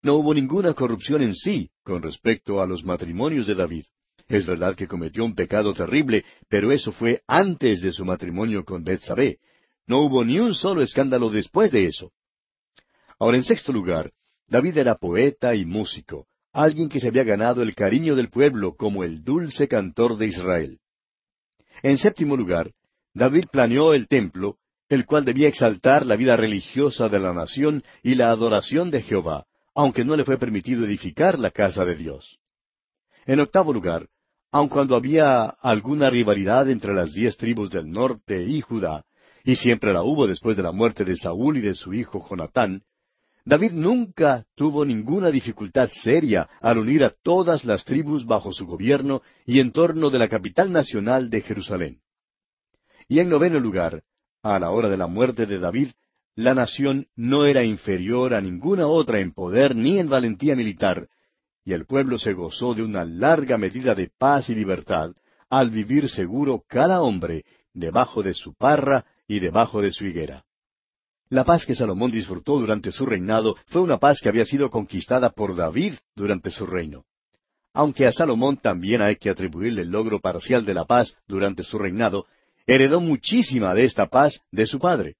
No 0.02 0.16
hubo 0.16 0.34
ninguna 0.34 0.74
corrupción 0.74 1.22
en 1.22 1.34
sí 1.34 1.70
con 1.82 2.02
respecto 2.02 2.60
a 2.60 2.66
los 2.66 2.84
matrimonios 2.84 3.46
de 3.46 3.54
David. 3.54 3.84
Es 4.28 4.46
verdad 4.46 4.74
que 4.74 4.88
cometió 4.88 5.24
un 5.24 5.34
pecado 5.34 5.74
terrible, 5.74 6.24
pero 6.48 6.72
eso 6.72 6.92
fue 6.92 7.22
antes 7.26 7.82
de 7.82 7.92
su 7.92 8.04
matrimonio 8.04 8.64
con 8.64 8.82
Betsabé. 8.82 9.38
No 9.86 10.00
hubo 10.00 10.24
ni 10.24 10.38
un 10.38 10.54
solo 10.54 10.82
escándalo 10.82 11.28
después 11.30 11.70
de 11.70 11.86
eso. 11.86 12.12
Ahora, 13.18 13.36
en 13.36 13.44
sexto 13.44 13.72
lugar, 13.72 14.12
David 14.46 14.78
era 14.78 14.96
poeta 14.96 15.54
y 15.54 15.64
músico, 15.64 16.26
alguien 16.52 16.88
que 16.88 17.00
se 17.00 17.08
había 17.08 17.24
ganado 17.24 17.62
el 17.62 17.74
cariño 17.74 18.14
del 18.14 18.30
pueblo 18.30 18.76
como 18.76 19.04
el 19.04 19.22
dulce 19.22 19.68
cantor 19.68 20.16
de 20.16 20.26
Israel. 20.26 20.78
En 21.82 21.98
séptimo 21.98 22.36
lugar, 22.36 22.72
David 23.12 23.46
planeó 23.50 23.94
el 23.94 24.08
templo, 24.08 24.58
el 24.94 25.06
cual 25.06 25.24
debía 25.24 25.48
exaltar 25.48 26.06
la 26.06 26.16
vida 26.16 26.36
religiosa 26.36 27.08
de 27.08 27.18
la 27.18 27.32
nación 27.32 27.82
y 28.02 28.14
la 28.14 28.30
adoración 28.30 28.90
de 28.90 29.02
Jehová, 29.02 29.46
aunque 29.74 30.04
no 30.04 30.16
le 30.16 30.24
fue 30.24 30.38
permitido 30.38 30.84
edificar 30.84 31.38
la 31.38 31.50
casa 31.50 31.84
de 31.84 31.96
Dios. 31.96 32.38
En 33.26 33.40
octavo 33.40 33.72
lugar, 33.72 34.08
aun 34.52 34.68
cuando 34.68 34.94
había 34.94 35.46
alguna 35.46 36.10
rivalidad 36.10 36.70
entre 36.70 36.94
las 36.94 37.12
diez 37.12 37.36
tribus 37.36 37.70
del 37.70 37.90
norte 37.90 38.44
y 38.44 38.60
Judá, 38.60 39.04
y 39.44 39.56
siempre 39.56 39.92
la 39.92 40.02
hubo 40.02 40.26
después 40.26 40.56
de 40.56 40.62
la 40.62 40.72
muerte 40.72 41.04
de 41.04 41.16
Saúl 41.16 41.58
y 41.58 41.60
de 41.60 41.74
su 41.74 41.92
hijo 41.92 42.24
Jonatán, 42.28 42.82
David 43.44 43.72
nunca 43.72 44.46
tuvo 44.54 44.86
ninguna 44.86 45.30
dificultad 45.30 45.90
seria 45.90 46.48
al 46.62 46.78
unir 46.78 47.04
a 47.04 47.10
todas 47.10 47.64
las 47.64 47.84
tribus 47.84 48.24
bajo 48.24 48.52
su 48.54 48.66
gobierno 48.66 49.20
y 49.44 49.60
en 49.60 49.70
torno 49.70 50.08
de 50.08 50.18
la 50.18 50.28
capital 50.28 50.72
nacional 50.72 51.28
de 51.28 51.42
Jerusalén. 51.42 52.00
Y 53.06 53.18
en 53.18 53.28
noveno 53.28 53.60
lugar, 53.60 54.02
a 54.44 54.58
la 54.58 54.70
hora 54.70 54.90
de 54.90 54.98
la 54.98 55.06
muerte 55.06 55.46
de 55.46 55.58
David, 55.58 55.88
la 56.36 56.54
nación 56.54 57.06
no 57.16 57.46
era 57.46 57.64
inferior 57.64 58.34
a 58.34 58.42
ninguna 58.42 58.86
otra 58.86 59.20
en 59.20 59.32
poder 59.32 59.74
ni 59.74 59.98
en 59.98 60.08
valentía 60.08 60.54
militar, 60.54 61.08
y 61.64 61.72
el 61.72 61.86
pueblo 61.86 62.18
se 62.18 62.34
gozó 62.34 62.74
de 62.74 62.82
una 62.82 63.06
larga 63.06 63.56
medida 63.56 63.94
de 63.94 64.10
paz 64.18 64.50
y 64.50 64.54
libertad, 64.54 65.12
al 65.48 65.70
vivir 65.70 66.10
seguro 66.10 66.62
cada 66.68 67.00
hombre 67.00 67.44
debajo 67.72 68.22
de 68.22 68.34
su 68.34 68.54
parra 68.54 69.06
y 69.26 69.40
debajo 69.40 69.80
de 69.80 69.92
su 69.92 70.04
higuera. 70.04 70.44
La 71.30 71.44
paz 71.44 71.64
que 71.64 71.74
Salomón 71.74 72.10
disfrutó 72.10 72.58
durante 72.58 72.92
su 72.92 73.06
reinado 73.06 73.56
fue 73.68 73.80
una 73.80 73.98
paz 73.98 74.20
que 74.22 74.28
había 74.28 74.44
sido 74.44 74.68
conquistada 74.68 75.30
por 75.30 75.56
David 75.56 75.94
durante 76.14 76.50
su 76.50 76.66
reino. 76.66 77.06
Aunque 77.72 78.06
a 78.06 78.12
Salomón 78.12 78.58
también 78.58 79.00
hay 79.00 79.16
que 79.16 79.30
atribuirle 79.30 79.82
el 79.82 79.88
logro 79.88 80.20
parcial 80.20 80.66
de 80.66 80.74
la 80.74 80.84
paz 80.84 81.16
durante 81.26 81.64
su 81.64 81.78
reinado, 81.78 82.26
heredó 82.66 83.00
muchísima 83.00 83.74
de 83.74 83.84
esta 83.84 84.06
paz 84.06 84.40
de 84.50 84.66
su 84.66 84.78
padre. 84.78 85.16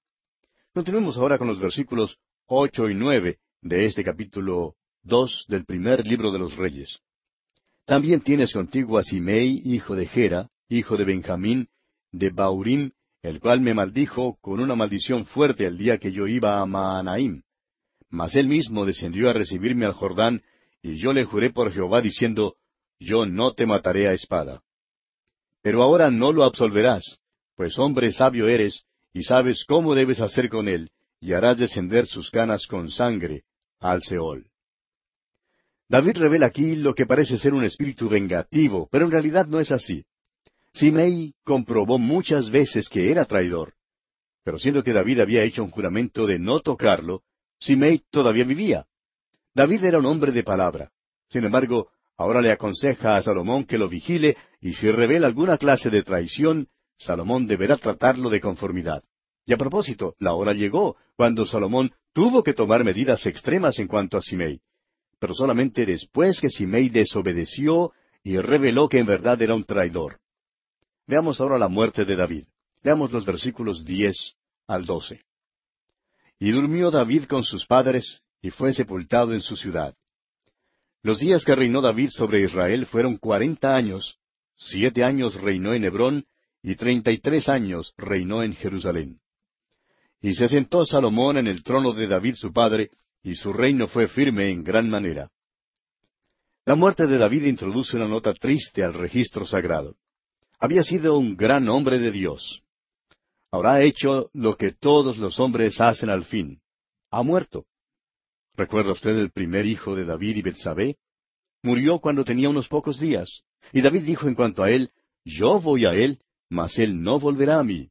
Continuemos 0.73 1.17
ahora 1.17 1.39
con 1.39 1.49
los 1.49 1.61
versículos 1.61 2.19
ocho 2.47 2.89
y 2.89 2.95
nueve 2.95 3.39
de 3.61 3.87
este 3.87 4.03
capítulo 4.03 4.75
dos 5.03 5.45
del 5.49 5.65
primer 5.65 6.07
libro 6.07 6.33
de 6.33 6.39
los 6.39 6.57
Reyes. 6.57 6.99
También 7.85 8.23
tienes 8.23 8.53
contigo 8.53 8.99
a 8.99 9.05
Simei, 9.05 9.61
hijo 9.65 9.95
de 9.95 10.07
Gera, 10.07 10.49
hijo 10.69 10.97
de 10.97 11.05
Benjamín, 11.05 11.69
de 12.13 12.31
Baurim, 12.31 12.93
el 13.23 13.41
cual 13.41 13.61
me 13.61 13.75
maldijo 13.75 14.39
con 14.41 14.61
una 14.61 14.75
maldición 14.75 15.27
fuerte 15.27 15.67
el 15.67 15.77
día 15.77 15.99
que 15.99 16.13
yo 16.13 16.27
iba 16.27 16.61
a 16.61 16.67
Maanaim. 16.67 17.43
Mas 18.09 18.37
él 18.37 18.49
mismo 18.49 18.87
descendió 18.87 19.29
a 19.29 19.33
recibirme 19.33 19.87
al 19.87 19.93
Jordán, 19.93 20.43
y 20.83 20.97
yo 20.97 21.13
le 21.13 21.25
juré 21.25 21.51
por 21.51 21.73
Jehová 21.73 22.01
diciendo, 22.01 22.57
Yo 22.99 23.27
no 23.27 23.53
te 23.53 23.67
mataré 23.67 24.09
a 24.09 24.13
espada. 24.13 24.63
Pero 25.63 25.83
ahora 25.83 26.11
no 26.11 26.33
lo 26.33 26.45
absolverás, 26.45 27.19
pues 27.57 27.79
hombre 27.79 28.13
sabio 28.13 28.49
eres, 28.49 28.85
y 29.13 29.23
sabes 29.23 29.65
cómo 29.67 29.95
debes 29.95 30.21
hacer 30.21 30.49
con 30.49 30.69
él, 30.69 30.91
y 31.21 31.33
harás 31.33 31.59
descender 31.59 32.07
sus 32.07 32.31
canas 32.31 32.67
con 32.67 32.91
sangre 32.91 33.45
al 33.81 34.03
Seol. 34.03 34.47
David 35.89 36.17
revela 36.17 36.47
aquí 36.47 36.77
lo 36.77 36.95
que 36.95 37.07
parece 37.07 37.39
ser 37.39 37.55
un 37.55 37.65
espíritu 37.65 38.09
vengativo, 38.09 38.89
pero 38.91 39.05
en 39.05 39.11
realidad 39.11 39.47
no 39.47 39.61
es 39.61 39.71
así. 39.71 40.05
Simei 40.73 41.35
comprobó 41.45 41.99
muchas 41.99 42.51
veces 42.51 42.89
que 42.89 43.11
era 43.11 43.27
traidor. 43.27 43.75
Pero 44.43 44.59
siendo 44.59 44.83
que 44.83 44.93
David 44.93 45.21
había 45.21 45.45
hecho 45.45 45.63
un 45.63 45.71
juramento 45.71 46.27
de 46.27 46.39
no 46.39 46.61
tocarlo, 46.61 47.23
Simei 47.61 48.03
todavía 48.11 48.45
vivía. 48.45 48.87
David 49.55 49.85
era 49.85 49.99
un 49.99 50.07
hombre 50.07 50.33
de 50.33 50.43
palabra. 50.43 50.91
Sin 51.29 51.45
embargo, 51.45 51.91
ahora 52.17 52.41
le 52.41 52.51
aconseja 52.51 53.17
a 53.17 53.23
Salomón 53.23 53.65
que 53.65 53.79
lo 53.79 53.89
vigile 53.89 54.37
y 54.61 54.73
si 54.73 54.91
revela 54.91 55.27
alguna 55.27 55.59
clase 55.59 55.91
de 55.91 56.03
traición, 56.03 56.69
Salomón 56.99 57.47
deberá 57.47 57.77
tratarlo 57.77 58.31
de 58.31 58.41
conformidad. 58.41 59.03
Y 59.47 59.53
a 59.53 59.59
propósito, 59.59 60.15
la 60.19 60.35
hora 60.35 60.53
llegó 60.53 60.97
cuando 61.17 61.47
Salomón 61.47 61.93
tuvo 62.13 62.43
que 62.43 62.55
tomar 62.55 62.85
medidas 62.85 63.27
extremas 63.27 63.79
en 63.79 63.89
cuanto 63.89 64.17
a 64.17 64.23
Simei. 64.23 64.61
Pero 65.19 65.35
solamente 65.35 65.85
después 65.85 66.41
que 66.41 66.49
Simei 66.49 66.89
desobedeció 66.89 67.93
y 68.23 68.39
reveló 68.39 68.89
que 68.89 68.99
en 68.99 69.07
verdad 69.07 69.41
era 69.43 69.55
un 69.55 69.65
traidor. 69.65 70.19
Veamos 71.07 71.41
ahora 71.41 71.59
la 71.59 71.69
muerte 71.69 72.05
de 72.05 72.17
David. 72.17 72.45
Veamos 72.83 73.13
los 73.13 73.25
versículos 73.27 73.85
diez 73.85 74.35
al 74.67 74.87
doce. 74.87 75.23
Y 76.39 76.51
durmió 76.51 76.91
David 76.91 77.25
con 77.25 77.43
sus 77.43 77.67
padres, 77.67 78.23
y 78.41 78.51
fue 78.51 78.73
sepultado 78.73 79.33
en 79.33 79.41
su 79.41 79.57
ciudad. 79.57 79.95
Los 81.03 81.19
días 81.19 81.45
que 81.45 81.55
reinó 81.55 81.83
David 81.83 82.09
sobre 82.11 82.43
Israel 82.43 82.87
fueron 82.87 83.17
cuarenta 83.17 83.75
años, 83.75 84.19
siete 84.57 85.05
años 85.05 85.35
reinó 85.41 85.75
en 85.75 85.85
Hebrón, 85.85 86.25
y 86.67 86.77
treinta 86.77 87.13
y 87.13 87.19
tres 87.19 87.51
años 87.51 87.93
reinó 87.99 88.43
en 88.43 88.55
Jerusalén. 88.55 89.21
Y 90.23 90.33
se 90.33 90.49
sentó 90.49 90.87
Salomón 90.87 91.37
en 91.37 91.47
el 91.47 91.63
trono 91.63 91.93
de 91.93 92.07
David 92.07 92.37
su 92.37 92.55
padre, 92.55 92.91
y 93.23 93.35
su 93.35 93.53
reino 93.53 93.87
fue 93.87 94.09
firme 94.09 94.51
en 94.51 94.65
gran 94.65 94.89
manera. 94.89 95.31
La 96.65 96.75
muerte 96.75 97.07
de 97.07 97.19
David 97.19 97.45
introduce 97.45 97.95
una 97.97 98.09
nota 98.09 98.33
triste 98.33 98.83
al 98.83 98.95
registro 98.95 99.45
sagrado. 99.45 99.97
Había 100.59 100.83
sido 100.83 101.19
un 101.19 101.37
gran 101.37 101.69
hombre 101.69 101.99
de 101.99 102.11
Dios. 102.11 102.63
Ahora 103.51 103.75
ha 103.75 103.83
hecho 103.83 104.31
lo 104.33 104.57
que 104.57 104.73
todos 104.73 105.19
los 105.19 105.39
hombres 105.39 105.79
hacen 105.83 106.09
al 106.09 106.25
fin. 106.25 106.63
Ha 107.11 107.23
muerto. 107.23 107.67
¿Recuerda 108.57 108.93
usted 108.93 109.19
el 109.19 109.31
primer 109.31 109.67
hijo 109.67 109.95
de 109.95 110.07
David 110.07 110.37
y 110.37 110.43
Betsabé? 110.43 110.97
Murió 111.63 111.99
cuando 111.99 112.25
tenía 112.25 112.49
unos 112.49 112.69
pocos 112.69 112.99
días. 112.99 113.43
Y 113.71 113.83
David 113.83 114.05
dijo 114.05 114.29
en 114.29 114.35
cuanto 114.35 114.63
a 114.63 114.71
él, 114.71 114.91
Yo 115.27 115.61
voy 115.61 115.85
a 115.85 115.93
él, 115.93 116.21
mas 116.55 116.79
él 116.79 117.03
no 117.03 117.19
volverá 117.19 117.59
a 117.59 117.65
mí. 117.65 117.91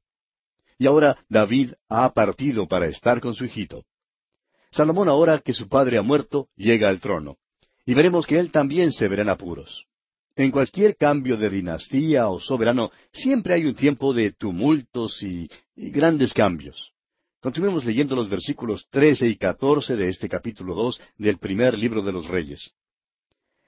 Y 0.79 0.87
ahora 0.87 1.17
David 1.29 1.73
ha 1.89 2.11
partido 2.13 2.67
para 2.67 2.87
estar 2.87 3.21
con 3.21 3.35
su 3.35 3.45
hijito. 3.45 3.83
Salomón 4.71 5.07
ahora 5.07 5.39
que 5.39 5.53
su 5.53 5.67
padre 5.67 5.99
ha 5.99 6.01
muerto, 6.01 6.47
llega 6.55 6.89
al 6.89 6.99
trono. 6.99 7.37
Y 7.85 7.93
veremos 7.93 8.25
que 8.25 8.39
él 8.39 8.51
también 8.51 8.91
se 8.91 9.07
verá 9.07 9.21
en 9.21 9.29
apuros. 9.29 9.85
En 10.35 10.49
cualquier 10.49 10.95
cambio 10.95 11.37
de 11.37 11.49
dinastía 11.49 12.27
o 12.27 12.39
soberano 12.39 12.91
siempre 13.11 13.53
hay 13.53 13.65
un 13.65 13.75
tiempo 13.75 14.13
de 14.13 14.31
tumultos 14.31 15.21
y, 15.21 15.47
grandes 15.75 16.33
cambios. 16.33 16.91
Continuemos 17.39 17.85
leyendo 17.85 18.15
los 18.15 18.29
versículos 18.29 18.87
trece 18.89 19.27
y 19.27 19.35
catorce 19.35 19.95
de 19.95 20.07
este 20.07 20.27
capítulo 20.27 20.73
dos 20.73 20.99
del 21.17 21.37
primer 21.37 21.77
libro 21.77 22.01
de 22.01 22.13
los 22.13 22.27
Reyes. 22.27 22.71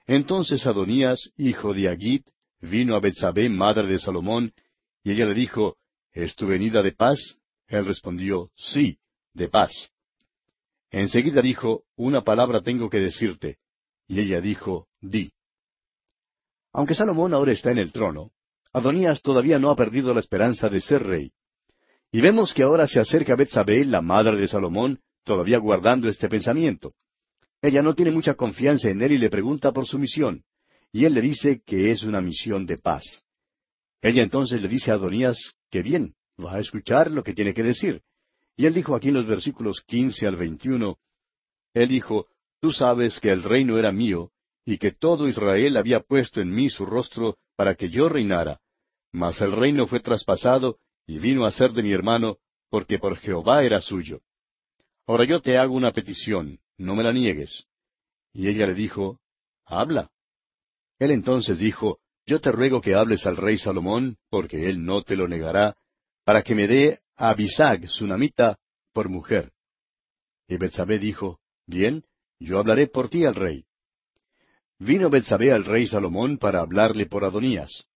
Entonces 0.06 0.66
Adonías, 0.66 1.30
hijo 1.36 1.72
de 1.72 1.88
Agit, 1.88 2.26
vino 2.60 2.96
a 2.96 3.00
Betsabé, 3.00 3.48
madre 3.48 3.86
de 3.86 3.98
Salomón, 3.98 4.52
y 5.06 5.12
ella 5.12 5.26
le 5.26 5.34
dijo, 5.34 5.76
¿Es 6.12 6.34
tu 6.34 6.48
venida 6.48 6.82
de 6.82 6.90
paz? 6.90 7.38
Él 7.68 7.86
respondió, 7.86 8.50
Sí, 8.56 8.98
de 9.34 9.46
paz. 9.46 9.92
Enseguida 10.90 11.40
dijo, 11.40 11.84
Una 11.94 12.22
palabra 12.22 12.60
tengo 12.60 12.90
que 12.90 12.98
decirte. 12.98 13.58
Y 14.08 14.18
ella 14.18 14.40
dijo, 14.40 14.88
Di. 15.00 15.30
Aunque 16.72 16.96
Salomón 16.96 17.34
ahora 17.34 17.52
está 17.52 17.70
en 17.70 17.78
el 17.78 17.92
trono, 17.92 18.32
Adonías 18.72 19.22
todavía 19.22 19.60
no 19.60 19.70
ha 19.70 19.76
perdido 19.76 20.12
la 20.12 20.18
esperanza 20.18 20.68
de 20.68 20.80
ser 20.80 21.04
rey. 21.04 21.30
Y 22.10 22.20
vemos 22.20 22.52
que 22.52 22.64
ahora 22.64 22.88
se 22.88 22.98
acerca 22.98 23.34
a 23.34 23.36
Betsabé, 23.36 23.84
la 23.84 24.02
madre 24.02 24.36
de 24.36 24.48
Salomón, 24.48 24.98
todavía 25.22 25.58
guardando 25.58 26.08
este 26.08 26.28
pensamiento. 26.28 26.94
Ella 27.62 27.80
no 27.80 27.94
tiene 27.94 28.10
mucha 28.10 28.34
confianza 28.34 28.90
en 28.90 29.00
él 29.02 29.12
y 29.12 29.18
le 29.18 29.30
pregunta 29.30 29.70
por 29.70 29.86
su 29.86 30.00
misión. 30.00 30.42
Y 30.90 31.04
él 31.04 31.14
le 31.14 31.20
dice 31.20 31.62
que 31.64 31.92
es 31.92 32.02
una 32.02 32.20
misión 32.20 32.66
de 32.66 32.78
paz. 32.78 33.22
Ella 34.06 34.22
entonces 34.22 34.62
le 34.62 34.68
dice 34.68 34.92
a 34.92 34.94
Adonías 34.94 35.36
que 35.68 35.82
bien, 35.82 36.14
va 36.38 36.54
a 36.54 36.60
escuchar 36.60 37.10
lo 37.10 37.24
que 37.24 37.34
tiene 37.34 37.52
que 37.52 37.64
decir. 37.64 38.02
Y 38.56 38.66
él 38.66 38.72
dijo 38.72 38.94
aquí 38.94 39.08
en 39.08 39.14
los 39.14 39.26
versículos 39.26 39.82
quince 39.84 40.28
al 40.28 40.36
veintiuno, 40.36 40.98
él 41.74 41.88
dijo, 41.88 42.28
Tú 42.60 42.70
sabes 42.70 43.18
que 43.18 43.32
el 43.32 43.42
reino 43.42 43.76
era 43.78 43.90
mío, 43.90 44.30
y 44.64 44.78
que 44.78 44.92
todo 44.92 45.26
Israel 45.26 45.76
había 45.76 45.98
puesto 45.98 46.40
en 46.40 46.54
mí 46.54 46.70
su 46.70 46.86
rostro 46.86 47.36
para 47.56 47.74
que 47.74 47.90
yo 47.90 48.08
reinara. 48.08 48.60
Mas 49.10 49.40
el 49.40 49.50
reino 49.50 49.88
fue 49.88 49.98
traspasado 49.98 50.78
y 51.04 51.18
vino 51.18 51.44
a 51.44 51.50
ser 51.50 51.72
de 51.72 51.82
mi 51.82 51.90
hermano, 51.90 52.38
porque 52.70 53.00
por 53.00 53.16
Jehová 53.16 53.64
era 53.64 53.80
suyo. 53.80 54.20
Ahora 55.08 55.24
yo 55.24 55.40
te 55.40 55.58
hago 55.58 55.74
una 55.74 55.90
petición, 55.90 56.60
no 56.78 56.94
me 56.94 57.02
la 57.02 57.10
niegues. 57.10 57.64
Y 58.32 58.46
ella 58.46 58.68
le 58.68 58.74
dijo, 58.74 59.18
Habla. 59.64 60.12
Él 61.00 61.10
entonces 61.10 61.58
dijo, 61.58 61.98
Yo 62.26 62.40
te 62.40 62.50
ruego 62.50 62.80
que 62.80 62.94
hables 62.94 63.24
al 63.24 63.36
rey 63.36 63.56
Salomón, 63.56 64.18
porque 64.30 64.68
él 64.68 64.84
no 64.84 65.02
te 65.02 65.14
lo 65.14 65.28
negará, 65.28 65.76
para 66.24 66.42
que 66.42 66.56
me 66.56 66.66
dé 66.66 66.98
a 67.16 67.30
Abisag, 67.30 67.88
namita, 68.00 68.58
por 68.92 69.08
mujer. 69.08 69.52
Y 70.48 70.56
Betsabé 70.56 70.98
dijo, 70.98 71.38
Bien, 71.66 72.04
yo 72.40 72.58
hablaré 72.58 72.88
por 72.88 73.08
ti 73.08 73.24
al 73.24 73.34
rey. 73.34 73.64
Vino 74.78 75.08
Betsabé 75.08 75.52
al 75.52 75.64
rey 75.64 75.86
Salomón 75.86 76.36
para 76.38 76.60
hablarle 76.60 77.06
por 77.06 77.24
Adonías. 77.24 77.86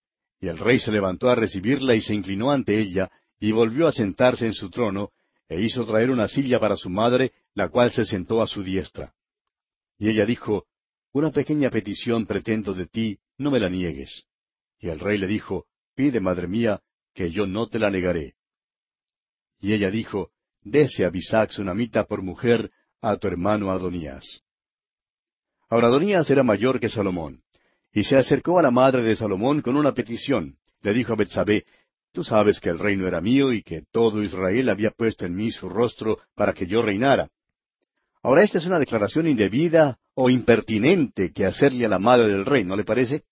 Y 0.40 0.46
el 0.46 0.58
rey 0.58 0.78
se 0.78 0.92
levantó 0.92 1.28
a 1.28 1.34
recibirla 1.34 1.94
y 1.94 2.00
se 2.00 2.14
inclinó 2.14 2.52
ante 2.52 2.78
ella, 2.78 3.10
y 3.40 3.52
volvió 3.52 3.88
a 3.88 3.92
sentarse 3.92 4.46
en 4.46 4.54
su 4.54 4.70
trono, 4.70 5.10
e 5.48 5.60
hizo 5.60 5.84
traer 5.84 6.10
una 6.10 6.28
silla 6.28 6.60
para 6.60 6.76
su 6.76 6.88
madre, 6.88 7.32
la 7.54 7.68
cual 7.68 7.90
se 7.90 8.04
sentó 8.04 8.40
a 8.42 8.46
su 8.46 8.62
diestra. 8.62 9.12
Y 9.98 10.08
ella 10.08 10.24
dijo, 10.24 10.66
Una 11.12 11.30
pequeña 11.30 11.68
petición 11.68 12.26
pretendo 12.26 12.72
de 12.72 12.86
ti, 12.86 13.18
no 13.40 13.50
me 13.50 13.58
la 13.58 13.70
niegues. 13.70 14.26
Y 14.78 14.88
el 14.88 15.00
rey 15.00 15.16
le 15.16 15.26
dijo, 15.26 15.66
Pide, 15.94 16.20
madre 16.20 16.46
mía, 16.46 16.82
que 17.14 17.30
yo 17.30 17.46
no 17.46 17.68
te 17.68 17.78
la 17.78 17.90
negaré. 17.90 18.34
Y 19.60 19.72
ella 19.72 19.90
dijo, 19.90 20.30
Dese 20.62 21.06
a 21.06 21.10
Bisac 21.10 21.50
Sunamita 21.50 22.04
por 22.04 22.22
mujer 22.22 22.70
a 23.00 23.16
tu 23.16 23.28
hermano 23.28 23.70
Adonías. 23.70 24.42
Ahora 25.70 25.88
Adonías 25.88 26.28
era 26.28 26.42
mayor 26.42 26.80
que 26.80 26.90
Salomón, 26.90 27.42
y 27.92 28.04
se 28.04 28.18
acercó 28.18 28.58
a 28.58 28.62
la 28.62 28.70
madre 28.70 29.02
de 29.02 29.16
Salomón 29.16 29.62
con 29.62 29.76
una 29.76 29.94
petición. 29.94 30.58
Le 30.82 30.92
dijo 30.92 31.14
a 31.14 31.16
Betsabé, 31.16 31.64
Tú 32.12 32.24
sabes 32.24 32.60
que 32.60 32.68
el 32.68 32.78
reino 32.78 33.06
era 33.06 33.22
mío 33.22 33.54
y 33.54 33.62
que 33.62 33.84
todo 33.90 34.22
Israel 34.22 34.68
había 34.68 34.90
puesto 34.90 35.24
en 35.24 35.34
mí 35.34 35.50
su 35.50 35.70
rostro 35.70 36.18
para 36.34 36.52
que 36.52 36.66
yo 36.66 36.82
reinara. 36.82 37.30
Ahora 38.22 38.42
esta 38.42 38.58
es 38.58 38.66
una 38.66 38.78
declaración 38.78 39.28
indebida 39.28 39.98
o 40.12 40.28
impertinente 40.28 41.32
que 41.32 41.46
hacerle 41.46 41.86
a 41.86 41.88
la 41.88 41.98
madre 41.98 42.28
del 42.28 42.44
rey, 42.44 42.64
¿no 42.64 42.76
le 42.76 42.84
parece? 42.84 43.24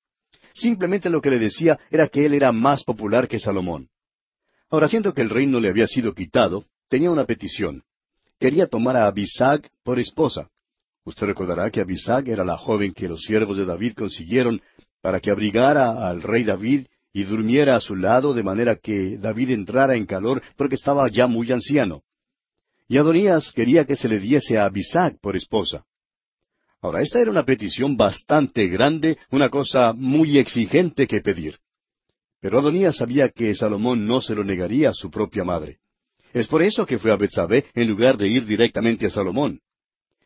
Simplemente 0.58 1.08
lo 1.08 1.20
que 1.20 1.30
le 1.30 1.38
decía 1.38 1.78
era 1.88 2.08
que 2.08 2.26
él 2.26 2.34
era 2.34 2.50
más 2.50 2.82
popular 2.82 3.28
que 3.28 3.38
Salomón. 3.38 3.88
Ahora, 4.70 4.88
siendo 4.88 5.14
que 5.14 5.22
el 5.22 5.30
reino 5.30 5.60
le 5.60 5.68
había 5.68 5.86
sido 5.86 6.14
quitado, 6.14 6.64
tenía 6.88 7.12
una 7.12 7.24
petición. 7.24 7.84
Quería 8.40 8.66
tomar 8.66 8.96
a 8.96 9.06
Abisag 9.06 9.70
por 9.84 10.00
esposa. 10.00 10.48
Usted 11.04 11.28
recordará 11.28 11.70
que 11.70 11.80
Abisag 11.80 12.28
era 12.28 12.44
la 12.44 12.58
joven 12.58 12.92
que 12.92 13.06
los 13.06 13.22
siervos 13.22 13.56
de 13.56 13.66
David 13.66 13.94
consiguieron 13.94 14.60
para 15.00 15.20
que 15.20 15.30
abrigara 15.30 16.08
al 16.08 16.22
rey 16.22 16.42
David 16.42 16.86
y 17.12 17.22
durmiera 17.22 17.76
a 17.76 17.80
su 17.80 17.94
lado 17.94 18.34
de 18.34 18.42
manera 18.42 18.74
que 18.74 19.16
David 19.16 19.50
entrara 19.50 19.94
en 19.94 20.06
calor 20.06 20.42
porque 20.56 20.74
estaba 20.74 21.08
ya 21.08 21.28
muy 21.28 21.52
anciano. 21.52 22.02
Y 22.88 22.98
Adonías 22.98 23.52
quería 23.52 23.84
que 23.84 23.94
se 23.94 24.08
le 24.08 24.18
diese 24.18 24.58
a 24.58 24.64
Abisag 24.64 25.20
por 25.20 25.36
esposa. 25.36 25.84
Ahora, 26.80 27.02
esta 27.02 27.20
era 27.20 27.30
una 27.30 27.44
petición 27.44 27.96
bastante 27.96 28.68
grande, 28.68 29.18
una 29.30 29.48
cosa 29.48 29.92
muy 29.92 30.38
exigente 30.38 31.06
que 31.06 31.20
pedir. 31.20 31.58
Pero 32.40 32.60
Adonías 32.60 32.96
sabía 32.96 33.30
que 33.30 33.54
Salomón 33.54 34.06
no 34.06 34.20
se 34.20 34.34
lo 34.34 34.44
negaría 34.44 34.90
a 34.90 34.94
su 34.94 35.10
propia 35.10 35.42
madre. 35.42 35.78
Es 36.32 36.46
por 36.46 36.62
eso 36.62 36.86
que 36.86 36.98
fue 36.98 37.10
a 37.10 37.16
Betsabé 37.16 37.64
en 37.74 37.88
lugar 37.88 38.16
de 38.16 38.28
ir 38.28 38.44
directamente 38.44 39.06
a 39.06 39.10
Salomón. 39.10 39.60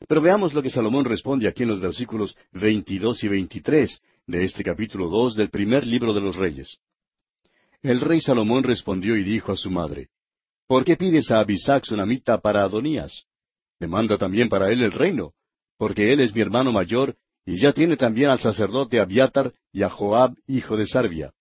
Pero 0.07 0.21
veamos 0.21 0.53
lo 0.53 0.63
que 0.63 0.69
Salomón 0.69 1.05
responde 1.05 1.49
aquí 1.49 1.63
en 1.63 1.71
los 1.71 1.81
versículos 1.81 2.37
veintidós 2.53 3.23
y 3.25 3.29
veintitrés 3.29 4.01
de 4.27 4.45
este 4.45 4.63
capítulo 4.63 5.09
dos 5.09 5.35
del 5.35 5.49
primer 5.49 5.87
libro 5.87 6.13
de 6.13 6.21
los 6.21 6.37
Reyes. 6.37 6.77
El 7.83 8.01
rey 8.01 8.21
Salomón 8.21 8.63
respondió 8.63 9.17
y 9.17 9.25
dijo 9.25 9.53
a 9.53 9.57
su 9.57 9.71
madre, 9.71 10.09
¿Por 10.67 10.85
qué 10.85 10.97
pides 10.97 11.31
a 11.31 11.41
Abisac 11.41 11.85
sunamita 11.85 12.39
para 12.41 12.63
Adonías? 12.63 13.25
Demanda 13.81 14.19
también 14.19 14.49
para 14.49 14.71
él 14.71 14.83
el 14.83 14.93
reino, 14.93 15.33
porque 15.83 16.13
él 16.13 16.21
es 16.21 16.33
mi 16.33 16.41
hermano 16.41 16.71
mayor, 16.71 17.17
y 17.45 17.59
ya 17.59 17.73
tiene 17.73 17.97
también 17.97 18.31
al 18.31 18.39
sacerdote 18.39 19.01
Abiatar 19.01 19.53
y 19.73 19.83
a 19.83 19.91
Joab, 19.91 20.33
hijo 20.47 20.77
de 20.77 20.87
Sarvia. 20.87 21.33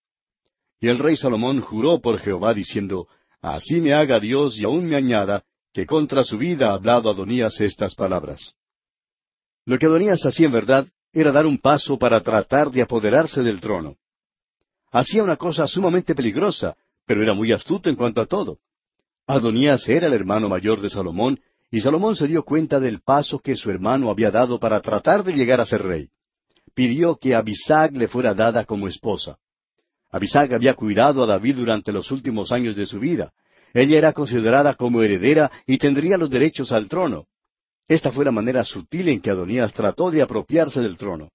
Y 0.79 0.87
el 0.87 0.97
rey 0.97 1.15
Salomón 1.15 1.61
juró 1.61 2.01
por 2.01 2.17
Jehová, 2.17 2.55
diciendo, 2.55 3.07
Así 3.39 3.79
me 3.79 3.93
haga 3.93 4.19
Dios 4.19 4.59
y 4.59 4.63
aún 4.63 4.87
me 4.87 4.95
añada, 4.95 5.43
que 5.71 5.85
contra 5.85 6.23
su 6.23 6.39
vida 6.39 6.71
ha 6.71 6.73
hablado 6.73 7.11
Adonías 7.11 7.61
estas 7.61 7.93
palabras. 7.93 8.55
Lo 9.67 9.77
que 9.77 9.85
Adonías 9.85 10.25
hacía 10.25 10.47
en 10.47 10.53
verdad 10.53 10.87
era 11.13 11.31
dar 11.31 11.45
un 11.45 11.59
paso 11.59 11.99
para 11.99 12.19
tratar 12.21 12.71
de 12.71 12.81
apoderarse 12.81 13.43
del 13.43 13.61
trono. 13.61 13.97
Hacía 14.91 15.23
una 15.23 15.37
cosa 15.37 15.67
sumamente 15.67 16.15
peligrosa, 16.15 16.75
pero 17.05 17.21
era 17.21 17.35
muy 17.35 17.51
astuto 17.51 17.91
en 17.91 17.95
cuanto 17.95 18.21
a 18.21 18.25
todo. 18.25 18.57
Adonías 19.27 19.87
era 19.87 20.07
el 20.07 20.13
hermano 20.13 20.49
mayor 20.49 20.81
de 20.81 20.89
Salomón, 20.89 21.39
y 21.71 21.79
Salomón 21.79 22.17
se 22.17 22.27
dio 22.27 22.43
cuenta 22.43 22.81
del 22.81 22.99
paso 23.01 23.39
que 23.39 23.55
su 23.55 23.71
hermano 23.71 24.11
había 24.11 24.29
dado 24.29 24.59
para 24.59 24.81
tratar 24.81 25.23
de 25.23 25.31
llegar 25.31 25.61
a 25.61 25.65
ser 25.65 25.81
rey. 25.81 26.09
Pidió 26.75 27.15
que 27.15 27.33
Abisag 27.33 27.95
le 27.95 28.09
fuera 28.09 28.33
dada 28.33 28.65
como 28.65 28.89
esposa. 28.89 29.37
Abisag 30.11 30.53
había 30.53 30.73
cuidado 30.73 31.23
a 31.23 31.25
David 31.25 31.55
durante 31.55 31.93
los 31.93 32.11
últimos 32.11 32.51
años 32.51 32.75
de 32.75 32.85
su 32.85 32.99
vida. 32.99 33.31
Ella 33.73 33.97
era 33.97 34.11
considerada 34.11 34.75
como 34.75 35.01
heredera 35.01 35.49
y 35.65 35.77
tendría 35.77 36.17
los 36.17 36.29
derechos 36.29 36.73
al 36.73 36.89
trono. 36.89 37.27
Esta 37.87 38.11
fue 38.11 38.25
la 38.25 38.31
manera 38.31 38.65
sutil 38.65 39.07
en 39.07 39.21
que 39.21 39.29
Adonías 39.29 39.73
trató 39.73 40.11
de 40.11 40.21
apropiarse 40.21 40.81
del 40.81 40.97
trono. 40.97 41.29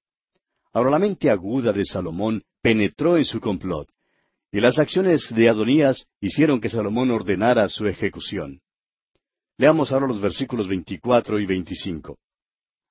Ahora 0.75 0.91
la 0.91 0.99
mente 0.99 1.31
aguda 1.31 1.73
de 1.73 1.85
Salomón 1.87 2.43
penetró 2.61 3.17
en 3.17 3.25
su 3.25 3.41
complot, 3.41 3.89
y 4.53 4.61
las 4.61 4.79
acciones 4.79 5.35
de 5.35 5.49
Adonías 5.49 6.07
hicieron 6.21 6.61
que 6.61 6.69
Salomón 6.69 7.11
ordenara 7.11 7.69
su 7.71 7.87
ejecución. 7.87 8.61
Leamos 9.59 9.91
ahora 9.91 10.07
los 10.07 10.21
versículos 10.21 10.69
24 10.69 11.41
y 11.41 11.47
25. 11.47 12.19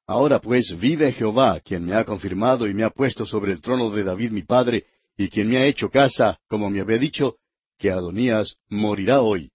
Ahora 0.07 0.39
pues 0.39 0.75
vive 0.79 1.11
Jehová, 1.11 1.59
quien 1.59 1.85
me 1.85 1.95
ha 1.95 2.03
confirmado 2.03 2.67
y 2.67 2.73
me 2.73 2.83
ha 2.83 2.89
puesto 2.89 3.25
sobre 3.25 3.51
el 3.51 3.61
trono 3.61 3.91
de 3.91 4.03
David 4.03 4.31
mi 4.31 4.43
padre, 4.43 4.85
y 5.15 5.29
quien 5.29 5.47
me 5.47 5.57
ha 5.57 5.65
hecho 5.65 5.89
casa, 5.89 6.39
como 6.47 6.69
me 6.69 6.81
había 6.81 6.97
dicho, 6.97 7.35
que 7.77 7.91
Adonías 7.91 8.57
morirá 8.69 9.21
hoy. 9.21 9.51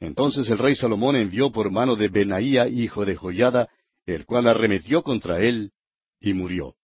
Entonces 0.00 0.48
el 0.48 0.58
rey 0.58 0.74
Salomón 0.74 1.16
envió 1.16 1.52
por 1.52 1.70
mano 1.70 1.96
de 1.96 2.08
Benaía, 2.08 2.66
hijo 2.66 3.04
de 3.04 3.16
Joyada, 3.16 3.68
el 4.06 4.24
cual 4.24 4.46
arremetió 4.46 5.02
contra 5.02 5.40
él 5.40 5.72
y 6.20 6.32
murió. 6.32 6.76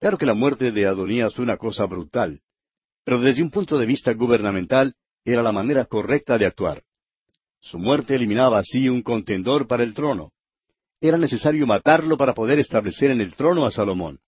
Claro 0.00 0.18
que 0.18 0.26
la 0.26 0.34
muerte 0.34 0.70
de 0.70 0.86
Adonías 0.86 1.34
fue 1.34 1.44
una 1.44 1.56
cosa 1.56 1.86
brutal, 1.86 2.40
pero 3.04 3.20
desde 3.20 3.42
un 3.42 3.50
punto 3.50 3.78
de 3.78 3.86
vista 3.86 4.12
gubernamental 4.12 4.94
era 5.24 5.42
la 5.42 5.52
manera 5.52 5.86
correcta 5.86 6.36
de 6.36 6.46
actuar. 6.46 6.82
Su 7.62 7.78
muerte 7.78 8.16
eliminaba 8.16 8.58
así 8.58 8.88
un 8.88 9.02
contendor 9.02 9.68
para 9.68 9.84
el 9.84 9.94
trono. 9.94 10.32
Era 11.00 11.16
necesario 11.16 11.64
matarlo 11.64 12.16
para 12.16 12.34
poder 12.34 12.58
establecer 12.58 13.12
en 13.12 13.20
el 13.20 13.36
trono 13.36 13.64
a 13.64 13.70
Salomón. 13.70 14.18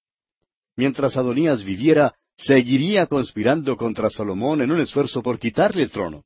Mientras 0.77 1.17
Adonías 1.17 1.65
viviera, 1.65 2.15
seguiría 2.37 3.07
conspirando 3.07 3.77
contra 3.77 4.09
Salomón 4.09 4.63
en 4.63 4.71
un 4.71 4.81
esfuerzo 4.81 5.21
por 5.21 5.41
quitarle 5.41 5.83
el 5.83 5.91
trono. 5.91 6.25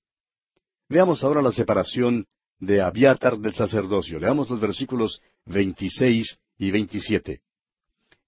Veamos 0.89 1.25
ahora 1.25 1.41
la 1.41 1.51
separación 1.51 2.27
de 2.61 2.83
Abiatar 2.83 3.39
del 3.39 3.55
sacerdocio. 3.55 4.21
Leamos 4.21 4.51
los 4.51 4.61
versículos 4.61 5.21
26 5.47 6.39
y 6.59 6.71
27. 6.71 7.41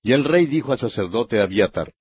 Y 0.02 0.12
el 0.12 0.24
rey 0.24 0.46
dijo 0.46 0.72
al 0.72 0.78
sacerdote 0.78 1.40
Abiatar, 1.40 1.92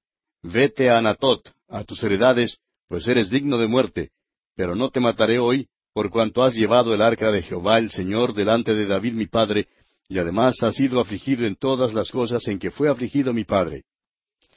Vete 0.42 0.90
a 0.90 0.98
Anatot, 0.98 1.54
a 1.68 1.84
tus 1.84 2.02
heredades, 2.04 2.60
pues 2.88 3.06
eres 3.08 3.30
digno 3.30 3.58
de 3.58 3.68
muerte, 3.68 4.12
pero 4.56 4.76
no 4.76 4.90
te 4.90 5.02
mataré 5.02 5.40
hoy, 5.40 5.68
por 6.00 6.12
cuanto 6.12 6.43
has 6.43 6.56
llevado 6.56 6.93
el 6.93 7.02
arca 7.02 7.30
de 7.30 7.41
Jehová 7.41 7.78
el 7.78 7.91
Señor 7.91 8.34
delante 8.34 8.74
de 8.74 8.86
David 8.86 9.16
mi 9.16 9.28
padre, 9.28 9.68
y 10.08 10.18
además 10.18 10.64
has 10.64 10.76
sido 10.76 11.02
afligido 11.02 11.45
en 11.45 11.58
todas 11.58 11.93
las 11.93 12.10
cosas 12.10 12.47
en 12.47 12.58
que 12.58 12.72
fue 12.72 12.88
afligido 12.88 13.34
mi 13.34 13.43
padre. 13.43 13.84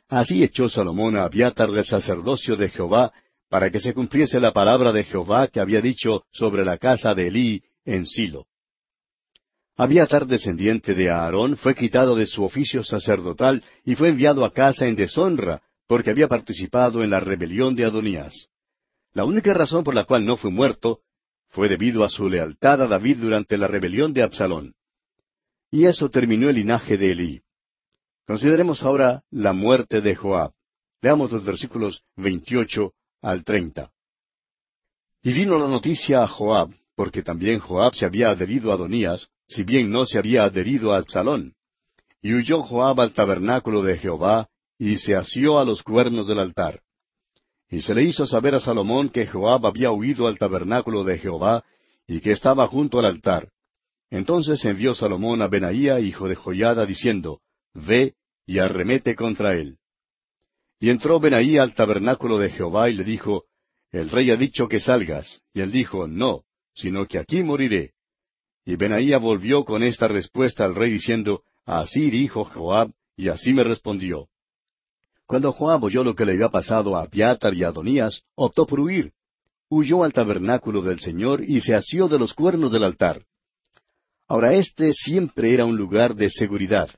Así 0.08 0.44
echó 0.44 0.68
Salomón 0.68 1.16
a 1.16 1.24
Abiatar 1.24 1.72
del 1.72 1.84
sacerdocio 1.84 2.54
de 2.54 2.68
Jehová, 2.68 3.12
para 3.48 3.72
que 3.72 3.80
se 3.80 3.92
cumpliese 3.92 4.38
la 4.38 4.52
palabra 4.52 4.92
de 4.92 5.02
Jehová 5.02 5.48
que 5.48 5.58
había 5.58 5.80
dicho 5.80 6.22
sobre 6.30 6.64
la 6.64 6.78
casa 6.78 7.12
de 7.12 7.26
Elí 7.26 7.64
en 7.84 8.06
Silo. 8.06 8.46
Abiatar, 9.76 10.28
descendiente 10.28 10.94
de 10.94 11.10
Aarón, 11.10 11.56
fue 11.56 11.74
quitado 11.74 12.14
de 12.14 12.26
su 12.26 12.44
oficio 12.44 12.84
sacerdotal 12.84 13.64
y 13.84 13.96
fue 13.96 14.10
enviado 14.10 14.44
a 14.44 14.52
casa 14.52 14.86
en 14.86 14.94
deshonra, 14.94 15.60
porque 15.88 16.10
había 16.10 16.28
participado 16.28 17.02
en 17.02 17.10
la 17.10 17.18
rebelión 17.18 17.74
de 17.74 17.84
Adonías. 17.84 18.46
La 19.12 19.24
única 19.24 19.52
razón 19.52 19.82
por 19.82 19.96
la 19.96 20.04
cual 20.04 20.24
no 20.24 20.36
fue 20.36 20.52
muerto 20.52 21.00
fue 21.52 21.68
debido 21.68 22.02
a 22.02 22.08
su 22.08 22.28
lealtad 22.28 22.82
a 22.82 22.86
David 22.88 23.18
durante 23.18 23.58
la 23.58 23.68
rebelión 23.68 24.12
de 24.14 24.22
Absalón. 24.22 24.74
Y 25.70 25.84
eso 25.84 26.08
terminó 26.08 26.48
el 26.48 26.56
linaje 26.56 26.96
de 26.96 27.12
Elí. 27.12 27.42
Consideremos 28.26 28.82
ahora 28.82 29.22
la 29.30 29.52
muerte 29.52 30.00
de 30.00 30.16
Joab. 30.16 30.52
Leamos 31.02 31.30
los 31.30 31.44
versículos 31.44 32.02
28 32.16 32.92
al 33.20 33.44
30. 33.44 33.90
Y 35.22 35.32
vino 35.34 35.58
la 35.58 35.68
noticia 35.68 36.22
a 36.22 36.26
Joab, 36.26 36.70
porque 36.94 37.22
también 37.22 37.58
Joab 37.58 37.94
se 37.94 38.06
había 38.06 38.30
adherido 38.30 38.70
a 38.70 38.74
Adonías, 38.74 39.28
si 39.46 39.62
bien 39.62 39.90
no 39.90 40.06
se 40.06 40.18
había 40.18 40.44
adherido 40.44 40.94
a 40.94 40.98
Absalón. 40.98 41.54
Y 42.22 42.32
huyó 42.32 42.62
Joab 42.62 43.00
al 43.00 43.12
tabernáculo 43.12 43.82
de 43.82 43.98
Jehová, 43.98 44.48
y 44.78 44.96
se 44.96 45.14
asió 45.14 45.58
a 45.58 45.64
los 45.64 45.82
cuernos 45.82 46.26
del 46.26 46.38
altar. 46.38 46.80
Y 47.72 47.80
se 47.80 47.94
le 47.94 48.02
hizo 48.04 48.26
saber 48.26 48.54
a 48.54 48.60
Salomón 48.60 49.08
que 49.08 49.26
Joab 49.26 49.66
había 49.66 49.90
huido 49.90 50.28
al 50.28 50.36
tabernáculo 50.36 51.04
de 51.04 51.18
Jehová, 51.18 51.64
y 52.06 52.20
que 52.20 52.32
estaba 52.32 52.66
junto 52.66 52.98
al 52.98 53.06
altar. 53.06 53.48
Entonces 54.10 54.62
envió 54.66 54.94
Salomón 54.94 55.40
a 55.40 55.48
Benaía, 55.48 55.98
hijo 55.98 56.28
de 56.28 56.34
Joyada, 56.34 56.84
diciendo, 56.84 57.40
Ve 57.72 58.12
y 58.44 58.58
arremete 58.58 59.14
contra 59.14 59.54
él. 59.54 59.78
Y 60.80 60.90
entró 60.90 61.18
Benaí 61.18 61.56
al 61.56 61.74
tabernáculo 61.74 62.36
de 62.38 62.50
Jehová 62.50 62.90
y 62.90 62.92
le 62.92 63.04
dijo, 63.04 63.44
El 63.90 64.10
rey 64.10 64.30
ha 64.30 64.36
dicho 64.36 64.68
que 64.68 64.78
salgas. 64.78 65.40
Y 65.54 65.62
él 65.62 65.72
dijo, 65.72 66.06
No, 66.06 66.42
sino 66.74 67.06
que 67.06 67.18
aquí 67.18 67.42
moriré. 67.42 67.94
Y 68.66 68.76
Benaía 68.76 69.16
volvió 69.16 69.64
con 69.64 69.82
esta 69.82 70.08
respuesta 70.08 70.66
al 70.66 70.74
rey 70.74 70.92
diciendo, 70.92 71.42
Así 71.64 72.10
dijo 72.10 72.44
Joab, 72.44 72.92
y 73.16 73.28
así 73.28 73.54
me 73.54 73.64
respondió. 73.64 74.28
Cuando 75.32 75.50
Joab 75.50 75.84
oyó 75.84 76.04
lo 76.04 76.14
que 76.14 76.26
le 76.26 76.32
había 76.32 76.50
pasado 76.50 76.94
a 76.94 77.04
Abiatar 77.04 77.54
y 77.54 77.64
a 77.64 77.68
Adonías, 77.68 78.20
optó 78.34 78.66
por 78.66 78.80
huir. 78.80 79.14
Huyó 79.70 80.04
al 80.04 80.12
tabernáculo 80.12 80.82
del 80.82 81.00
Señor 81.00 81.42
y 81.42 81.62
se 81.62 81.74
asió 81.74 82.06
de 82.06 82.18
los 82.18 82.34
cuernos 82.34 82.70
del 82.70 82.84
altar. 82.84 83.24
Ahora 84.28 84.52
este 84.52 84.92
siempre 84.92 85.54
era 85.54 85.64
un 85.64 85.74
lugar 85.74 86.14
de 86.14 86.28
seguridad. 86.28 86.90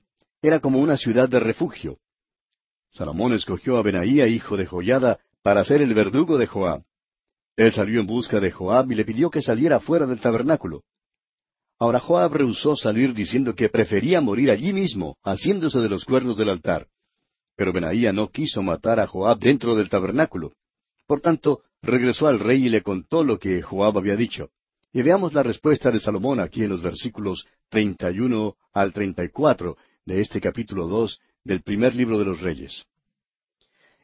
Era 0.43 0.59
como 0.59 0.81
una 0.81 0.99
ciudad 0.99 1.29
de 1.29 1.39
refugio. 1.39 1.99
Salomón 2.91 3.35
escogió 3.35 3.77
a 3.77 3.83
Benaía, 3.83 4.27
hijo 4.27 4.57
de 4.57 4.67
Joyada, 4.67 5.21
para 5.45 5.65
ser 5.65 5.81
el 5.81 5.95
verdugo 5.95 6.37
de 6.37 6.49
Joab. 6.49 6.83
Él 7.55 7.73
salió 7.73 8.01
en 8.01 8.09
busca 8.09 8.41
de 8.41 8.51
Joab 8.51 8.91
y 8.91 8.97
le 8.97 9.05
pidió 9.05 9.31
que 9.31 9.43
saliera 9.43 9.79
fuera 9.79 10.07
del 10.07 10.19
tabernáculo. 10.19 10.83
Ahora 11.79 12.01
Joab 12.01 12.33
rehusó 12.33 12.75
salir 12.75 13.15
diciendo 13.15 13.55
que 13.55 13.69
prefería 13.69 14.21
morir 14.21 14.51
allí 14.51 14.73
mismo, 14.73 15.19
haciéndose 15.23 15.79
de 15.79 15.89
los 15.89 16.05
cuernos 16.05 16.37
del 16.37 16.49
altar. 16.49 16.89
Pero 17.57 17.73
Benaía 17.73 18.13
no 18.13 18.29
quiso 18.31 18.63
matar 18.63 19.01
a 19.01 19.07
Joab 19.07 19.39
dentro 19.39 19.77
del 19.77 19.89
tabernáculo. 19.89 20.53
Por 21.07 21.21
tanto, 21.21 21.63
regresó 21.83 22.27
al 22.27 22.39
rey 22.39 22.67
y 22.67 22.69
le 22.69 22.83
contó 22.83 23.23
lo 23.23 23.39
que 23.39 23.63
Joab 23.63 23.99
había 23.99 24.17
dicho. 24.17 24.51
Y 24.93 25.03
veamos 25.03 25.35
la 25.35 25.43
respuesta 25.43 25.91
de 25.91 26.01
Salomón 26.01 26.41
aquí 26.41 26.63
en 26.63 26.71
los 26.71 26.83
versículos 26.83 27.47
31 27.71 28.57
al 28.73 28.93
34 28.93 29.77
de 30.07 30.21
este 30.21 30.41
capítulo 30.41 30.87
dos 30.87 31.21
del 31.43 31.63
primer 31.63 31.95
libro 31.95 32.19
de 32.19 32.25
los 32.25 32.41
Reyes. 32.41 32.85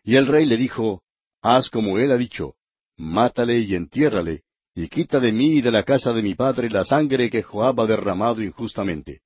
Y 0.05 0.17
el 0.17 0.27
rey 0.27 0.47
le 0.47 0.57
dijo, 0.57 1.03
Haz 1.43 1.71
como 1.71 1.99
él 1.99 2.13
ha 2.13 2.17
dicho, 2.17 2.55
mátale 2.97 3.61
y 3.61 3.75
entiérrale, 3.75 4.43
y 4.75 4.89
quita 4.89 5.21
de 5.21 5.33
mí 5.33 5.59
y 5.59 5.61
de 5.61 5.71
la 5.71 5.85
casa 5.85 6.13
de 6.13 6.23
mi 6.23 6.35
padre 6.35 6.71
la 6.71 6.85
sangre 6.85 7.31
que 7.31 7.43
Joab 7.43 7.81
ha 7.81 7.87
derramado 7.87 8.43
injustamente. 8.43 9.21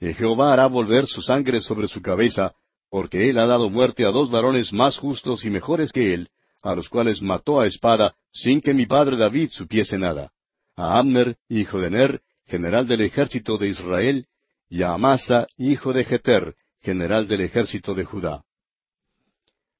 Y 0.00 0.12
Jehová 0.12 0.52
hará 0.52 0.66
volver 0.66 1.06
su 1.06 1.22
sangre 1.22 1.60
sobre 1.60 1.88
su 1.88 2.02
cabeza, 2.02 2.54
porque 2.90 3.28
él 3.28 3.38
ha 3.38 3.46
dado 3.46 3.70
muerte 3.70 4.04
a 4.04 4.10
dos 4.10 4.30
varones 4.30 4.72
más 4.72 4.98
justos 4.98 5.44
y 5.44 5.50
mejores 5.50 5.92
que 5.92 6.14
él, 6.14 6.28
a 6.62 6.74
los 6.74 6.88
cuales 6.88 7.22
mató 7.22 7.60
a 7.60 7.66
espada, 7.66 8.14
sin 8.32 8.60
que 8.60 8.74
mi 8.74 8.86
padre 8.86 9.16
David 9.16 9.50
supiese 9.50 9.98
nada, 9.98 10.32
a 10.76 10.98
Abner, 10.98 11.36
hijo 11.48 11.80
de 11.80 11.90
Ner, 11.90 12.20
general 12.46 12.86
del 12.86 13.02
ejército 13.02 13.58
de 13.58 13.68
Israel, 13.68 14.26
y 14.68 14.82
a 14.82 14.92
Amasa, 14.92 15.46
hijo 15.56 15.92
de 15.92 16.04
Jeter, 16.04 16.54
general 16.80 17.28
del 17.28 17.42
ejército 17.42 17.94
de 17.94 18.04
Judá. 18.04 18.44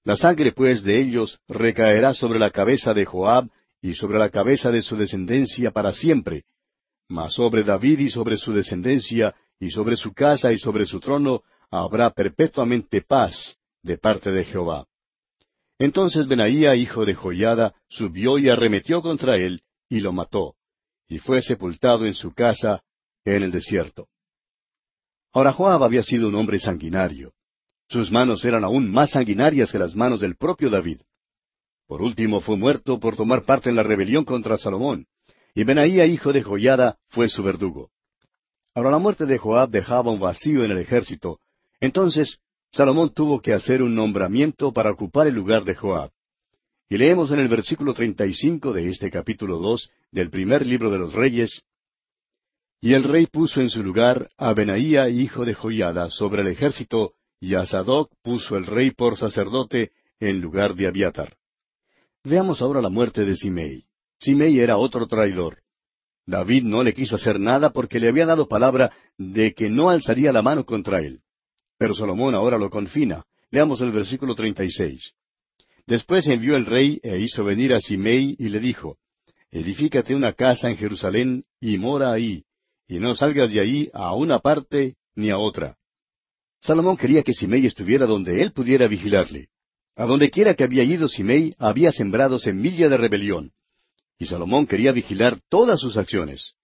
La 0.04 0.16
sangre 0.16 0.52
pues 0.52 0.84
de 0.84 1.00
ellos 1.00 1.40
recaerá 1.48 2.14
sobre 2.14 2.38
la 2.38 2.50
cabeza 2.50 2.94
de 2.94 3.04
Joab 3.04 3.48
y 3.82 3.94
sobre 3.94 4.18
la 4.18 4.30
cabeza 4.30 4.70
de 4.70 4.82
su 4.82 4.96
descendencia 4.96 5.72
para 5.72 5.92
siempre, 5.92 6.44
mas 7.08 7.34
sobre 7.34 7.64
David 7.64 8.00
y 8.00 8.10
sobre 8.10 8.36
su 8.36 8.52
descendencia 8.52 9.34
y 9.58 9.70
sobre 9.70 9.96
su 9.96 10.12
casa 10.12 10.52
y 10.52 10.58
sobre 10.58 10.86
su 10.86 11.00
trono 11.00 11.42
habrá 11.70 12.10
perpetuamente 12.10 13.02
paz 13.02 13.56
de 13.82 13.98
parte 13.98 14.30
de 14.30 14.44
Jehová. 14.44 14.86
Entonces 15.78 16.26
Benaía, 16.26 16.74
hijo 16.74 17.04
de 17.04 17.14
Joiada, 17.14 17.74
subió 17.88 18.38
y 18.38 18.48
arremetió 18.48 19.02
contra 19.02 19.36
él, 19.36 19.62
y 19.88 20.00
lo 20.00 20.12
mató, 20.12 20.54
y 21.08 21.18
fue 21.18 21.42
sepultado 21.42 22.06
en 22.06 22.14
su 22.14 22.32
casa 22.32 22.82
en 23.24 23.42
el 23.42 23.50
desierto. 23.50 24.08
Ahora 25.32 25.52
Joab 25.52 25.84
había 25.84 26.02
sido 26.02 26.28
un 26.28 26.34
hombre 26.34 26.58
sanguinario. 26.58 27.32
Sus 27.88 28.10
manos 28.10 28.44
eran 28.44 28.64
aún 28.64 28.90
más 28.90 29.10
sanguinarias 29.10 29.70
que 29.70 29.78
las 29.78 29.94
manos 29.94 30.20
del 30.20 30.36
propio 30.36 30.70
David. 30.70 31.00
Por 31.86 32.02
último 32.02 32.40
fue 32.40 32.56
muerto 32.56 32.98
por 32.98 33.16
tomar 33.16 33.44
parte 33.44 33.68
en 33.68 33.76
la 33.76 33.82
rebelión 33.82 34.24
contra 34.24 34.58
Salomón, 34.58 35.06
y 35.54 35.64
Benaía, 35.64 36.06
hijo 36.06 36.32
de 36.32 36.42
Joiada, 36.42 36.98
fue 37.08 37.28
su 37.28 37.42
verdugo. 37.42 37.90
Ahora 38.74 38.90
la 38.90 38.98
muerte 38.98 39.26
de 39.26 39.38
Joab 39.38 39.70
dejaba 39.70 40.10
un 40.10 40.20
vacío 40.20 40.64
en 40.64 40.70
el 40.70 40.78
ejército, 40.78 41.38
entonces 41.80 42.38
Salomón 42.70 43.12
tuvo 43.14 43.40
que 43.40 43.52
hacer 43.52 43.82
un 43.82 43.94
nombramiento 43.94 44.72
para 44.72 44.90
ocupar 44.90 45.26
el 45.26 45.34
lugar 45.34 45.64
de 45.64 45.74
Joab. 45.74 46.10
Y 46.88 46.98
leemos 46.98 47.30
en 47.30 47.40
el 47.40 47.48
versículo 47.48 47.94
treinta 47.94 48.26
y 48.26 48.34
cinco 48.34 48.72
de 48.72 48.88
este 48.88 49.10
capítulo 49.10 49.58
dos 49.58 49.90
del 50.12 50.30
primer 50.30 50.66
libro 50.66 50.90
de 50.90 50.98
los 50.98 51.14
Reyes, 51.14 51.62
Y 52.80 52.94
el 52.94 53.04
rey 53.04 53.26
puso 53.26 53.60
en 53.60 53.70
su 53.70 53.82
lugar 53.82 54.30
a 54.36 54.52
Benaía, 54.54 55.08
hijo 55.08 55.44
de 55.44 55.54
Joiada, 55.54 56.10
sobre 56.10 56.42
el 56.42 56.48
ejército, 56.48 57.14
y 57.40 57.54
a 57.54 57.66
Sadoc 57.66 58.12
puso 58.22 58.56
el 58.56 58.66
rey 58.66 58.90
por 58.90 59.16
sacerdote 59.16 59.90
en 60.20 60.40
lugar 60.40 60.74
de 60.74 60.86
Abiatar. 60.86 61.36
Veamos 62.24 62.60
ahora 62.62 62.80
la 62.80 62.88
muerte 62.88 63.24
de 63.24 63.36
Simei. 63.36 63.84
Simei 64.20 64.60
era 64.60 64.76
otro 64.76 65.06
traidor. 65.06 65.58
David 66.26 66.64
no 66.64 66.82
le 66.82 66.92
quiso 66.92 67.16
hacer 67.16 67.38
nada 67.38 67.70
porque 67.70 68.00
le 68.00 68.08
había 68.08 68.26
dado 68.26 68.48
palabra 68.48 68.92
de 69.16 69.54
que 69.54 69.70
no 69.70 69.90
alzaría 69.90 70.32
la 70.32 70.42
mano 70.42 70.64
contra 70.64 71.00
él. 71.00 71.20
Pero 71.78 71.94
Salomón 71.94 72.34
ahora 72.34 72.58
lo 72.58 72.70
confina. 72.70 73.24
Leamos 73.50 73.80
el 73.80 73.92
versículo 73.92 74.34
36. 74.34 75.12
Después 75.86 76.26
envió 76.26 76.56
el 76.56 76.66
rey 76.66 76.98
e 77.02 77.18
hizo 77.18 77.44
venir 77.44 77.72
a 77.72 77.80
Simei 77.80 78.34
y 78.38 78.48
le 78.48 78.60
dijo, 78.60 78.98
Edifícate 79.50 80.14
una 80.14 80.32
casa 80.32 80.68
en 80.68 80.76
Jerusalén 80.76 81.44
y 81.60 81.78
mora 81.78 82.12
ahí, 82.12 82.44
y 82.88 82.98
no 82.98 83.14
salgas 83.14 83.52
de 83.52 83.60
ahí 83.60 83.90
a 83.92 84.14
una 84.14 84.40
parte 84.40 84.96
ni 85.14 85.30
a 85.30 85.38
otra. 85.38 85.76
Salomón 86.60 86.96
quería 86.96 87.22
que 87.22 87.32
Simei 87.32 87.64
estuviera 87.66 88.06
donde 88.06 88.42
él 88.42 88.52
pudiera 88.52 88.88
vigilarle. 88.88 89.48
A 89.94 90.04
donde 90.04 90.30
quiera 90.30 90.54
que 90.54 90.64
había 90.64 90.82
ido 90.82 91.08
Simei 91.08 91.54
había 91.58 91.92
sembrado 91.92 92.38
semilla 92.38 92.88
de 92.88 92.96
rebelión. 92.96 93.52
Y 94.18 94.26
Salomón 94.26 94.66
quería 94.66 94.92
vigilar 94.92 95.38
todas 95.48 95.80
sus 95.80 95.96
acciones. 95.96 96.54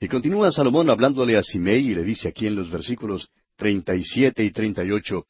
Y 0.00 0.08
continúa 0.08 0.52
Salomón 0.52 0.88
hablándole 0.88 1.36
a 1.36 1.42
Simei 1.42 1.90
y 1.90 1.94
le 1.94 2.04
dice 2.04 2.28
aquí 2.28 2.46
en 2.46 2.54
los 2.54 2.70
versículos 2.70 3.30
treinta 3.58 3.96
y 3.96 4.04
siete 4.04 4.44
y 4.44 4.52
treinta 4.52 4.84
y 4.84 4.92
ocho, 4.92 5.26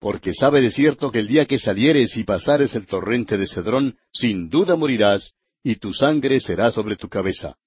porque 0.00 0.32
sabe 0.32 0.62
de 0.62 0.70
cierto 0.70 1.12
que 1.12 1.18
el 1.18 1.28
día 1.28 1.44
que 1.44 1.58
salieres 1.58 2.16
y 2.16 2.24
pasares 2.24 2.74
el 2.74 2.86
torrente 2.86 3.36
de 3.36 3.46
Cedrón, 3.46 3.98
sin 4.12 4.48
duda 4.48 4.74
morirás, 4.76 5.34
y 5.62 5.76
tu 5.76 5.92
sangre 5.92 6.40
será 6.40 6.72
sobre 6.72 6.96
tu 6.96 7.08
cabeza. 7.08 7.58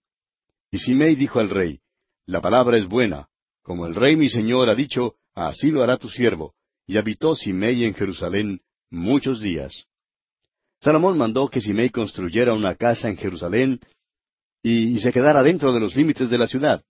Y 0.71 0.79
Simei 0.79 1.15
dijo 1.15 1.39
al 1.39 1.51
rey, 1.51 1.79
La 2.25 2.41
palabra 2.41 2.77
es 2.77 2.87
buena, 2.87 3.27
como 3.61 3.85
el 3.85 3.93
rey 3.93 4.15
mi 4.15 4.29
señor 4.29 4.67
ha 4.67 4.75
dicho, 4.75 5.15
así 5.35 5.69
lo 5.69 5.83
hará 5.83 5.97
tu 5.97 6.09
siervo. 6.09 6.55
Y 6.87 6.97
habitó 6.97 7.35
Simei 7.35 7.85
en 7.85 7.93
Jerusalén 7.93 8.61
muchos 8.89 9.41
días. 9.41 9.85
Salomón 10.81 11.19
mandó 11.19 11.47
que 11.49 11.61
Simei 11.61 11.91
construyera 11.91 12.53
una 12.53 12.75
casa 12.75 13.09
en 13.09 13.17
Jerusalén 13.17 13.79
y, 14.63 14.95
y 14.95 14.99
se 14.99 15.13
quedara 15.13 15.43
dentro 15.43 15.71
de 15.71 15.79
los 15.79 15.95
límites 15.95 16.31
de 16.31 16.37
la 16.39 16.47
ciudad 16.47 16.83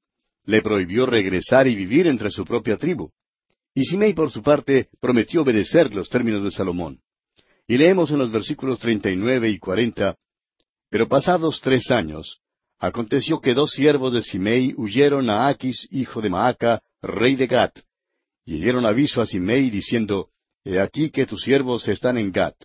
le 0.45 0.61
prohibió 0.61 1.05
regresar 1.05 1.67
y 1.67 1.75
vivir 1.75 2.07
entre 2.07 2.29
su 2.29 2.45
propia 2.45 2.77
tribu. 2.77 3.11
Y 3.75 3.85
Simei, 3.85 4.13
por 4.13 4.29
su 4.29 4.43
parte, 4.43 4.89
prometió 4.99 5.41
obedecer 5.41 5.93
los 5.93 6.09
términos 6.09 6.43
de 6.43 6.51
Salomón. 6.51 6.99
Y 7.67 7.77
leemos 7.77 8.11
en 8.11 8.19
los 8.19 8.31
versículos 8.31 8.79
treinta 8.79 9.09
y 9.09 9.15
nueve 9.15 9.49
y 9.49 9.57
cuarenta, 9.57 10.17
Pero 10.89 11.07
pasados 11.07 11.59
tres 11.61 11.89
años, 11.89 12.39
aconteció 12.77 13.39
que 13.39 13.53
dos 13.53 13.71
siervos 13.71 14.13
de 14.13 14.21
Simei 14.21 14.73
huyeron 14.77 15.29
a 15.29 15.47
Aquis, 15.47 15.87
hijo 15.89 16.21
de 16.21 16.29
Maaca, 16.29 16.81
rey 17.01 17.35
de 17.35 17.47
Gat, 17.47 17.79
y 18.45 18.59
dieron 18.59 18.85
aviso 18.85 19.21
a 19.21 19.25
Simei 19.25 19.69
diciendo, 19.69 20.29
He 20.65 20.79
aquí 20.79 21.09
que 21.09 21.25
tus 21.25 21.41
siervos 21.43 21.87
están 21.87 22.17
en 22.17 22.31
Gat. 22.31 22.55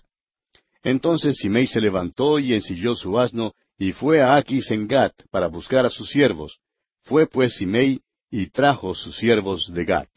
Entonces 0.83 1.37
Simei 1.39 1.67
se 1.67 1.81
levantó 1.81 2.39
y 2.39 2.55
ensilló 2.55 2.95
su 2.95 3.19
asno, 3.19 3.55
y 3.79 3.93
fue 3.93 4.21
a 4.21 4.37
Aquis 4.37 4.71
en 4.73 4.89
Gat 4.89 5.15
para 5.31 5.49
buscar 5.49 5.87
a 5.87 5.91
sus 5.91 6.11
siervos, 6.11 6.61
fue 7.03 7.27
pues 7.27 7.55
Simei 7.55 8.01
y 8.31 8.51
trajo 8.51 8.95
sus 8.95 9.17
siervos 9.17 9.71
de 9.73 9.85
Gat. 9.85 10.09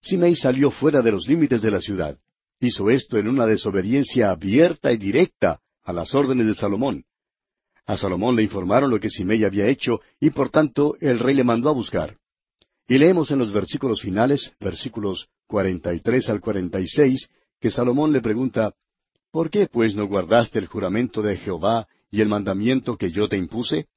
Simei 0.00 0.34
salió 0.34 0.70
fuera 0.70 1.02
de 1.02 1.12
los 1.12 1.26
límites 1.28 1.62
de 1.62 1.70
la 1.70 1.80
ciudad. 1.80 2.18
Hizo 2.60 2.90
esto 2.90 3.18
en 3.18 3.28
una 3.28 3.46
desobediencia 3.46 4.30
abierta 4.30 4.92
y 4.92 4.96
directa 4.96 5.60
a 5.82 5.92
las 5.92 6.14
órdenes 6.14 6.46
de 6.46 6.54
Salomón. 6.54 7.04
A 7.86 7.96
Salomón 7.96 8.36
le 8.36 8.42
informaron 8.42 8.90
lo 8.90 8.98
que 8.98 9.10
Simei 9.10 9.44
había 9.44 9.66
hecho 9.66 10.00
y 10.20 10.30
por 10.30 10.50
tanto 10.50 10.96
el 11.00 11.18
rey 11.18 11.34
le 11.34 11.44
mandó 11.44 11.68
a 11.68 11.72
buscar. 11.72 12.16
Y 12.86 12.98
leemos 12.98 13.30
en 13.30 13.38
los 13.38 13.52
versículos 13.52 14.00
finales, 14.00 14.52
versículos 14.60 15.28
cuarenta 15.46 15.92
y 15.94 16.00
tres 16.00 16.28
al 16.28 16.40
cuarenta 16.40 16.80
y 16.80 16.86
seis, 16.86 17.28
que 17.60 17.70
Salomón 17.70 18.12
le 18.12 18.20
pregunta, 18.20 18.74
¿Por 19.34 19.50
qué 19.50 19.66
pues 19.66 19.96
no 19.96 20.06
guardaste 20.06 20.60
el 20.60 20.66
juramento 20.66 21.20
de 21.20 21.36
Jehová 21.36 21.88
y 22.08 22.20
el 22.20 22.28
mandamiento 22.28 22.96
que 22.96 23.10
yo 23.10 23.28
te 23.28 23.36
impuse? 23.36 23.88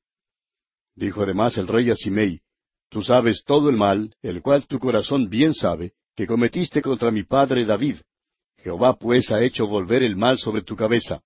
Dijo 0.97 1.21
además 1.21 1.55
el 1.59 1.67
rey 1.67 1.91
a 1.91 1.95
Simei, 1.95 2.41
Tú 2.89 3.03
sabes 3.03 3.43
todo 3.45 3.69
el 3.69 3.77
mal, 3.77 4.15
el 4.23 4.41
cual 4.41 4.65
tu 4.65 4.79
corazón 4.79 5.29
bien 5.29 5.53
sabe, 5.53 5.93
que 6.15 6.25
cometiste 6.25 6.81
contra 6.81 7.11
mi 7.11 7.23
padre 7.23 7.65
David. 7.65 7.97
Jehová 8.57 8.97
pues 8.97 9.31
ha 9.31 9.43
hecho 9.43 9.67
volver 9.67 10.01
el 10.01 10.15
mal 10.15 10.39
sobre 10.39 10.63
tu 10.63 10.75
cabeza. 10.75 11.21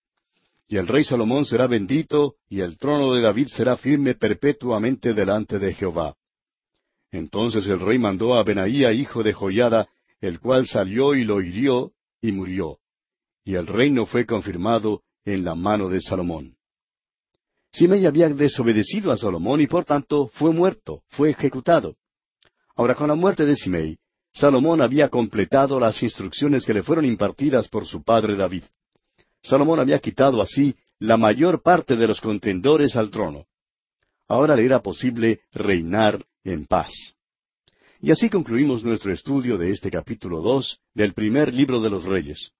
Y 0.67 0.76
el 0.76 0.88
rey 0.88 1.05
Salomón 1.05 1.45
será 1.45 1.67
bendito, 1.67 2.36
y 2.49 2.59
el 2.59 2.78
trono 2.78 3.13
de 3.13 3.22
David 3.22 3.47
será 3.47 3.78
firme 3.78 4.15
perpetuamente 4.15 5.13
delante 5.13 5.57
de 5.57 5.74
Jehová. 5.74 6.15
Entonces 7.09 7.65
el 7.67 7.80
rey 7.80 7.97
mandó 7.97 8.36
a 8.36 8.43
Benaía, 8.43 8.91
hijo 8.91 9.24
de 9.24 9.32
Joiada, 9.32 9.88
el 10.19 10.41
cual 10.41 10.65
salió 10.65 11.15
y 11.15 11.24
lo 11.24 11.41
hirió, 11.41 11.93
y 12.22 12.34
murió. 12.34 12.80
Y 13.45 13.55
el 13.55 13.67
reino 13.67 14.05
fue 14.05 14.26
confirmado 14.26 15.03
en 15.24 15.45
la 15.45 15.55
mano 15.55 15.88
de 15.88 16.01
Salomón. 16.01 16.57
Simei 17.72 18.05
había 18.05 18.28
desobedecido 18.30 19.11
a 19.11 19.17
Salomón 19.17 19.61
y 19.61 19.67
por 19.67 19.86
tanto 19.86 20.28
fue 20.34 20.51
muerto, 20.51 21.03
fue 21.09 21.30
ejecutado. 21.30 21.95
Ahora 22.76 22.95
con 22.95 23.07
la 23.07 23.15
muerte 23.15 23.45
de 23.45 23.55
Simei, 23.55 23.97
Salomón 24.34 24.82
había 24.82 25.09
completado 25.09 25.80
las 25.80 26.01
instrucciones 26.03 26.65
que 26.65 26.74
le 26.74 26.84
fueron 26.84 27.05
impartidas 27.05 27.67
por 27.67 27.86
su 27.86 28.03
padre 28.03 28.36
David. 28.36 28.63
Salomón 29.41 29.80
había 29.80 29.99
quitado 29.99 30.41
así 30.41 30.76
la 30.99 31.17
mayor 31.17 31.61
parte 31.61 31.95
de 31.95 32.07
los 32.07 32.22
contendores 32.22 32.95
al 32.95 33.09
trono. 33.09 33.45
Ahora 34.28 34.55
le 34.55 34.65
era 34.65 34.82
posible 34.82 35.41
reinar 35.51 36.26
en 36.43 36.65
paz. 36.65 36.91
Y 38.01 38.11
así 38.11 38.30
concluimos 38.30 38.84
nuestro 38.84 39.13
estudio 39.13 39.57
de 39.57 39.72
este 39.72 39.91
capítulo 39.91 40.41
dos 40.41 40.80
del 40.93 41.13
primer 41.13 41.53
libro 41.53 41.82
de 41.82 41.89
los 41.89 42.03
Reyes. 42.03 42.51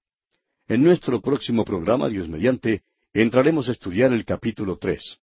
En 0.68 0.82
nuestro 0.82 1.20
próximo 1.20 1.64
programa, 1.64 2.08
Dios 2.08 2.28
mediante, 2.28 2.82
entraremos 3.20 3.68
a 3.68 3.72
estudiar 3.72 4.12
el 4.12 4.24
capítulo 4.24 4.78
tres. 4.78 5.18